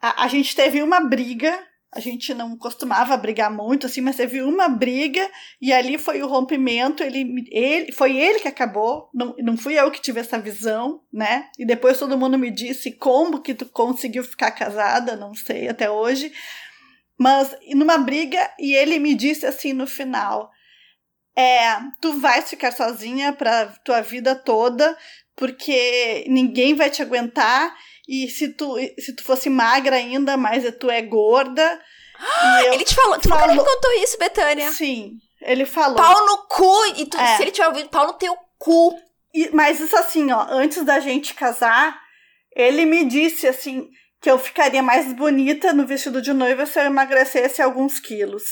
a, 0.00 0.24
a 0.24 0.28
gente 0.28 0.54
teve 0.54 0.82
uma 0.82 1.00
briga 1.00 1.58
a 1.94 2.00
gente 2.00 2.32
não 2.32 2.56
costumava 2.56 3.14
brigar 3.18 3.50
muito, 3.50 3.86
assim, 3.86 4.00
mas 4.00 4.16
teve 4.16 4.40
uma 4.40 4.66
briga 4.66 5.30
e 5.60 5.72
ali 5.74 5.98
foi 5.98 6.22
o 6.22 6.26
rompimento. 6.26 7.02
Ele, 7.02 7.44
ele 7.50 7.92
foi 7.92 8.16
ele 8.16 8.40
que 8.40 8.48
acabou, 8.48 9.10
não, 9.12 9.34
não 9.38 9.56
fui 9.58 9.78
eu 9.78 9.90
que 9.90 10.00
tive 10.00 10.18
essa 10.18 10.38
visão, 10.38 11.02
né? 11.12 11.50
E 11.58 11.66
depois 11.66 11.98
todo 11.98 12.16
mundo 12.16 12.38
me 12.38 12.50
disse 12.50 12.92
como 12.92 13.42
que 13.42 13.54
tu 13.54 13.66
conseguiu 13.66 14.24
ficar 14.24 14.52
casada, 14.52 15.16
não 15.16 15.34
sei 15.34 15.68
até 15.68 15.90
hoje. 15.90 16.32
Mas 17.18 17.54
numa 17.74 17.98
briga 17.98 18.50
e 18.58 18.74
ele 18.74 18.98
me 18.98 19.14
disse 19.14 19.44
assim 19.44 19.74
no 19.74 19.86
final: 19.86 20.50
é, 21.36 21.78
tu 22.00 22.18
vais 22.18 22.48
ficar 22.48 22.72
sozinha 22.72 23.34
para 23.34 23.66
tua 23.84 24.00
vida 24.00 24.34
toda, 24.34 24.96
porque 25.36 26.24
ninguém 26.26 26.74
vai 26.74 26.88
te 26.88 27.02
aguentar 27.02 27.74
e 28.08 28.28
se 28.28 28.48
tu, 28.48 28.76
se 28.98 29.14
tu 29.14 29.22
fosse 29.22 29.48
magra 29.48 29.96
ainda, 29.96 30.36
mas 30.36 30.64
tu 30.78 30.90
é 30.90 31.02
gorda. 31.02 31.80
ele 32.72 32.84
te 32.84 32.94
falou, 32.94 33.18
tu 33.18 33.28
falou, 33.28 33.48
nunca 33.48 33.62
me 33.62 33.74
contou 33.74 33.92
isso, 34.02 34.18
Betânia? 34.18 34.70
Sim, 34.72 35.18
ele 35.40 35.64
falou. 35.64 35.96
Pau 35.96 36.26
no 36.26 36.38
cu, 36.48 36.86
e 36.96 37.06
tu, 37.06 37.16
é. 37.16 37.36
se 37.36 37.42
ele 37.42 37.50
tiver 37.50 37.68
ouvido, 37.68 37.88
pau 37.88 38.06
no 38.06 38.14
teu 38.14 38.36
cu. 38.58 38.98
E, 39.34 39.50
mas 39.52 39.80
isso 39.80 39.96
assim, 39.96 40.30
ó, 40.30 40.46
antes 40.50 40.84
da 40.84 41.00
gente 41.00 41.34
casar, 41.34 41.98
ele 42.54 42.84
me 42.84 43.04
disse 43.04 43.46
assim 43.46 43.88
que 44.20 44.30
eu 44.30 44.38
ficaria 44.38 44.82
mais 44.82 45.12
bonita 45.12 45.72
no 45.72 45.86
vestido 45.86 46.22
de 46.22 46.32
noiva 46.32 46.64
se 46.66 46.78
eu 46.78 46.84
emagrecesse 46.84 47.60
alguns 47.60 47.98
quilos. 47.98 48.42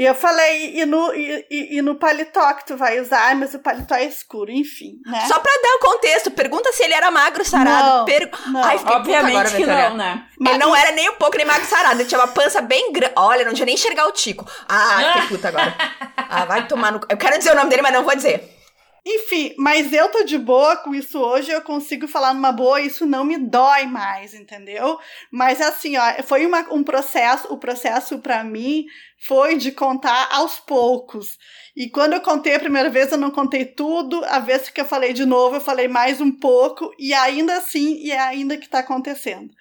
E 0.00 0.04
eu 0.06 0.14
falei, 0.14 0.80
e 0.80 0.86
no, 0.86 1.14
e, 1.14 1.44
e, 1.50 1.82
no 1.82 1.94
paletó 1.94 2.54
que 2.54 2.68
tu 2.68 2.74
vai 2.74 2.98
usar, 2.98 3.36
mas 3.36 3.52
o 3.52 3.58
paletó 3.58 3.94
é 3.96 4.06
escuro, 4.06 4.50
enfim, 4.50 4.98
né? 5.04 5.26
Só 5.28 5.38
pra 5.38 5.52
dar 5.62 5.74
o 5.74 5.78
contexto, 5.78 6.30
pergunta 6.30 6.72
se 6.72 6.82
ele 6.84 6.94
era 6.94 7.10
magro, 7.10 7.44
sarado. 7.44 7.98
Não, 7.98 8.04
per... 8.06 8.30
não. 8.46 8.64
Ai, 8.64 8.80
Obviamente 8.82 9.36
agora, 9.36 9.50
que 9.50 9.66
não, 9.66 9.96
né? 9.98 10.24
Ele 10.40 10.56
não 10.56 10.74
era 10.74 10.92
nem 10.92 11.10
um 11.10 11.16
pouco 11.16 11.36
nem 11.36 11.44
magro 11.44 11.66
sarado, 11.66 12.00
ele 12.00 12.08
tinha 12.08 12.18
uma 12.18 12.28
pança 12.28 12.62
bem 12.62 12.90
grande. 12.92 13.12
Olha, 13.14 13.44
não 13.44 13.52
tinha 13.52 13.66
nem 13.66 13.74
enxergar 13.74 14.06
o 14.06 14.12
Tico. 14.12 14.50
Ah, 14.66 15.20
que 15.20 15.28
puta 15.28 15.48
agora. 15.48 15.76
Ah, 16.32 16.44
vai 16.44 16.66
tomar 16.68 16.92
no... 16.92 17.00
Eu 17.08 17.16
quero 17.16 17.36
dizer 17.38 17.50
o 17.50 17.56
nome 17.56 17.70
dele, 17.70 17.82
mas 17.82 17.92
não 17.92 18.04
vou 18.04 18.14
dizer. 18.14 18.56
Enfim, 19.04 19.54
mas 19.58 19.92
eu 19.92 20.08
tô 20.10 20.22
de 20.24 20.36
boa 20.36 20.76
com 20.76 20.94
isso 20.94 21.18
hoje, 21.18 21.50
eu 21.50 21.62
consigo 21.62 22.06
falar 22.06 22.34
numa 22.34 22.52
boa, 22.52 22.80
isso 22.80 23.06
não 23.06 23.24
me 23.24 23.38
dói 23.38 23.86
mais, 23.86 24.34
entendeu? 24.34 24.98
Mas 25.32 25.60
assim, 25.60 25.96
ó, 25.96 26.22
foi 26.22 26.44
uma, 26.44 26.60
um 26.70 26.84
processo, 26.84 27.52
o 27.52 27.56
processo 27.56 28.18
para 28.18 28.44
mim 28.44 28.84
foi 29.20 29.56
de 29.56 29.70
contar 29.70 30.28
aos 30.32 30.58
poucos. 30.58 31.38
E 31.76 31.88
quando 31.88 32.14
eu 32.14 32.20
contei 32.20 32.54
a 32.54 32.60
primeira 32.60 32.90
vez, 32.90 33.12
eu 33.12 33.18
não 33.18 33.30
contei 33.30 33.64
tudo, 33.64 34.24
a 34.24 34.38
vez 34.38 34.68
que 34.70 34.80
eu 34.80 34.84
falei 34.84 35.12
de 35.12 35.24
novo, 35.26 35.56
eu 35.56 35.60
falei 35.60 35.88
mais 35.88 36.20
um 36.20 36.32
pouco, 36.32 36.92
e 36.98 37.12
ainda 37.12 37.56
assim, 37.56 37.96
e 38.02 38.10
é 38.10 38.18
ainda 38.18 38.56
que 38.56 38.68
tá 38.68 38.80
acontecendo. 38.80 39.54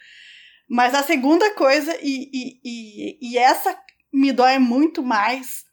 Mas 0.68 0.94
a 0.94 1.04
segunda 1.04 1.54
coisa, 1.56 1.98
e, 2.02 2.30
e, 2.34 2.60
e, 2.64 3.32
e 3.32 3.38
essa 3.38 3.78
me 4.12 4.32
dói 4.32 4.58
muito 4.60 5.04
mais, 5.04 5.66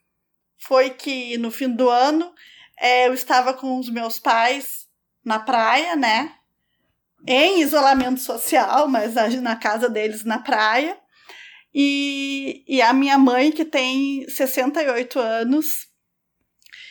foi 0.59 0.91
que 0.91 1.39
no 1.39 1.51
fim 1.51 1.69
do 1.69 1.89
ano 1.89 2.33
é, 2.79 3.07
eu 3.07 3.15
estava 3.15 3.55
com 3.55 3.79
os 3.79 3.89
meus 3.89 4.19
pais 4.19 4.87
na 5.25 5.39
praia, 5.39 5.95
né? 5.95 6.35
Em 7.27 7.61
isolamento 7.61 8.21
social, 8.21 8.89
mas 8.89 9.15
na 9.15 9.57
casa 9.57 9.89
deles 9.89 10.25
na 10.25 10.39
praia. 10.39 10.99
E, 11.79 12.65
e 12.67 12.81
a 12.81 12.91
minha 12.95 13.19
mãe, 13.19 13.53
que 13.53 13.63
tem 13.63 14.27
68 14.31 15.19
anos, 15.19 15.87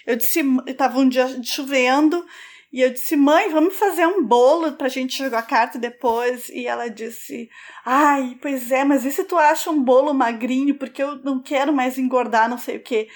eu 0.05 0.15
disse, 0.15 0.41
estava 0.67 0.99
um 0.99 1.09
dia 1.09 1.25
chovendo, 1.41 2.23
e 2.71 2.81
eu 2.81 2.91
disse, 2.91 3.15
mãe, 3.15 3.49
vamos 3.49 3.75
fazer 3.75 4.05
um 4.05 4.23
bolo 4.23 4.73
pra 4.73 4.87
gente 4.87 5.17
jogar 5.17 5.41
carta 5.47 5.79
depois. 5.79 6.49
E 6.49 6.67
ela 6.67 6.87
disse, 6.87 7.49
ai, 7.83 8.37
pois 8.39 8.69
é, 8.69 8.83
mas 8.83 9.05
e 9.05 9.11
se 9.11 9.23
tu 9.23 9.35
acha 9.37 9.71
um 9.71 9.81
bolo 9.81 10.13
magrinho, 10.13 10.75
porque 10.75 11.01
eu 11.01 11.15
não 11.23 11.41
quero 11.41 11.73
mais 11.73 11.97
engordar, 11.97 12.47
não 12.47 12.59
sei 12.59 12.77
o 12.77 12.83
quê. 12.83 13.07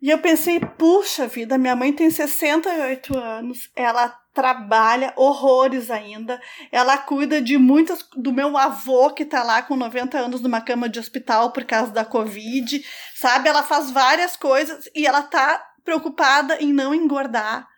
E 0.00 0.08
eu 0.08 0.18
pensei, 0.18 0.60
puxa 0.60 1.26
vida, 1.26 1.58
minha 1.58 1.74
mãe 1.74 1.92
tem 1.92 2.10
68 2.10 3.18
anos, 3.18 3.70
ela 3.74 4.21
trabalha 4.32 5.12
horrores 5.16 5.90
ainda, 5.90 6.40
ela 6.70 6.96
cuida 6.96 7.40
de 7.40 7.58
muitas 7.58 8.06
do 8.16 8.32
meu 8.32 8.56
avô 8.56 9.10
que 9.10 9.24
tá 9.24 9.42
lá 9.42 9.62
com 9.62 9.76
90 9.76 10.18
anos 10.18 10.40
numa 10.40 10.60
cama 10.60 10.88
de 10.88 10.98
hospital 10.98 11.52
por 11.52 11.64
causa 11.64 11.92
da 11.92 12.04
Covid, 12.04 12.84
sabe? 13.14 13.48
Ela 13.48 13.62
faz 13.62 13.90
várias 13.90 14.36
coisas 14.36 14.88
e 14.94 15.06
ela 15.06 15.22
tá 15.22 15.62
preocupada 15.84 16.56
em 16.60 16.72
não 16.72 16.94
engordar. 16.94 17.68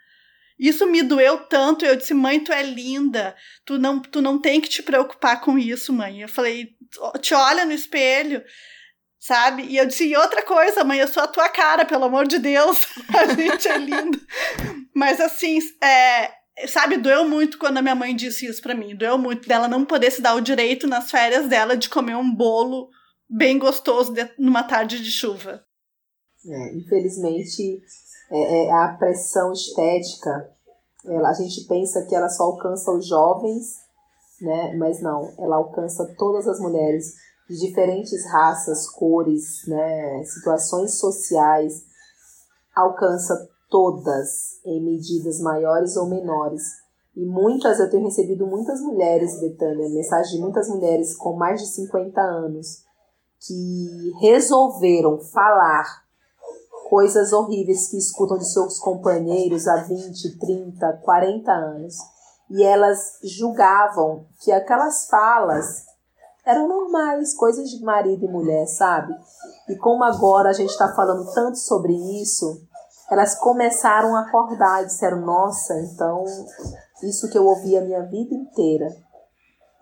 Isso 0.57 0.87
me 0.87 1.03
doeu 1.03 1.39
tanto. 1.39 1.85
Eu 1.85 1.97
disse, 1.97 2.15
mãe, 2.15 2.39
tu 2.39 2.53
é 2.53 2.63
linda. 2.63 3.35
Tu 3.67 3.77
não, 3.77 4.01
tu 4.01 4.23
não 4.23 4.41
tem 4.41 4.61
que 4.61 4.69
te 4.69 4.83
preocupar 4.83 5.41
com 5.41 5.59
isso, 5.59 5.93
mãe. 5.93 6.23
Eu 6.23 6.29
falei, 6.29 6.69
te 7.21 7.35
olha 7.35 7.65
no 7.65 7.73
espelho 7.73 8.43
sabe? 9.25 9.63
E 9.63 9.79
eu 9.79 9.87
disse, 9.87 10.07
e 10.07 10.15
outra 10.15 10.43
coisa, 10.43 10.85
mãe, 10.85 10.99
eu 10.99 11.09
sou 11.09 11.23
a 11.23 11.27
tua 11.27 11.49
cara, 11.49 11.87
pelo 11.87 12.05
amor 12.05 12.27
de 12.27 12.39
Deus, 12.39 12.87
a 13.09 13.25
gente 13.33 13.67
é 13.67 13.79
lindo. 13.79 14.21
Mas 14.95 15.19
assim, 15.19 15.59
é, 15.83 16.31
sabe, 16.69 16.97
doeu 16.97 17.29
muito 17.29 17.59
quando 17.59 17.79
a 17.79 17.83
minha 17.83 17.95
mãe 17.95 18.15
disse 18.15 18.47
isso 18.47 18.63
para 18.63 18.75
mim, 18.75 18.97
doeu 18.97 19.19
muito 19.19 19.49
dela 19.49 19.69
não 19.69 19.85
poder 19.85 20.11
se 20.11 20.23
dar 20.23 20.35
o 20.35 20.41
direito 20.41 20.87
nas 20.87 21.11
férias 21.11 21.49
dela 21.49 21.77
de 21.77 21.89
comer 21.89 22.17
um 22.17 22.35
bolo 22.35 22.89
bem 23.29 23.59
gostoso 23.59 24.13
de, 24.13 24.29
numa 24.39 24.63
tarde 24.63 25.03
de 25.03 25.11
chuva. 25.11 25.65
É, 26.47 26.77
infelizmente, 26.77 27.81
é, 28.31 28.67
é 28.67 28.73
a 28.73 28.97
pressão 28.99 29.53
estética, 29.53 30.51
ela, 31.07 31.31
a 31.31 31.35
gente 31.35 31.67
pensa 31.67 32.05
que 32.07 32.15
ela 32.15 32.29
só 32.29 32.45
alcança 32.45 32.91
os 32.91 33.07
jovens, 33.07 33.85
né? 34.41 34.75
Mas 34.77 35.03
não, 35.03 35.35
ela 35.39 35.57
alcança 35.57 36.15
todas 36.19 36.47
as 36.49 36.59
mulheres 36.61 37.15
de 37.49 37.59
diferentes 37.59 38.25
raças, 38.31 38.89
cores, 38.89 39.67
né, 39.67 40.25
situações 40.25 40.99
sociais, 40.99 41.83
alcança 42.75 43.35
todas 43.75 44.61
em 44.65 44.81
medidas 44.85 45.41
maiores 45.41 45.97
ou 45.97 46.07
menores. 46.07 46.63
E 47.17 47.27
muitas, 47.27 47.81
eu 47.81 47.91
tenho 47.91 48.05
recebido 48.05 48.47
muitas 48.47 48.81
mulheres, 48.81 49.41
Betânia, 49.41 49.89
mensagens 49.89 50.31
de 50.31 50.39
muitas 50.41 50.69
mulheres 50.69 51.17
com 51.17 51.33
mais 51.33 51.61
de 51.61 51.67
50 51.67 52.21
anos 52.21 52.85
que 53.41 54.13
resolveram 54.21 55.19
falar 55.19 56.05
coisas 56.89 57.33
horríveis 57.33 57.89
que 57.89 57.99
escutam 57.99 58.39
de 58.39 58.49
seus 58.49 58.79
companheiros 58.79 59.67
há 59.67 59.83
20, 59.83 60.39
30, 60.39 60.93
40 61.03 61.51
anos. 61.51 61.97
E 62.49 62.63
elas 62.63 63.19
julgavam 63.25 64.25
que 64.39 64.53
aquelas 64.53 65.09
falas 65.09 65.85
eram 66.47 66.69
normais, 66.69 67.35
coisas 67.35 67.69
de 67.71 67.83
marido 67.83 68.25
e 68.25 68.29
mulher, 68.29 68.69
sabe? 68.69 69.13
E 69.69 69.75
como 69.75 70.05
agora 70.05 70.51
a 70.51 70.53
gente 70.53 70.71
está 70.71 70.95
falando 70.95 71.29
tanto 71.35 71.59
sobre 71.59 71.93
isso, 72.23 72.63
elas 73.11 73.35
começaram 73.35 74.15
a 74.15 74.23
acordar 74.23 74.83
e 74.83 74.87
disseram: 74.87 75.21
Nossa, 75.21 75.75
então 75.81 76.25
isso 77.03 77.29
que 77.31 77.39
eu 77.39 77.45
ouvi 77.47 77.77
a 77.77 77.85
minha 77.85 78.03
vida 78.03 78.35
inteira 78.35 78.89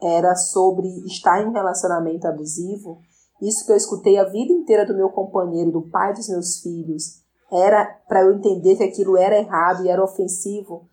era 0.02 0.34
sobre 0.34 0.88
estar 1.06 1.42
em 1.42 1.46
um 1.46 1.52
relacionamento 1.52 2.26
abusivo. 2.26 2.98
Isso 3.40 3.64
que 3.64 3.72
eu 3.72 3.76
escutei 3.76 4.18
a 4.18 4.24
vida 4.24 4.52
inteira 4.52 4.86
do 4.86 4.94
meu 4.94 5.08
companheiro, 5.08 5.72
do 5.72 5.82
pai 5.82 6.12
dos 6.12 6.28
meus 6.28 6.60
filhos, 6.60 7.22
era 7.50 7.84
para 8.08 8.22
eu 8.22 8.34
entender 8.34 8.76
que 8.76 8.84
aquilo 8.84 9.16
era 9.16 9.38
errado 9.38 9.84
e 9.84 9.88
era 9.88 10.02
ofensivo. 10.02 10.88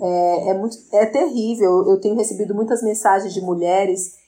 É, 0.00 0.50
é, 0.50 0.54
muito, 0.54 0.76
é 0.92 1.06
terrível. 1.06 1.88
Eu 1.88 2.00
tenho 2.00 2.16
recebido 2.16 2.54
muitas 2.54 2.82
mensagens 2.82 3.32
de 3.32 3.40
mulheres 3.40 4.21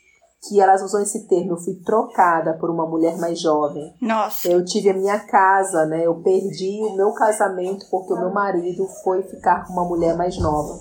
que 0.48 0.60
elas 0.60 0.82
usam 0.82 1.02
esse 1.02 1.26
termo. 1.26 1.52
Eu 1.52 1.56
fui 1.56 1.74
trocada 1.84 2.54
por 2.54 2.70
uma 2.70 2.86
mulher 2.86 3.16
mais 3.18 3.40
jovem. 3.40 3.94
Nossa. 4.00 4.48
Eu 4.48 4.64
tive 4.64 4.90
a 4.90 4.94
minha 4.94 5.18
casa, 5.20 5.86
né? 5.86 6.06
Eu 6.06 6.16
perdi 6.16 6.80
o 6.82 6.96
meu 6.96 7.12
casamento 7.12 7.86
porque 7.90 8.12
o 8.12 8.18
meu 8.18 8.30
marido 8.30 8.86
foi 9.02 9.22
ficar 9.22 9.66
com 9.66 9.72
uma 9.72 9.84
mulher 9.84 10.16
mais 10.16 10.38
nova. 10.38 10.80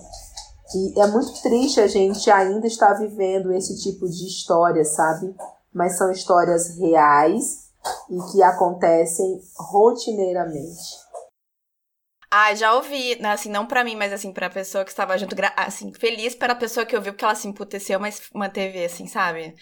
E 0.76 1.00
é 1.00 1.08
muito 1.08 1.42
triste 1.42 1.80
a 1.80 1.88
gente 1.88 2.30
ainda 2.32 2.66
estar 2.66 2.94
vivendo 2.94 3.52
esse 3.52 3.80
tipo 3.80 4.08
de 4.08 4.28
história, 4.28 4.84
sabe? 4.84 5.36
Mas 5.74 5.98
são 5.98 6.12
histórias 6.12 6.78
reais 6.78 7.64
e 8.10 8.18
que 8.32 8.42
acontecem 8.42 9.42
rotineiramente. 9.56 11.03
Ah, 12.36 12.56
já 12.56 12.74
ouvi, 12.74 13.16
né, 13.22 13.34
assim, 13.34 13.48
não 13.48 13.64
pra 13.64 13.84
mim, 13.84 13.96
mas 13.96 14.12
assim, 14.12 14.34
pra 14.34 14.50
pessoa 14.50 14.84
que 14.84 14.90
estava 14.90 15.16
junto, 15.20 15.36
assim, 15.56 15.94
feliz 15.94 16.34
pela 16.34 16.56
pessoa 16.56 16.84
que 16.84 16.96
ouviu, 16.96 17.14
porque 17.14 17.24
ela 17.24 17.36
se 17.36 17.48
emputeceu, 17.48 18.00
mas 18.00 18.28
manteve, 18.34 18.84
assim, 18.84 19.06
sabe? 19.06 19.54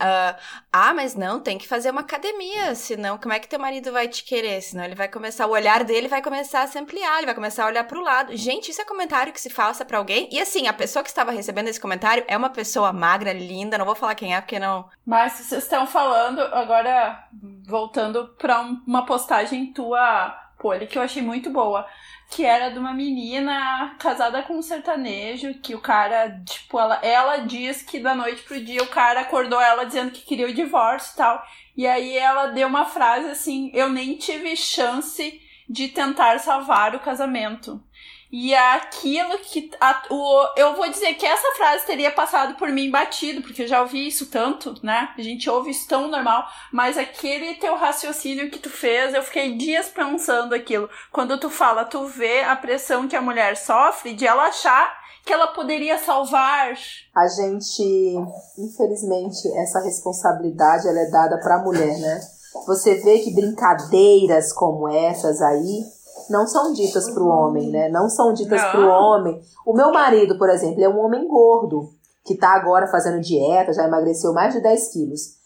Uh, 0.00 0.34
ah, 0.72 0.92
mas 0.92 1.14
não, 1.14 1.38
tem 1.38 1.56
que 1.56 1.68
fazer 1.68 1.92
uma 1.92 2.00
academia, 2.00 2.74
senão 2.74 3.18
como 3.18 3.34
é 3.34 3.38
que 3.38 3.46
teu 3.46 3.60
marido 3.60 3.92
vai 3.92 4.08
te 4.08 4.24
querer? 4.24 4.60
Senão 4.62 4.82
ele 4.82 4.96
vai 4.96 5.06
começar, 5.06 5.46
o 5.46 5.52
olhar 5.52 5.84
dele 5.84 6.08
vai 6.08 6.20
começar 6.20 6.62
a 6.62 6.66
se 6.66 6.76
ampliar, 6.76 7.18
ele 7.18 7.26
vai 7.26 7.36
começar 7.36 7.62
a 7.62 7.68
olhar 7.68 7.84
pro 7.84 8.00
lado. 8.00 8.36
Gente, 8.36 8.72
isso 8.72 8.82
é 8.82 8.84
comentário 8.84 9.32
que 9.32 9.40
se 9.40 9.48
faça 9.48 9.84
para 9.84 9.98
alguém? 9.98 10.28
E 10.32 10.40
assim, 10.40 10.66
a 10.66 10.72
pessoa 10.72 11.04
que 11.04 11.10
estava 11.10 11.30
recebendo 11.30 11.68
esse 11.68 11.80
comentário 11.80 12.24
é 12.26 12.36
uma 12.36 12.50
pessoa 12.50 12.92
magra, 12.92 13.32
linda, 13.32 13.78
não 13.78 13.86
vou 13.86 13.94
falar 13.94 14.16
quem 14.16 14.34
é, 14.34 14.40
porque 14.40 14.58
não... 14.58 14.88
Mas 15.06 15.34
vocês 15.34 15.62
estão 15.62 15.86
falando, 15.86 16.40
agora, 16.40 17.28
voltando 17.64 18.34
pra 18.36 18.60
uma 18.60 19.06
postagem 19.06 19.72
tua 19.72 20.47
Poli, 20.58 20.86
que 20.86 20.98
eu 20.98 21.02
achei 21.02 21.22
muito 21.22 21.50
boa. 21.50 21.86
Que 22.30 22.44
era 22.44 22.68
de 22.68 22.78
uma 22.78 22.92
menina 22.92 23.96
casada 23.98 24.42
com 24.42 24.58
um 24.58 24.62
sertanejo, 24.62 25.54
que 25.60 25.74
o 25.74 25.80
cara, 25.80 26.42
tipo, 26.44 26.78
ela, 26.78 26.98
ela 27.02 27.36
diz 27.38 27.80
que 27.80 27.98
da 27.98 28.14
noite 28.14 28.42
pro 28.42 28.62
dia 28.62 28.82
o 28.82 28.88
cara 28.88 29.20
acordou 29.20 29.60
ela 29.60 29.84
dizendo 29.84 30.10
que 30.10 30.26
queria 30.26 30.46
o 30.46 30.52
divórcio 30.52 31.14
e 31.14 31.16
tal. 31.16 31.42
E 31.74 31.86
aí 31.86 32.18
ela 32.18 32.48
deu 32.48 32.68
uma 32.68 32.84
frase 32.84 33.30
assim: 33.30 33.70
Eu 33.72 33.88
nem 33.88 34.16
tive 34.16 34.54
chance 34.56 35.40
de 35.68 35.88
tentar 35.88 36.38
salvar 36.38 36.94
o 36.94 37.00
casamento. 37.00 37.82
E 38.30 38.54
aquilo 38.54 39.38
que. 39.38 39.70
A, 39.80 40.02
o, 40.10 40.48
eu 40.56 40.76
vou 40.76 40.88
dizer 40.90 41.14
que 41.14 41.24
essa 41.24 41.50
frase 41.56 41.86
teria 41.86 42.10
passado 42.10 42.56
por 42.56 42.68
mim 42.68 42.90
batido, 42.90 43.40
porque 43.40 43.62
eu 43.62 43.66
já 43.66 43.80
ouvi 43.80 44.06
isso 44.06 44.26
tanto, 44.26 44.74
né? 44.82 45.10
A 45.16 45.22
gente 45.22 45.48
ouve 45.48 45.70
isso 45.70 45.88
tão 45.88 46.08
normal, 46.08 46.46
mas 46.70 46.98
aquele 46.98 47.54
teu 47.54 47.74
raciocínio 47.74 48.50
que 48.50 48.58
tu 48.58 48.68
fez, 48.68 49.14
eu 49.14 49.22
fiquei 49.22 49.56
dias 49.56 49.88
pensando 49.88 50.54
aquilo. 50.54 50.90
Quando 51.10 51.40
tu 51.40 51.48
fala, 51.48 51.86
tu 51.86 52.06
vê 52.06 52.42
a 52.42 52.54
pressão 52.54 53.08
que 53.08 53.16
a 53.16 53.22
mulher 53.22 53.56
sofre 53.56 54.12
de 54.12 54.26
ela 54.26 54.48
achar 54.48 54.98
que 55.24 55.32
ela 55.32 55.48
poderia 55.48 55.98
salvar. 55.98 56.74
A 57.14 57.28
gente, 57.28 58.14
infelizmente, 58.58 59.48
essa 59.56 59.80
responsabilidade 59.80 60.86
ela 60.86 61.00
é 61.00 61.10
dada 61.10 61.38
para 61.38 61.56
a 61.56 61.62
mulher, 61.62 61.98
né? 61.98 62.20
Você 62.66 62.94
vê 62.96 63.18
que 63.20 63.34
brincadeiras 63.34 64.52
como 64.52 64.88
essas 64.88 65.40
aí 65.40 65.84
não 66.30 66.46
são 66.46 66.72
ditas 66.72 67.10
para 67.10 67.22
o 67.22 67.28
homem, 67.28 67.70
né? 67.70 67.88
Não 67.88 68.08
são 68.08 68.32
ditas 68.32 68.60
para 68.60 68.80
o 68.80 68.88
homem. 68.88 69.40
O 69.66 69.74
meu 69.74 69.92
marido, 69.92 70.38
por 70.38 70.48
exemplo, 70.50 70.82
é 70.82 70.88
um 70.88 70.98
homem 70.98 71.26
gordo, 71.26 71.90
que 72.24 72.34
está 72.34 72.50
agora 72.54 72.86
fazendo 72.86 73.20
dieta, 73.20 73.72
já 73.72 73.84
emagreceu 73.84 74.32
mais 74.32 74.54
de 74.54 74.60
10 74.60 74.92
quilos. 74.92 75.38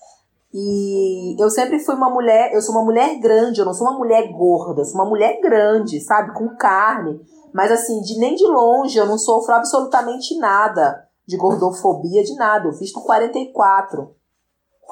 E 0.54 1.40
eu 1.40 1.48
sempre 1.48 1.78
fui 1.78 1.94
uma 1.94 2.10
mulher, 2.10 2.52
eu 2.52 2.60
sou 2.60 2.74
uma 2.74 2.84
mulher 2.84 3.18
grande, 3.18 3.60
eu 3.60 3.64
não 3.64 3.72
sou 3.72 3.86
uma 3.86 3.96
mulher 3.96 4.30
gorda, 4.32 4.82
eu 4.82 4.84
sou 4.84 4.96
uma 4.96 5.08
mulher 5.08 5.40
grande, 5.40 6.00
sabe? 6.00 6.34
Com 6.34 6.56
carne. 6.56 7.20
Mas 7.54 7.70
assim, 7.70 8.00
de 8.02 8.18
nem 8.18 8.34
de 8.34 8.44
longe 8.46 8.98
eu 8.98 9.06
não 9.06 9.16
sofro 9.16 9.54
absolutamente 9.54 10.36
nada 10.38 11.08
de 11.26 11.36
gordofobia, 11.36 12.22
de 12.22 12.34
nada. 12.34 12.68
Eu 12.68 12.72
fiz 12.74 12.92
com 12.92 13.00
44. 13.00 14.14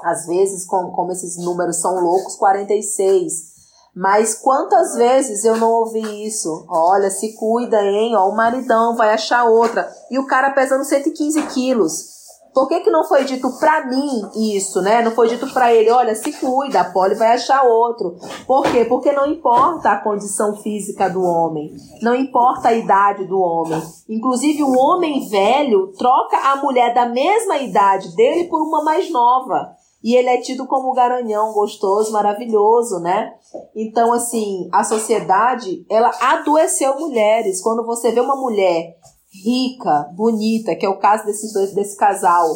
Às 0.03 0.26
vezes, 0.26 0.64
como, 0.64 0.93
como 0.93 1.12
esses 1.12 1.36
números 1.36 1.76
são 1.76 2.01
loucos, 2.01 2.36
46. 2.36 3.60
Mas 3.95 4.34
quantas 4.34 4.95
vezes 4.95 5.45
eu 5.45 5.57
não 5.57 5.70
ouvi 5.70 6.26
isso? 6.26 6.64
Olha, 6.68 7.11
se 7.11 7.34
cuida, 7.34 7.82
hein? 7.82 8.14
Ó, 8.14 8.28
o 8.28 8.36
maridão 8.36 8.97
vai 8.97 9.12
achar 9.12 9.45
outra. 9.45 9.91
E 10.11 10.18
o 10.18 10.26
cara 10.26 10.51
pesando 10.51 10.84
115 10.84 11.43
quilos. 11.49 12.20
Por 12.53 12.66
que, 12.66 12.80
que 12.80 12.91
não 12.91 13.05
foi 13.05 13.24
dito 13.24 13.49
pra 13.59 13.86
mim 13.86 14.28
isso, 14.55 14.82
né? 14.82 15.03
Não 15.03 15.12
foi 15.12 15.28
dito 15.28 15.47
pra 15.53 15.72
ele, 15.72 15.91
olha, 15.91 16.14
se 16.14 16.32
cuida, 16.32 16.80
a 16.80 16.84
Polly 16.84 17.14
vai 17.14 17.32
achar 17.34 17.62
outro. 17.62 18.16
Por 18.47 18.64
quê? 18.64 18.84
Porque 18.84 19.12
não 19.12 19.26
importa 19.26 19.91
a 19.91 20.01
condição 20.01 20.57
física 20.57 21.09
do 21.09 21.22
homem, 21.22 21.72
não 22.03 22.14
importa 22.14 22.68
a 22.68 22.74
idade 22.74 23.24
do 23.26 23.38
homem. 23.38 23.80
Inclusive, 24.09 24.64
o 24.64 24.76
homem 24.76 25.28
velho 25.28 25.93
troca 25.97 26.36
a 26.38 26.57
mulher 26.57 26.93
da 26.93 27.07
mesma 27.07 27.59
idade 27.59 28.14
dele 28.16 28.49
por 28.49 28.61
uma 28.62 28.82
mais 28.82 29.11
nova. 29.12 29.76
E 30.03 30.17
ele 30.17 30.29
é 30.29 30.41
tido 30.41 30.67
como 30.67 30.95
garanhão 30.95 31.53
gostoso, 31.53 32.13
maravilhoso, 32.13 33.01
né? 33.01 33.35
Então, 33.75 34.13
assim, 34.13 34.69
a 34.73 34.83
sociedade, 34.83 35.85
ela 35.91 36.11
adoeceu 36.21 36.99
mulheres. 36.99 37.61
Quando 37.61 37.85
você 37.85 38.11
vê 38.11 38.21
uma 38.21 38.37
mulher 38.37 38.97
rica, 39.45 40.11
bonita, 40.15 40.75
que 40.75 40.87
é 40.87 40.89
o 40.89 40.99
caso 40.99 41.25
desses 41.25 41.53
dois, 41.53 41.73
desse 41.75 41.97
casal, 41.97 42.47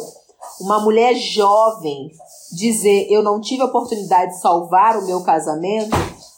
uma 0.59 0.79
mulher 0.79 1.15
jovem, 1.15 2.09
dizer 2.53 3.07
eu 3.09 3.23
não 3.23 3.39
tive 3.39 3.61
a 3.61 3.65
oportunidade 3.65 4.33
de 4.33 4.41
salvar 4.41 4.97
o 4.97 5.05
meu 5.05 5.21
casamento, 5.23 5.95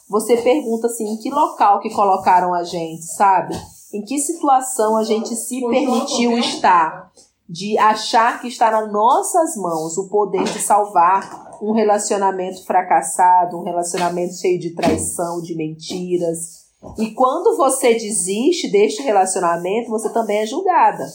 você 0.08 0.36
pergunta 0.36 0.86
assim, 0.86 1.06
em 1.06 1.16
que 1.18 1.30
local 1.30 1.80
que 1.80 1.90
colocaram 1.90 2.54
a 2.54 2.64
gente, 2.64 3.04
sabe? 3.04 3.54
Em 3.92 4.02
que 4.02 4.18
situação 4.18 4.96
a 4.96 5.04
gente 5.04 5.34
se 5.34 5.60
permitiu 5.60 6.38
estar? 6.38 7.10
De 7.48 7.78
achar 7.78 8.40
que 8.40 8.48
está 8.48 8.70
nas 8.70 8.92
nossas 8.92 9.56
mãos 9.56 9.96
o 9.96 10.08
poder 10.08 10.44
de 10.44 10.60
salvar 10.60 11.48
um 11.62 11.72
relacionamento 11.72 12.64
fracassado, 12.64 13.56
um 13.56 13.64
relacionamento 13.64 14.34
cheio 14.34 14.58
de 14.58 14.74
traição, 14.74 15.40
de 15.40 15.56
mentiras. 15.56 16.66
E 16.98 17.10
quando 17.12 17.56
você 17.56 17.94
desiste 17.94 18.70
deste 18.70 19.02
relacionamento, 19.02 19.90
você 19.90 20.12
também 20.12 20.38
é 20.38 20.46
julgada. 20.46 21.06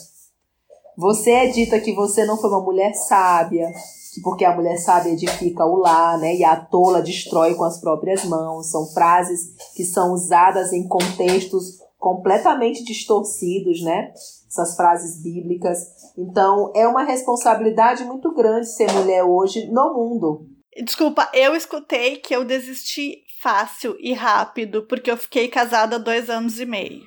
Você 0.97 1.31
é 1.31 1.47
dita 1.47 1.79
que 1.79 1.93
você 1.93 2.25
não 2.25 2.37
foi 2.37 2.49
uma 2.49 2.61
mulher 2.61 2.93
sábia, 2.93 3.71
que 4.13 4.21
porque 4.21 4.45
a 4.45 4.55
mulher 4.55 4.77
sábia 4.77 5.13
edifica 5.13 5.65
o 5.65 5.77
lar, 5.77 6.19
né? 6.19 6.35
E 6.35 6.43
a 6.43 6.55
tola 6.55 7.01
destrói 7.01 7.55
com 7.55 7.63
as 7.63 7.79
próprias 7.79 8.23
mãos. 8.25 8.69
São 8.69 8.85
frases 8.87 9.55
que 9.75 9.83
são 9.83 10.13
usadas 10.13 10.71
em 10.71 10.87
contextos 10.87 11.79
completamente 11.97 12.83
distorcidos, 12.83 13.81
né? 13.81 14.11
Essas 14.47 14.75
frases 14.75 15.21
bíblicas. 15.21 15.79
Então, 16.17 16.71
é 16.75 16.87
uma 16.87 17.03
responsabilidade 17.03 18.03
muito 18.03 18.33
grande 18.33 18.67
ser 18.67 18.91
mulher 18.91 19.23
hoje 19.23 19.69
no 19.71 19.93
mundo. 19.93 20.47
Desculpa, 20.83 21.29
eu 21.33 21.55
escutei 21.55 22.17
que 22.17 22.35
eu 22.35 22.43
desisti 22.43 23.23
fácil 23.41 23.95
e 23.99 24.13
rápido, 24.13 24.83
porque 24.87 25.11
eu 25.11 25.17
fiquei 25.17 25.47
casada 25.47 25.99
dois 25.99 26.29
anos 26.29 26.59
e 26.59 26.65
meio. 26.65 27.03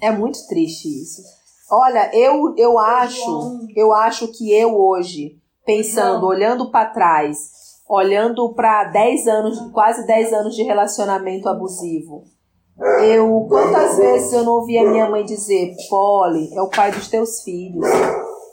É 0.00 0.10
muito 0.10 0.38
triste 0.48 0.88
isso. 0.88 1.22
Olha, 1.70 2.10
eu, 2.14 2.54
eu 2.56 2.78
acho, 2.78 3.68
eu 3.74 3.92
acho 3.92 4.28
que 4.28 4.52
eu 4.52 4.76
hoje, 4.76 5.38
pensando, 5.64 6.26
olhando 6.26 6.70
para 6.70 6.90
trás, 6.90 7.38
olhando 7.88 8.52
para 8.54 8.84
10 8.84 9.26
anos, 9.26 9.72
quase 9.72 10.06
10 10.06 10.32
anos 10.32 10.54
de 10.54 10.62
relacionamento 10.62 11.48
abusivo, 11.48 12.24
eu, 13.02 13.46
quantas 13.48 13.96
vezes 13.96 14.32
eu 14.32 14.42
não 14.42 14.54
ouvi 14.54 14.76
a 14.76 14.84
minha 14.90 15.08
mãe 15.08 15.24
dizer, 15.24 15.74
Polly, 15.88 16.52
é 16.54 16.60
o 16.60 16.68
pai 16.68 16.90
dos 16.90 17.08
teus 17.08 17.42
filhos. 17.42 17.86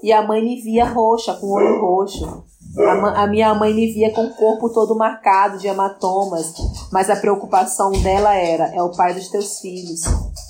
E 0.04 0.12
a 0.12 0.26
mãe 0.26 0.44
me 0.44 0.62
via 0.62 0.86
roxa, 0.86 1.34
com 1.36 1.48
o 1.48 1.54
olho 1.54 1.80
roxo. 1.80 2.44
A, 2.78 3.24
a, 3.24 3.28
minha 3.28 3.54
mãe 3.54 3.74
me 3.74 3.92
via 3.92 4.14
com 4.14 4.26
o 4.26 4.34
corpo 4.34 4.70
todo 4.70 4.96
marcado 4.96 5.58
de 5.58 5.68
hematomas, 5.68 6.54
mas 6.92 7.10
a 7.10 7.16
preocupação 7.18 7.92
dela 7.92 8.34
era: 8.34 8.74
é 8.74 8.82
o 8.82 8.96
pai 8.96 9.14
dos 9.14 9.28
teus 9.30 9.60
filhos. 9.60 10.02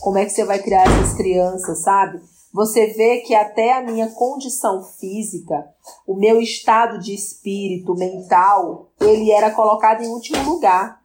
Como 0.01 0.17
é 0.17 0.25
que 0.25 0.31
você 0.31 0.45
vai 0.45 0.59
criar 0.59 0.83
essas 0.83 1.13
crianças, 1.15 1.81
sabe? 1.81 2.21
Você 2.53 2.87
vê 2.87 3.19
que 3.19 3.33
até 3.33 3.77
a 3.77 3.81
minha 3.81 4.09
condição 4.09 4.83
física, 4.83 5.65
o 6.05 6.15
meu 6.15 6.41
estado 6.41 6.99
de 6.99 7.13
espírito, 7.13 7.95
mental, 7.95 8.89
ele 8.99 9.31
era 9.31 9.51
colocado 9.51 10.03
em 10.03 10.07
último 10.07 10.43
lugar. 10.43 10.99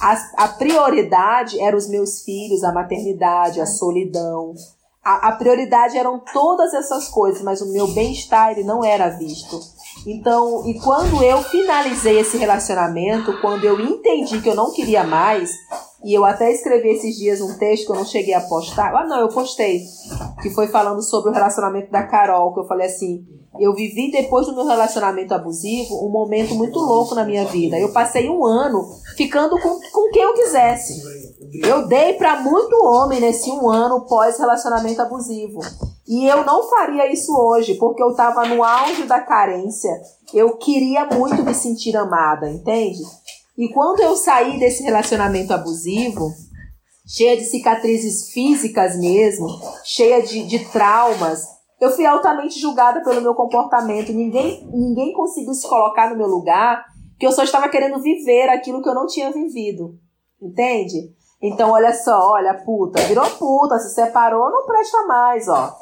A, 0.00 0.44
a 0.44 0.48
prioridade 0.48 1.60
eram 1.60 1.76
os 1.76 1.88
meus 1.88 2.22
filhos, 2.22 2.62
a 2.62 2.72
maternidade, 2.72 3.60
a 3.60 3.66
solidão. 3.66 4.54
A, 5.04 5.28
a 5.28 5.32
prioridade 5.32 5.98
eram 5.98 6.20
todas 6.32 6.72
essas 6.74 7.08
coisas, 7.08 7.42
mas 7.42 7.60
o 7.60 7.72
meu 7.72 7.88
bem-estar 7.88 8.52
ele 8.52 8.62
não 8.62 8.84
era 8.84 9.08
visto. 9.08 9.58
Então, 10.06 10.66
e 10.66 10.78
quando 10.80 11.22
eu 11.22 11.42
finalizei 11.42 12.18
esse 12.18 12.36
relacionamento, 12.36 13.40
quando 13.40 13.64
eu 13.64 13.80
entendi 13.80 14.40
que 14.40 14.48
eu 14.48 14.54
não 14.54 14.72
queria 14.72 15.04
mais, 15.04 15.50
e 16.04 16.12
eu 16.12 16.24
até 16.24 16.50
escrevi 16.50 16.88
esses 16.88 17.16
dias 17.16 17.40
um 17.40 17.56
texto 17.58 17.86
que 17.86 17.92
eu 17.92 17.96
não 17.96 18.04
cheguei 18.04 18.34
a 18.34 18.40
postar. 18.40 18.94
Ah, 18.94 19.06
não, 19.06 19.20
eu 19.20 19.28
postei. 19.28 19.82
Que 20.42 20.50
foi 20.50 20.66
falando 20.66 21.02
sobre 21.02 21.30
o 21.30 21.34
relacionamento 21.34 21.90
da 21.90 22.02
Carol, 22.02 22.52
que 22.52 22.60
eu 22.60 22.66
falei 22.66 22.86
assim: 22.86 23.24
eu 23.58 23.74
vivi 23.74 24.10
depois 24.10 24.46
do 24.46 24.54
meu 24.54 24.64
relacionamento 24.64 25.34
abusivo 25.34 26.04
um 26.04 26.10
momento 26.10 26.54
muito 26.54 26.78
louco 26.78 27.14
na 27.14 27.24
minha 27.24 27.44
vida. 27.44 27.78
Eu 27.78 27.92
passei 27.92 28.28
um 28.28 28.44
ano 28.44 28.82
ficando 29.16 29.60
com, 29.60 29.78
com 29.92 30.10
quem 30.10 30.22
eu 30.22 30.32
quisesse. 30.32 31.02
Eu 31.62 31.86
dei 31.86 32.14
para 32.14 32.40
muito 32.40 32.74
homem 32.84 33.20
nesse 33.20 33.50
um 33.50 33.70
ano 33.70 34.06
pós 34.06 34.38
relacionamento 34.38 35.02
abusivo. 35.02 35.60
E 36.08 36.26
eu 36.26 36.44
não 36.44 36.68
faria 36.68 37.12
isso 37.12 37.32
hoje, 37.36 37.74
porque 37.74 38.02
eu 38.02 38.10
estava 38.10 38.44
no 38.46 38.64
auge 38.64 39.04
da 39.04 39.20
carência. 39.20 39.90
Eu 40.32 40.56
queria 40.56 41.04
muito 41.06 41.42
me 41.42 41.54
sentir 41.54 41.96
amada, 41.96 42.50
entende? 42.50 43.02
E 43.56 43.68
quando 43.68 44.00
eu 44.00 44.16
saí 44.16 44.58
desse 44.58 44.82
relacionamento 44.82 45.52
abusivo, 45.52 46.30
cheia 47.06 47.36
de 47.36 47.44
cicatrizes 47.44 48.30
físicas 48.32 48.98
mesmo, 48.98 49.46
cheia 49.84 50.22
de, 50.22 50.44
de 50.44 50.60
traumas, 50.70 51.46
eu 51.80 51.90
fui 51.90 52.06
altamente 52.06 52.60
julgada 52.60 53.02
pelo 53.02 53.20
meu 53.20 53.34
comportamento. 53.34 54.12
Ninguém, 54.12 54.66
ninguém 54.72 55.12
conseguiu 55.12 55.52
se 55.52 55.68
colocar 55.68 56.10
no 56.10 56.16
meu 56.16 56.28
lugar, 56.28 56.84
que 57.18 57.26
eu 57.26 57.32
só 57.32 57.42
estava 57.42 57.68
querendo 57.68 58.00
viver 58.00 58.48
aquilo 58.48 58.80
que 58.82 58.88
eu 58.88 58.94
não 58.94 59.06
tinha 59.06 59.30
vivido. 59.30 59.98
Entende? 60.40 61.12
Então, 61.42 61.70
olha 61.72 61.92
só, 61.92 62.30
olha, 62.30 62.54
puta, 62.54 63.02
virou 63.02 63.28
puta, 63.30 63.78
se 63.80 63.94
separou, 63.94 64.50
não 64.50 64.64
presta 64.64 65.06
mais, 65.06 65.48
ó. 65.48 65.74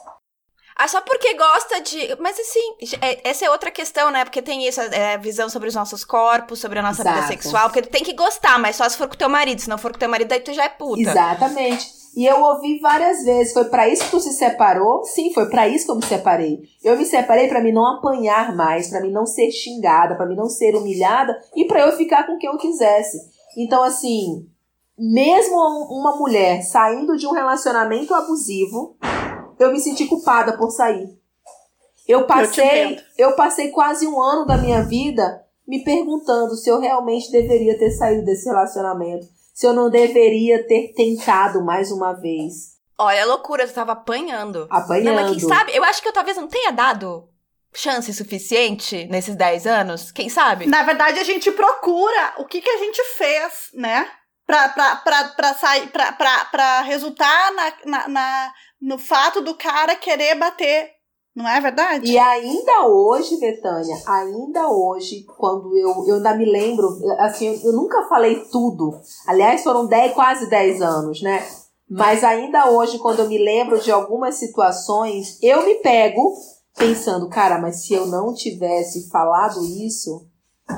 Ah, 0.82 0.88
só 0.88 1.02
porque 1.02 1.34
gosta 1.34 1.78
de. 1.82 2.16
Mas 2.18 2.40
assim, 2.40 2.96
é, 3.02 3.28
essa 3.28 3.44
é 3.44 3.50
outra 3.50 3.70
questão, 3.70 4.10
né? 4.10 4.24
Porque 4.24 4.40
tem 4.40 4.66
isso, 4.66 4.80
é, 4.80 5.18
visão 5.18 5.50
sobre 5.50 5.68
os 5.68 5.74
nossos 5.74 6.06
corpos, 6.06 6.58
sobre 6.58 6.78
a 6.78 6.82
nossa 6.82 7.02
Exato. 7.02 7.16
vida 7.16 7.28
sexual. 7.28 7.68
Porque 7.68 7.82
tu 7.82 7.90
tem 7.90 8.02
que 8.02 8.14
gostar, 8.14 8.58
mas 8.58 8.76
só 8.76 8.88
se 8.88 8.96
for 8.96 9.06
com 9.06 9.14
teu 9.14 9.28
marido. 9.28 9.60
Se 9.60 9.68
não 9.68 9.76
for 9.76 9.92
com 9.92 9.98
teu 9.98 10.08
marido, 10.08 10.32
aí 10.32 10.40
tu 10.40 10.54
já 10.54 10.64
é 10.64 10.70
puta. 10.70 11.02
Exatamente. 11.02 11.86
E 12.16 12.24
eu 12.24 12.42
ouvi 12.42 12.80
várias 12.80 13.22
vezes, 13.22 13.52
foi 13.52 13.66
para 13.66 13.90
isso 13.90 14.04
que 14.04 14.10
tu 14.10 14.20
se 14.20 14.32
separou? 14.32 15.04
Sim, 15.04 15.34
foi 15.34 15.50
para 15.50 15.68
isso 15.68 15.84
que 15.84 15.92
eu 15.92 15.96
me 15.96 16.04
separei. 16.06 16.62
Eu 16.82 16.96
me 16.96 17.04
separei 17.04 17.46
para 17.46 17.62
mim 17.62 17.72
não 17.72 17.86
apanhar 17.86 18.56
mais, 18.56 18.88
para 18.88 19.02
mim 19.02 19.12
não 19.12 19.26
ser 19.26 19.50
xingada, 19.50 20.16
para 20.16 20.24
mim 20.24 20.34
não 20.34 20.48
ser 20.48 20.74
humilhada 20.74 21.38
e 21.54 21.66
para 21.66 21.80
eu 21.80 21.92
ficar 21.92 22.26
com 22.26 22.38
quem 22.38 22.50
eu 22.50 22.56
quisesse. 22.56 23.18
Então 23.54 23.84
assim, 23.84 24.48
mesmo 24.98 25.56
uma 25.90 26.16
mulher 26.16 26.62
saindo 26.62 27.18
de 27.18 27.26
um 27.26 27.32
relacionamento 27.32 28.14
abusivo, 28.14 28.96
eu 29.64 29.72
me 29.72 29.80
senti 29.80 30.06
culpada 30.06 30.56
por 30.56 30.70
sair. 30.70 31.08
Eu 32.06 32.26
passei, 32.26 32.96
eu, 33.16 33.30
eu 33.30 33.36
passei 33.36 33.70
quase 33.70 34.06
um 34.06 34.20
ano 34.20 34.44
da 34.44 34.56
minha 34.56 34.82
vida 34.82 35.44
me 35.66 35.84
perguntando 35.84 36.56
se 36.56 36.68
eu 36.68 36.80
realmente 36.80 37.30
deveria 37.30 37.78
ter 37.78 37.92
saído 37.92 38.24
desse 38.24 38.48
relacionamento, 38.48 39.26
se 39.54 39.66
eu 39.66 39.72
não 39.72 39.88
deveria 39.88 40.66
ter 40.66 40.92
tentado 40.96 41.64
mais 41.64 41.92
uma 41.92 42.12
vez. 42.12 42.80
Olha, 42.98 43.24
loucura, 43.24 43.66
você 43.66 43.72
tava 43.72 43.92
apanhando. 43.92 44.66
Apanhando. 44.68 45.04
Não, 45.04 45.14
mas 45.14 45.30
quem 45.30 45.48
sabe, 45.48 45.74
eu 45.74 45.84
acho 45.84 46.02
que 46.02 46.08
eu 46.08 46.12
talvez 46.12 46.36
não 46.36 46.48
tenha 46.48 46.72
dado 46.72 47.28
chance 47.72 48.12
suficiente 48.12 49.06
nesses 49.08 49.36
10 49.36 49.66
anos, 49.66 50.10
quem 50.10 50.28
sabe? 50.28 50.66
Na 50.66 50.82
verdade, 50.82 51.18
a 51.20 51.24
gente 51.24 51.50
procura 51.52 52.34
o 52.38 52.44
que, 52.44 52.60
que 52.60 52.68
a 52.68 52.78
gente 52.78 53.02
fez, 53.16 53.70
né? 53.74 54.10
Pra, 54.46 54.68
pra, 54.70 54.96
pra, 54.96 55.24
pra, 55.28 55.54
sair, 55.54 55.86
pra, 55.88 56.10
pra, 56.12 56.44
pra 56.46 56.80
resultar 56.82 57.52
na, 57.52 57.72
na, 57.84 58.08
na, 58.08 58.52
no 58.80 58.98
fato 58.98 59.40
do 59.40 59.54
cara 59.54 59.94
querer 59.94 60.34
bater 60.36 61.00
não 61.34 61.48
é 61.48 61.60
verdade? 61.60 62.10
E 62.10 62.18
ainda 62.18 62.86
hoje, 62.86 63.38
Betânia, 63.38 63.96
ainda 64.04 64.68
hoje, 64.68 65.24
quando 65.38 65.76
eu, 65.76 66.04
eu 66.06 66.16
ainda 66.16 66.34
me 66.34 66.44
lembro, 66.44 66.98
assim, 67.18 67.46
eu, 67.46 67.70
eu 67.70 67.72
nunca 67.72 68.02
falei 68.08 68.44
tudo. 68.50 69.00
Aliás, 69.26 69.62
foram 69.62 69.86
10, 69.86 70.12
quase 70.12 70.50
10 70.50 70.82
anos, 70.82 71.22
né? 71.22 71.46
Mas 71.88 72.24
ainda 72.24 72.70
hoje, 72.70 72.98
quando 72.98 73.20
eu 73.20 73.28
me 73.28 73.38
lembro 73.38 73.80
de 73.80 73.90
algumas 73.90 74.36
situações, 74.36 75.38
eu 75.42 75.64
me 75.64 75.76
pego 75.76 76.34
pensando, 76.76 77.28
cara, 77.28 77.58
mas 77.58 77.84
se 77.84 77.94
eu 77.94 78.06
não 78.06 78.34
tivesse 78.34 79.08
falado 79.08 79.64
isso, 79.64 80.26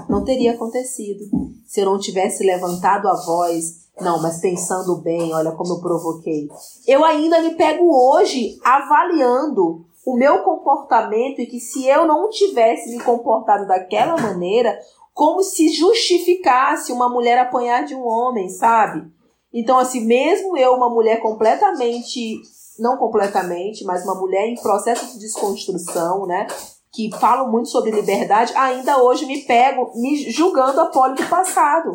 não 0.09 0.25
teria 0.25 0.53
acontecido. 0.53 1.25
Se 1.67 1.81
eu 1.81 1.87
não 1.87 1.99
tivesse 1.99 2.45
levantado 2.45 3.09
a 3.09 3.15
voz, 3.15 3.82
não, 4.01 4.21
mas 4.21 4.41
pensando 4.41 4.97
bem, 4.97 5.33
olha 5.35 5.53
como 5.53 5.75
eu 5.75 5.81
provoquei. 5.81 6.49
Eu 6.87 7.05
ainda 7.05 7.41
me 7.41 7.55
pego 7.55 7.85
hoje 7.95 8.59
avaliando 8.65 9.85
o 10.05 10.17
meu 10.17 10.43
comportamento 10.43 11.41
e 11.41 11.47
que 11.47 11.61
se 11.61 11.87
eu 11.87 12.07
não 12.07 12.29
tivesse 12.31 12.91
me 12.91 13.03
comportado 13.03 13.67
daquela 13.67 14.17
maneira, 14.21 14.77
como 15.15 15.43
se 15.43 15.69
justificasse 15.69 16.91
uma 16.91 17.09
mulher 17.09 17.39
apanhar 17.39 17.85
de 17.85 17.95
um 17.95 18.07
homem, 18.07 18.49
sabe? 18.49 19.07
Então, 19.53 19.79
assim, 19.79 20.05
mesmo 20.05 20.57
eu, 20.57 20.73
uma 20.73 20.89
mulher 20.89 21.21
completamente, 21.21 22.41
não 22.79 22.97
completamente, 22.97 23.85
mas 23.85 24.03
uma 24.03 24.15
mulher 24.15 24.49
em 24.49 24.61
processo 24.61 25.13
de 25.13 25.19
desconstrução, 25.19 26.27
né? 26.27 26.47
Que 26.91 27.11
falo 27.21 27.53
muito 27.53 27.69
sobre 27.69 27.91
liberdade, 27.91 28.53
ainda 28.57 29.03
hoje 29.03 29.27
me 29.27 29.43
pego 29.43 29.93
me 29.95 30.31
julgando 30.31 30.81
a 30.81 30.87
poli 30.87 31.15
do 31.15 31.29
passado 31.29 31.93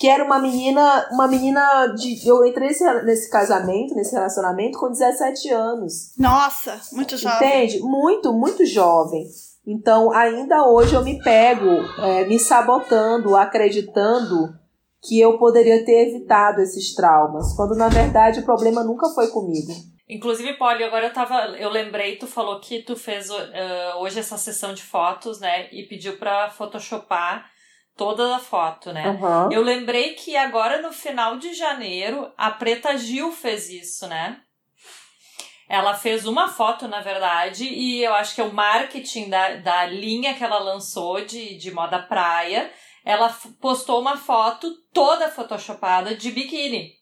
que 0.00 0.08
era 0.08 0.24
uma 0.24 0.38
menina, 0.38 1.08
uma 1.12 1.28
menina 1.28 1.88
de. 1.88 2.26
Eu 2.26 2.42
entrei 2.46 2.68
nesse, 2.68 3.02
nesse 3.02 3.30
casamento, 3.30 3.94
nesse 3.94 4.14
relacionamento, 4.14 4.78
com 4.78 4.88
17 4.88 5.50
anos. 5.50 6.14
Nossa, 6.16 6.80
muito 6.92 7.18
jovem. 7.18 7.36
Entende? 7.36 7.80
Muito, 7.80 8.32
muito 8.32 8.64
jovem. 8.64 9.26
Então, 9.66 10.10
ainda 10.10 10.66
hoje 10.66 10.94
eu 10.94 11.04
me 11.04 11.22
pego 11.22 11.68
é, 12.02 12.24
me 12.24 12.38
sabotando, 12.38 13.36
acreditando 13.36 14.48
que 15.02 15.20
eu 15.20 15.36
poderia 15.38 15.84
ter 15.84 16.08
evitado 16.08 16.62
esses 16.62 16.94
traumas, 16.94 17.54
quando 17.54 17.74
na 17.74 17.90
verdade 17.90 18.40
o 18.40 18.44
problema 18.44 18.82
nunca 18.82 19.06
foi 19.10 19.28
comigo. 19.28 19.70
Inclusive, 20.08 20.54
Polly, 20.54 20.82
agora 20.82 21.08
eu 21.08 21.12
tava. 21.12 21.34
Eu 21.58 21.68
lembrei, 21.68 22.16
tu 22.16 22.26
falou 22.26 22.58
que 22.58 22.82
tu 22.82 22.96
fez 22.96 23.28
uh, 23.28 23.36
hoje 23.98 24.18
essa 24.18 24.38
sessão 24.38 24.72
de 24.72 24.82
fotos, 24.82 25.40
né? 25.40 25.68
E 25.70 25.82
pediu 25.82 26.16
pra 26.16 26.48
photoshopar 26.48 27.44
toda 28.00 28.34
a 28.34 28.38
foto, 28.38 28.94
né? 28.94 29.06
Uhum. 29.06 29.52
Eu 29.52 29.60
lembrei 29.60 30.14
que 30.14 30.34
agora 30.34 30.80
no 30.80 30.90
final 30.90 31.36
de 31.36 31.52
janeiro 31.52 32.32
a 32.34 32.50
Preta 32.50 32.96
Gil 32.96 33.30
fez 33.30 33.68
isso, 33.68 34.06
né? 34.06 34.40
Ela 35.68 35.92
fez 35.92 36.24
uma 36.24 36.48
foto, 36.48 36.88
na 36.88 37.02
verdade, 37.02 37.66
e 37.66 38.02
eu 38.02 38.14
acho 38.14 38.34
que 38.34 38.40
é 38.40 38.44
o 38.44 38.54
marketing 38.54 39.28
da, 39.28 39.56
da 39.56 39.84
linha 39.84 40.32
que 40.32 40.42
ela 40.42 40.58
lançou 40.58 41.22
de, 41.26 41.58
de 41.58 41.70
moda 41.70 41.98
praia. 41.98 42.72
Ela 43.04 43.36
postou 43.60 44.00
uma 44.00 44.16
foto 44.16 44.74
toda 44.94 45.28
photoshopada 45.28 46.14
de 46.14 46.30
biquíni. 46.30 46.92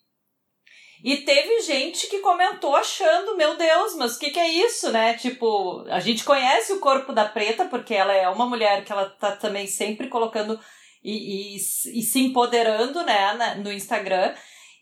E 1.05 1.19
teve 1.19 1.61
gente 1.63 2.09
que 2.09 2.19
comentou 2.19 2.75
achando, 2.75 3.37
meu 3.37 3.57
Deus, 3.57 3.95
mas 3.95 4.17
o 4.17 4.19
que, 4.19 4.31
que 4.31 4.41
é 4.41 4.49
isso, 4.49 4.91
né? 4.91 5.15
Tipo, 5.15 5.85
a 5.89 6.01
gente 6.01 6.25
conhece 6.25 6.73
o 6.73 6.81
corpo 6.81 7.13
da 7.13 7.25
preta, 7.25 7.67
porque 7.67 7.95
ela 7.95 8.13
é 8.13 8.29
uma 8.29 8.47
mulher 8.47 8.85
que 8.85 8.91
ela 8.91 9.09
tá 9.09 9.37
também 9.37 9.69
sempre 9.69 10.09
colocando 10.09 10.59
e, 11.03 11.55
e, 11.55 11.57
e 11.57 12.03
se 12.03 12.21
empoderando, 12.21 13.03
né, 13.03 13.55
no 13.63 13.73
Instagram. 13.73 14.35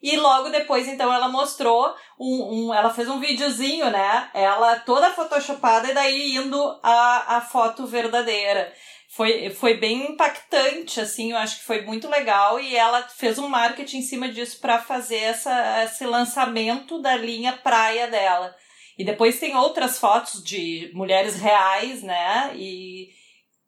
E 0.03 0.17
logo 0.17 0.51
depois, 0.51 0.87
então, 0.87 1.13
ela 1.13 1.29
mostrou 1.29 1.95
um, 2.21 2.69
um, 2.69 2.75
Ela 2.75 2.93
fez 2.93 3.09
um 3.09 3.19
videozinho, 3.19 3.91
né? 3.91 4.31
Ela 4.35 4.79
toda 4.81 5.11
photoshopada 5.11 5.91
e 5.91 5.95
daí 5.95 6.37
indo 6.37 6.79
a, 6.83 7.37
a 7.37 7.41
foto 7.41 7.87
verdadeira. 7.87 8.73
Foi, 9.09 9.51
foi 9.51 9.79
bem 9.79 10.11
impactante, 10.11 11.01
assim, 11.01 11.33
eu 11.33 11.39
acho 11.39 11.59
que 11.59 11.65
foi 11.65 11.83
muito 11.83 12.09
legal. 12.09 12.61
E 12.61 12.77
ela 12.77 13.03
fez 13.03 13.39
um 13.39 13.49
marketing 13.49 13.99
em 13.99 14.03
cima 14.03 14.29
disso 14.29 14.61
para 14.61 14.79
fazer 14.79 15.17
essa, 15.17 15.85
esse 15.85 16.05
lançamento 16.05 17.01
da 17.01 17.17
linha 17.17 17.55
praia 17.55 18.07
dela. 18.07 18.55
E 18.99 19.05
depois 19.05 19.41
tem 19.41 19.57
outras 19.57 19.99
fotos 19.99 20.43
de 20.45 20.91
mulheres 20.95 21.41
reais, 21.41 22.03
né? 22.03 22.53
E 22.55 23.09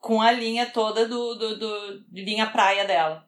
com 0.00 0.20
a 0.20 0.32
linha 0.32 0.66
toda 0.66 1.06
do, 1.06 1.34
do, 1.34 1.58
do 1.58 2.04
de 2.10 2.24
linha 2.24 2.46
praia 2.46 2.86
dela. 2.86 3.24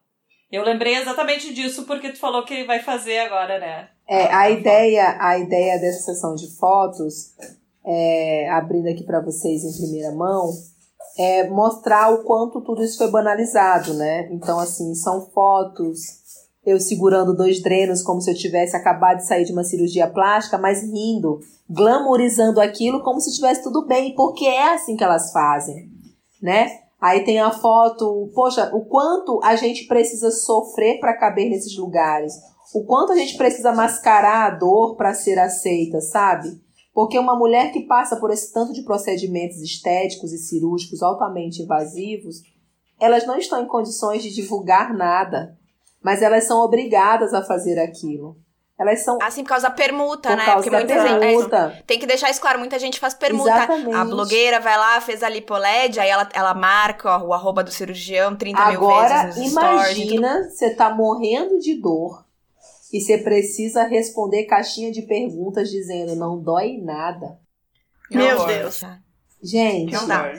Eu 0.51 0.65
lembrei 0.65 0.97
exatamente 0.97 1.55
disso 1.55 1.85
porque 1.85 2.11
tu 2.11 2.19
falou 2.19 2.45
que 2.45 2.65
vai 2.65 2.81
fazer 2.81 3.19
agora, 3.19 3.59
né? 3.59 3.89
É, 4.09 4.33
a 4.33 4.51
ideia, 4.51 5.17
a 5.21 5.39
ideia 5.39 5.79
dessa 5.79 6.13
sessão 6.13 6.35
de 6.35 6.49
fotos, 6.57 7.35
é, 7.87 8.51
abrindo 8.51 8.89
aqui 8.89 9.05
para 9.05 9.21
vocês 9.21 9.63
em 9.63 9.77
primeira 9.81 10.11
mão, 10.11 10.51
é 11.17 11.49
mostrar 11.49 12.13
o 12.13 12.25
quanto 12.25 12.61
tudo 12.61 12.83
isso 12.83 12.99
foi 12.99 13.11
banalizado, 13.11 13.95
né? 13.95 14.29
Então, 14.33 14.59
assim, 14.59 14.95
são 14.95 15.31
fotos 15.31 16.19
eu 16.67 16.79
segurando 16.79 17.35
dois 17.35 17.63
drenos 17.63 18.03
como 18.03 18.21
se 18.21 18.31
eu 18.31 18.35
tivesse 18.35 18.77
acabado 18.77 19.19
de 19.19 19.27
sair 19.27 19.45
de 19.45 19.53
uma 19.53 19.65
cirurgia 19.65 20.09
plástica, 20.09 20.59
mas 20.59 20.83
rindo, 20.83 21.41
glamourizando 21.69 22.61
aquilo 22.61 23.03
como 23.03 23.21
se 23.21 23.35
tivesse 23.35 23.63
tudo 23.63 23.87
bem, 23.87 24.15
porque 24.15 24.45
é 24.45 24.75
assim 24.75 24.97
que 24.97 25.05
elas 25.05 25.33
fazem 25.33 26.00
né? 26.41 26.81
Aí 27.01 27.25
tem 27.25 27.41
a 27.41 27.51
foto, 27.51 28.31
poxa, 28.35 28.71
o 28.75 28.85
quanto 28.85 29.41
a 29.43 29.57
gente 29.57 29.87
precisa 29.87 30.31
sofrer 30.31 31.01
para 31.01 31.17
caber 31.17 31.49
nesses 31.49 31.77
lugares, 31.77 32.35
o 32.75 32.85
quanto 32.85 33.13
a 33.13 33.17
gente 33.17 33.37
precisa 33.37 33.73
mascarar 33.73 34.47
a 34.47 34.55
dor 34.55 34.97
para 34.97 35.15
ser 35.15 35.39
aceita, 35.39 36.01
sabe? 36.01 36.61
Porque 36.93 37.19
uma 37.19 37.37
mulher 37.37 37.73
que 37.73 37.87
passa 37.87 38.17
por 38.17 38.31
esse 38.31 38.53
tanto 38.53 38.73
de 38.73 38.83
procedimentos 38.83 39.59
estéticos 39.63 40.33
e 40.33 40.39
cirúrgicos 40.39 41.03
altamente 41.03 41.63
invasivos, 41.63 42.43
elas 43.01 43.27
não 43.27 43.39
estão 43.39 43.63
em 43.63 43.67
condições 43.67 44.23
de 44.23 44.35
divulgar 44.35 44.95
nada, 44.95 45.57
mas 46.03 46.21
elas 46.21 46.45
são 46.45 46.63
obrigadas 46.63 47.33
a 47.33 47.43
fazer 47.43 47.79
aquilo. 47.79 48.37
Elas 48.81 49.05
são. 49.05 49.19
Assim, 49.21 49.43
por 49.43 49.51
causa 49.51 49.69
da 49.69 49.75
permuta, 49.75 50.31
por 50.31 50.39
né? 50.39 50.45
Causa 50.47 50.57
Porque 50.57 50.71
da 50.71 50.79
muita 50.79 51.19
permuta. 51.19 51.69
gente. 51.69 51.81
É, 51.81 51.83
tem 51.83 51.99
que 51.99 52.07
deixar 52.07 52.31
isso 52.31 52.41
claro, 52.41 52.59
muita 52.59 52.79
gente 52.79 52.99
faz 52.99 53.13
permuta. 53.13 53.51
Exatamente. 53.51 53.95
A 53.95 54.05
blogueira 54.07 54.59
vai 54.59 54.75
lá, 54.79 54.99
fez 55.03 55.23
a 55.23 55.29
lipoled, 55.29 56.01
aí 56.01 56.09
ela, 56.09 56.27
ela 56.33 56.55
marca 56.55 57.11
ó, 57.11 57.27
o 57.27 57.35
arroba 57.35 57.63
do 57.63 57.71
cirurgião 57.71 58.35
30 58.35 58.59
Agora, 58.59 59.25
mil 59.25 59.33
vezes. 59.35 59.55
Agora, 59.55 59.77
imagina, 59.77 60.49
você 60.49 60.75
tá 60.75 60.89
morrendo 60.89 61.59
de 61.59 61.79
dor 61.79 62.25
e 62.91 63.03
você 63.03 63.19
precisa 63.19 63.85
responder 63.85 64.45
caixinha 64.45 64.91
de 64.91 65.03
perguntas 65.03 65.69
dizendo 65.69 66.17
não 66.17 66.43
dói 66.43 66.79
nada. 66.79 67.39
Meu 68.11 68.47
Deus. 68.47 68.81
Gente, 69.43 69.93
não 69.93 70.09
dá. 70.09 70.33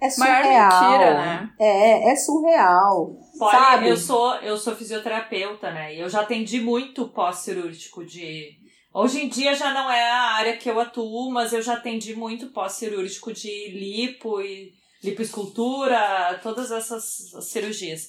É 0.00 0.10
surreal. 0.10 0.90
Mentira, 0.90 1.14
né? 1.14 1.50
É, 1.58 2.12
é 2.12 2.16
surreal. 2.16 3.16
Pode, 3.38 3.56
sabe? 3.56 3.88
eu 3.88 3.96
sou 3.96 4.34
eu 4.36 4.56
sou 4.56 4.74
fisioterapeuta, 4.76 5.70
né? 5.70 5.94
E 5.94 6.00
eu 6.00 6.08
já 6.08 6.20
atendi 6.20 6.60
muito 6.60 7.08
pós-cirúrgico 7.08 8.04
de 8.04 8.62
Hoje 8.94 9.24
em 9.24 9.28
dia 9.28 9.54
já 9.56 9.74
não 9.74 9.90
é 9.90 10.08
a 10.08 10.34
área 10.34 10.56
que 10.56 10.70
eu 10.70 10.78
atuo, 10.78 11.28
mas 11.32 11.52
eu 11.52 11.60
já 11.60 11.74
atendi 11.74 12.14
muito 12.14 12.52
pós-cirúrgico 12.52 13.32
de 13.32 13.70
lipo 13.72 14.40
e 14.40 14.72
lipoescultura, 15.02 16.38
todas 16.40 16.70
essas 16.70 17.04
cirurgias. 17.50 18.08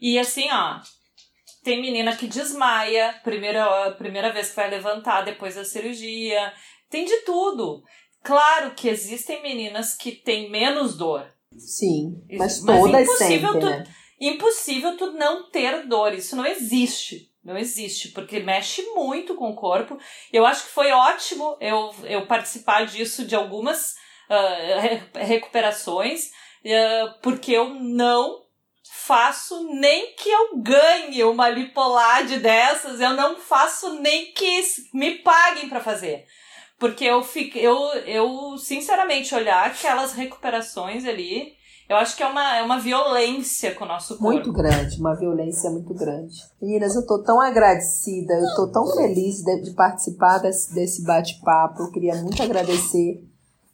E 0.00 0.16
assim, 0.16 0.48
ó, 0.52 0.78
tem 1.64 1.80
menina 1.80 2.16
que 2.16 2.28
desmaia, 2.28 3.18
primeira, 3.24 3.90
primeira 3.92 4.32
vez 4.32 4.50
que 4.50 4.56
vai 4.56 4.70
levantar 4.70 5.22
depois 5.22 5.56
da 5.56 5.64
cirurgia. 5.64 6.52
Tem 6.88 7.04
de 7.04 7.16
tudo. 7.22 7.82
Claro 8.24 8.74
que 8.74 8.88
existem 8.88 9.42
meninas 9.42 9.94
que 9.94 10.10
têm 10.10 10.50
menos 10.50 10.96
dor. 10.96 11.26
Sim, 11.56 12.24
mas, 12.30 12.60
mas 12.62 12.80
todas 12.80 13.02
impossível 13.02 13.52
sempre, 13.52 13.60
tu, 13.60 13.66
né? 13.66 13.84
Impossível 14.18 14.96
tu 14.96 15.12
não 15.12 15.50
ter 15.50 15.86
dor. 15.86 16.14
Isso 16.14 16.34
não 16.34 16.46
existe. 16.46 17.30
Não 17.44 17.58
existe, 17.58 18.08
porque 18.08 18.40
mexe 18.40 18.80
muito 18.94 19.34
com 19.34 19.50
o 19.50 19.54
corpo. 19.54 19.98
Eu 20.32 20.46
acho 20.46 20.64
que 20.64 20.72
foi 20.72 20.90
ótimo 20.90 21.58
eu, 21.60 21.94
eu 22.04 22.26
participar 22.26 22.86
disso 22.86 23.26
de 23.26 23.36
algumas 23.36 23.94
uh, 24.30 25.18
recuperações, 25.18 26.30
uh, 26.64 27.20
porque 27.20 27.52
eu 27.52 27.74
não 27.74 28.44
faço 28.90 29.68
nem 29.74 30.14
que 30.14 30.30
eu 30.30 30.56
ganhe 30.56 31.22
uma 31.24 31.50
lipolade 31.50 32.38
dessas, 32.38 32.98
eu 32.98 33.12
não 33.12 33.36
faço 33.36 34.00
nem 34.00 34.32
que 34.32 34.62
me 34.94 35.18
paguem 35.18 35.68
para 35.68 35.80
fazer. 35.80 36.24
Porque 36.78 37.04
eu 37.04 37.22
fico, 37.22 37.56
eu, 37.58 37.76
eu 38.06 38.58
sinceramente 38.58 39.34
olhar 39.34 39.66
aquelas 39.66 40.12
recuperações 40.12 41.04
ali, 41.04 41.54
eu 41.88 41.96
acho 41.96 42.16
que 42.16 42.22
é 42.22 42.26
uma, 42.26 42.56
é 42.56 42.62
uma 42.62 42.78
violência 42.78 43.74
com 43.74 43.84
o 43.84 43.88
nosso 43.88 44.16
corpo. 44.16 44.32
Muito 44.32 44.52
grande, 44.52 44.98
uma 44.98 45.14
violência 45.14 45.70
muito 45.70 45.92
grande. 45.94 46.34
Meninas, 46.60 46.96
eu 46.96 47.06
tô 47.06 47.22
tão 47.22 47.40
agradecida, 47.40 48.34
eu 48.34 48.54
tô 48.56 48.72
tão 48.72 48.86
feliz 48.96 49.42
de, 49.42 49.62
de 49.62 49.70
participar 49.72 50.38
desse, 50.38 50.74
desse 50.74 51.04
bate-papo. 51.04 51.82
Eu 51.82 51.90
queria 51.90 52.14
muito 52.16 52.42
agradecer 52.42 53.22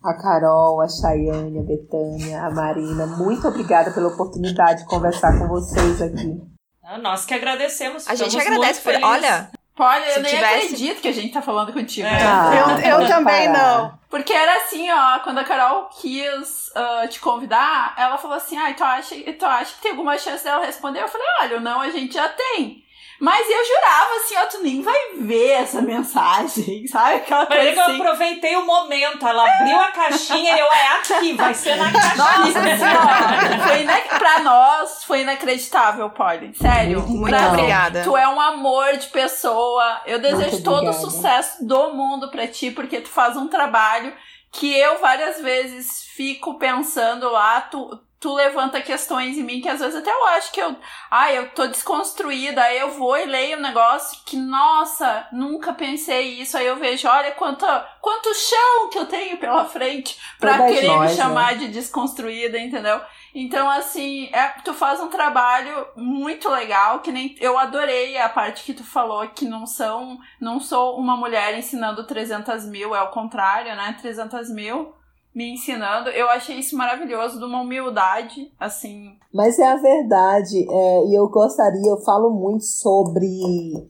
a 0.03 0.15
Carol, 0.15 0.81
a 0.81 0.89
Chayane, 0.89 1.59
a 1.59 1.63
Betânia, 1.63 2.43
a 2.43 2.51
Marina. 2.51 3.07
Muito 3.07 3.47
obrigada 3.47 3.93
pela 3.93 4.09
oportunidade 4.09 4.81
de 4.81 4.87
conversar 4.87 5.39
com 5.39 5.47
vocês 5.47 6.03
aqui. 6.03 6.41
Ah, 6.83 6.99
nós 6.99 7.25
que 7.25 7.33
agradecemos. 7.33 8.09
A 8.09 8.15
gente 8.17 8.37
agradece 8.37 8.81
por. 8.81 8.95
Olha. 9.03 9.51
Olha, 9.83 10.05
eu 10.05 10.23
nem 10.23 10.35
tivesse... 10.35 10.65
acredito 10.67 11.01
que 11.01 11.09
a 11.09 11.13
gente 11.13 11.33
tá 11.33 11.41
falando 11.41 11.73
contigo. 11.73 12.07
É. 12.07 12.23
Ah, 12.23 12.81
eu, 12.85 13.01
eu 13.01 13.07
também 13.07 13.49
não. 13.49 13.99
Porque 14.11 14.33
era 14.33 14.57
assim, 14.59 14.91
ó, 14.91 15.21
quando 15.21 15.39
a 15.39 15.45
Carol 15.45 15.89
quis 16.01 16.71
uh, 16.77 17.09
te 17.09 17.21
convidar, 17.21 17.95
ela 17.97 18.19
falou 18.19 18.37
assim: 18.37 18.59
ah, 18.59 18.73
tu 18.75 18.85
acha, 18.85 19.15
tu 19.39 19.47
acha 19.47 19.75
que 19.75 19.83
tem 19.83 19.93
alguma 19.93 20.19
chance 20.19 20.45
dela 20.45 20.67
responder? 20.67 21.01
Eu 21.01 21.09
falei: 21.09 21.27
olha, 21.43 21.61
não, 21.61 21.81
a 21.81 21.91
gente 21.91 22.15
já 22.15 22.29
tem. 22.29 22.85
Mas 23.21 23.47
eu 23.51 23.65
jurava 23.65 24.15
assim, 24.17 24.35
ó, 24.37 24.47
tu 24.47 24.63
nem 24.63 24.81
vai 24.81 24.99
ver 25.19 25.51
essa 25.51 25.83
mensagem, 25.83 26.87
sabe? 26.89 27.17
Aquela 27.17 27.47
Mas 27.49 27.59
coisa 27.59 27.83
assim. 27.83 27.97
eu 27.97 28.03
aproveitei 28.03 28.57
o 28.57 28.65
momento, 28.65 29.27
ela 29.27 29.45
abriu 29.47 29.79
a 29.79 29.93
caixinha 29.93 30.57
e 30.57 30.59
eu, 30.59 30.67
é 30.67 30.87
aqui, 30.89 31.33
vai 31.35 31.53
ser 31.53 31.77
na 31.77 31.93
caixinha. 31.93 32.17
Nossa 32.17 32.63
senhora, 32.63 33.69
foi 33.69 33.83
ina... 33.83 33.97
pra 34.19 34.39
nós 34.41 35.05
foi 35.05 35.21
inacreditável, 35.21 36.09
Polly. 36.11 36.55
Sério. 36.55 37.03
Muito 37.03 37.37
pra 37.37 37.49
obrigada. 37.49 38.03
Tu 38.03 38.17
é 38.17 38.27
um 38.27 38.41
amor 38.41 38.97
de 38.97 39.09
pessoa. 39.09 40.01
Eu 40.07 40.19
desejo 40.19 40.53
Muito 40.53 40.65
todo 40.65 40.89
o 40.89 40.93
sucesso 40.93 41.67
do 41.67 41.93
mundo 41.93 42.31
pra 42.31 42.47
ti, 42.47 42.71
porque 42.71 43.01
tu 43.01 43.09
faz 43.09 43.37
um 43.37 43.49
trabalho 43.49 44.13
que 44.53 44.77
eu 44.77 44.99
várias 44.99 45.41
vezes 45.41 46.05
fico 46.15 46.59
pensando 46.59 47.31
lá, 47.31 47.61
tu 47.61 48.01
tu 48.21 48.35
levanta 48.35 48.83
questões 48.83 49.39
em 49.39 49.43
mim 49.43 49.63
que 49.63 49.69
às 49.69 49.81
vezes 49.81 49.97
até 49.97 50.13
eu 50.13 50.27
acho 50.27 50.53
que 50.53 50.61
eu, 50.61 50.77
ai, 51.11 51.39
eu 51.39 51.49
tô 51.53 51.67
desconstruída, 51.67 52.63
aí 52.63 52.79
eu 52.79 52.91
vou 52.91 53.17
e 53.17 53.25
leio 53.25 53.57
um 53.57 53.63
negócio 53.63 54.21
que, 54.27 54.37
nossa, 54.37 55.27
nunca 55.33 55.73
pensei 55.73 56.41
isso, 56.41 56.55
aí 56.59 56.67
eu 56.67 56.77
vejo, 56.77 57.09
olha 57.09 57.33
quanto, 57.33 57.65
quanto 58.03 58.35
chão 58.35 58.91
que 58.91 58.99
eu 58.99 59.07
tenho 59.07 59.39
pela 59.39 59.65
frente 59.65 60.21
pra 60.39 60.59
Todas 60.59 60.75
querer 60.75 60.89
nós, 60.89 61.11
me 61.11 61.17
chamar 61.17 61.53
né? 61.53 61.59
de 61.61 61.69
desconstruída, 61.69 62.59
entendeu? 62.59 63.01
Então, 63.35 63.71
assim, 63.71 64.29
é, 64.35 64.49
tu 64.65 64.75
faz 64.75 65.01
um 65.01 65.09
trabalho 65.09 65.87
muito 65.97 66.51
legal, 66.51 67.01
que 67.01 67.11
nem 67.11 67.35
eu 67.41 67.59
adorei 67.59 68.19
a 68.19 68.29
parte 68.29 68.65
que 68.65 68.75
tu 68.75 68.85
falou, 68.85 69.27
que 69.29 69.47
não 69.47 69.65
são, 69.65 70.19
não 70.39 70.61
sou 70.61 70.99
uma 70.99 71.17
mulher 71.17 71.57
ensinando 71.57 72.07
300 72.07 72.67
mil, 72.67 72.95
é 72.95 73.01
o 73.01 73.09
contrário, 73.09 73.75
né? 73.75 73.97
300 73.99 74.51
mil 74.51 75.00
me 75.35 75.53
ensinando. 75.53 76.11
Eu 76.11 76.29
achei 76.29 76.59
isso 76.59 76.77
maravilhoso, 76.77 77.39
de 77.39 77.45
uma 77.45 77.63
humildade, 77.63 78.53
assim. 78.59 79.17
Mas 79.33 79.59
é 79.59 79.67
a 79.67 79.77
verdade, 79.77 80.67
é, 80.69 81.07
e 81.07 81.15
eu 81.15 81.29
gostaria, 81.29 81.89
eu 81.89 81.99
falo 81.99 82.31
muito 82.31 82.65
sobre, 82.65 83.89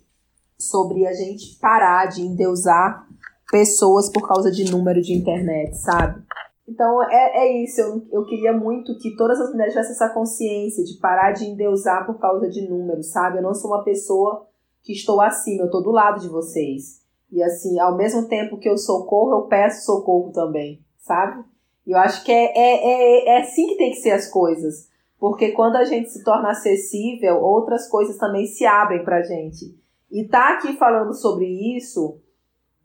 sobre 0.59 1.07
a 1.07 1.13
gente 1.13 1.59
parar 1.59 2.07
de 2.07 2.23
endeusar 2.23 3.07
pessoas 3.51 4.11
por 4.11 4.29
causa 4.29 4.51
de 4.51 4.71
número 4.71 5.01
de 5.01 5.15
internet, 5.15 5.77
sabe? 5.77 6.23
Então 6.69 7.03
é, 7.03 7.39
é 7.39 7.65
isso, 7.65 7.81
eu, 7.81 8.07
eu 8.13 8.25
queria 8.27 8.53
muito 8.53 8.97
que 8.99 9.17
todas 9.17 9.41
as 9.41 9.51
mulheres 9.51 9.73
tivessem 9.73 9.95
essa 9.95 10.11
consciência 10.11 10.85
de 10.85 11.01
parar 11.01 11.33
de 11.33 11.45
endeusar 11.45 12.07
por 12.07 12.21
causa 12.21 12.49
de 12.49 12.69
números, 12.69 13.11
sabe? 13.11 13.39
Eu 13.39 13.43
não 13.43 13.55
sou 13.55 13.73
uma 13.73 13.83
pessoa 13.83 14.47
que 14.83 14.93
estou 14.93 15.21
acima, 15.21 15.63
eu 15.63 15.67
estou 15.67 15.83
do 15.83 15.91
lado 15.91 16.21
de 16.21 16.29
vocês. 16.29 17.01
E 17.33 17.43
assim, 17.43 17.79
ao 17.81 17.97
mesmo 17.97 18.29
tempo 18.29 18.59
que 18.59 18.69
eu 18.69 18.79
socorro, 18.79 19.33
eu 19.33 19.43
peço 19.43 19.85
socorro 19.85 20.31
também 20.33 20.81
sabe? 21.01 21.45
E 21.87 21.93
eu 21.93 21.99
acho 21.99 22.25
que 22.25 22.31
é, 22.31 22.57
é, 22.57 22.87
é, 22.87 23.29
é 23.29 23.41
assim 23.41 23.67
que 23.67 23.77
tem 23.77 23.91
que 23.91 23.97
ser 23.97 24.13
as 24.13 24.31
coisas. 24.31 24.89
Porque 25.19 25.53
quando 25.53 25.77
a 25.77 25.85
gente 25.85 26.11
se 26.11 26.23
torna 26.25 26.51
acessível, 26.51 27.43
outras 27.43 27.89
coisas 27.89 28.17
também 28.17 28.47
se 28.47 28.65
abrem 28.65 29.05
pra 29.05 29.23
gente. 29.23 29.77
E 30.11 30.27
tá 30.27 30.55
aqui 30.55 30.75
falando 30.75 31.13
sobre 31.15 31.47
isso, 31.77 32.21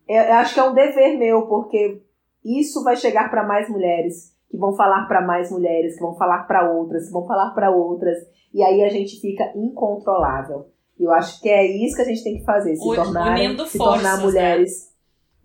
eu, 0.07 0.33
acho 0.33 0.53
que 0.53 0.59
é 0.59 0.63
um 0.63 0.73
dever 0.73 1.17
meu, 1.17 1.47
porque 1.47 2.01
isso 2.43 2.83
vai 2.83 2.95
chegar 2.95 3.29
para 3.29 3.45
mais 3.45 3.69
mulheres, 3.69 4.33
que 4.49 4.57
vão 4.57 4.75
falar 4.75 5.07
para 5.07 5.21
mais 5.21 5.49
mulheres, 5.49 5.95
que 5.95 6.01
vão 6.01 6.15
falar 6.15 6.43
para 6.43 6.71
outras, 6.71 7.07
que 7.07 7.11
vão 7.11 7.25
falar 7.25 7.51
para 7.51 7.71
outras, 7.71 8.17
e 8.53 8.61
aí 8.61 8.83
a 8.83 8.89
gente 8.89 9.19
fica 9.19 9.51
incontrolável. 9.55 10.67
E 10.99 11.03
eu 11.03 11.11
acho 11.11 11.41
que 11.41 11.49
é 11.49 11.65
isso 11.65 11.95
que 11.95 12.01
a 12.01 12.05
gente 12.05 12.23
tem 12.23 12.37
que 12.37 12.45
fazer, 12.45 12.75
se 12.75 12.83
tornar, 12.83 13.37
se 13.65 13.77
tornar 13.77 14.17
né? 14.17 14.23
mulheres. 14.23 14.93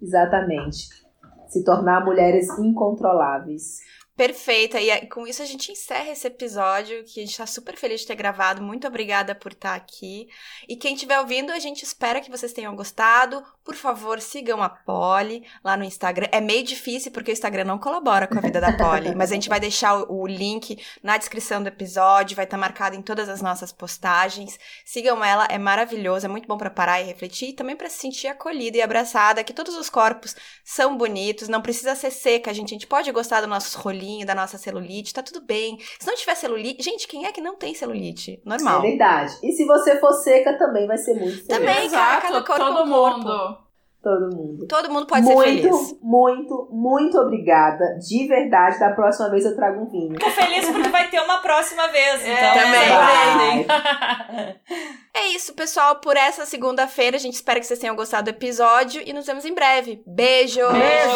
Né? 0.01 0.07
Exatamente 0.07 1.10
se 1.51 1.63
tornar 1.65 2.05
mulheres 2.05 2.49
incontroláveis. 2.59 3.81
Perfeita. 4.21 4.79
E 4.79 5.07
com 5.07 5.27
isso 5.27 5.41
a 5.41 5.47
gente 5.47 5.73
encerra 5.73 6.11
esse 6.11 6.27
episódio, 6.27 7.05
que 7.05 7.21
a 7.21 7.23
gente 7.23 7.31
está 7.31 7.47
super 7.47 7.75
feliz 7.75 8.03
de 8.03 8.07
ter 8.07 8.17
gravado. 8.17 8.61
Muito 8.61 8.87
obrigada 8.87 9.35
por 9.35 9.53
estar 9.53 9.75
aqui. 9.75 10.29
E 10.69 10.77
quem 10.77 10.93
estiver 10.93 11.19
ouvindo, 11.19 11.51
a 11.51 11.59
gente 11.59 11.85
espera 11.85 12.21
que 12.21 12.31
vocês 12.31 12.53
tenham 12.53 12.77
gostado. 12.77 13.43
Por 13.65 13.75
favor, 13.75 14.21
sigam 14.21 14.63
a 14.63 14.69
Polly 14.69 15.43
lá 15.65 15.75
no 15.75 15.85
Instagram. 15.85 16.29
É 16.33 16.39
meio 16.39 16.63
difícil 16.63 17.11
porque 17.13 17.31
o 17.31 17.33
Instagram 17.33 17.65
não 17.65 17.79
colabora 17.79 18.27
com 18.27 18.37
a 18.37 18.43
vida 18.43 18.61
da 18.61 18.77
Polly, 18.77 19.15
mas 19.17 19.31
a 19.31 19.35
gente 19.35 19.49
vai 19.49 19.59
deixar 19.59 19.95
o, 19.95 20.27
link 20.27 20.79
na 21.03 21.17
descrição 21.17 21.63
do 21.63 21.69
episódio, 21.69 22.37
vai 22.37 22.45
estar 22.45 22.59
marcado 22.59 22.97
em 22.97 23.01
todas 23.01 23.27
as 23.27 23.41
nossas 23.41 23.73
postagens. 23.73 24.59
Sigam 24.85 25.25
ela, 25.25 25.47
é 25.47 25.57
maravilhoso, 25.57 26.27
é 26.27 26.29
muito 26.29 26.47
bom 26.47 26.59
para 26.59 26.69
parar 26.69 27.01
e 27.01 27.05
refletir 27.05 27.51
e 27.51 27.53
também 27.55 27.75
para 27.75 27.89
se 27.89 27.97
sentir 27.97 28.29
acolhida 28.29 28.77
e 28.77 28.83
abraçada, 28.83 29.43
que 29.43 29.55
todos 29.55 29.75
os 29.77 29.89
corpos 29.89 30.37
são 30.63 30.95
bonitos, 30.95 31.49
não 31.49 31.63
precisa 31.63 31.95
ser 31.95 32.11
seca, 32.11 32.53
gente. 32.53 32.67
A 32.67 32.77
gente 32.77 32.87
pode 32.87 33.11
gostar 33.13 33.41
dos 33.41 33.49
nossos 33.49 33.73
rolinhos 33.73 34.10
da 34.25 34.35
nossa 34.35 34.59
celulite, 34.59 35.15
tá 35.15 35.23
tudo 35.23 35.41
bem. 35.41 35.79
Se 35.99 36.07
não 36.07 36.15
tiver 36.15 36.35
celulite, 36.35 36.83
gente, 36.83 37.07
quem 37.09 37.27
é 37.27 37.33
que 37.33 37.41
não 37.41 37.57
tem 37.57 37.75
celulite? 37.75 38.41
Normal. 38.45 38.81
É 38.81 38.83
verdade. 38.91 39.39
E 39.43 39.53
se 39.53 39.65
você 39.65 39.99
for 39.99 40.13
seca 40.13 40.59
também 40.59 40.87
vai 40.87 40.99
ser 40.99 41.15
muito 41.15 41.45
feliz. 41.45 41.47
Também, 41.47 41.91
cara, 41.91 42.21
cada 42.21 42.43
corpo 42.43 42.65
todo 42.65 42.87
mundo. 42.87 43.71
Todo 44.03 44.35
mundo. 44.35 44.67
Todo 44.67 44.91
mundo 44.91 45.07
pode 45.07 45.23
muito, 45.27 45.39
ser 45.39 45.45
feliz. 45.45 45.99
Muito, 46.01 46.69
muito 46.73 47.19
obrigada. 47.19 47.99
De 47.99 48.27
verdade. 48.27 48.79
Da 48.81 48.93
próxima 48.93 49.29
vez 49.29 49.45
eu 49.45 49.55
trago 49.55 49.83
um 49.83 49.91
vinho. 49.91 50.19
Tô 50.19 50.31
feliz 50.31 50.71
porque 50.71 50.89
vai 50.89 51.11
ter 51.11 51.21
uma 51.21 51.39
próxima 51.43 51.87
vez. 51.89 52.25
É, 52.25 52.33
então, 52.33 52.55
também. 52.65 53.67
é 55.15 55.29
isso, 55.29 55.53
pessoal. 55.53 55.97
Por 55.97 56.17
essa 56.17 56.47
segunda-feira, 56.47 57.19
a 57.19 57.21
gente 57.21 57.35
espera 57.35 57.61
que 57.61 57.67
vocês 57.67 57.79
tenham 57.79 57.95
gostado 57.95 58.25
do 58.25 58.35
episódio 58.35 59.03
e 59.05 59.13
nos 59.13 59.27
vemos 59.27 59.45
em 59.45 59.53
breve. 59.53 60.03
Beijo! 60.07 60.61
Beijo! 60.61 61.15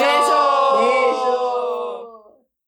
Beijo. 0.76 1.43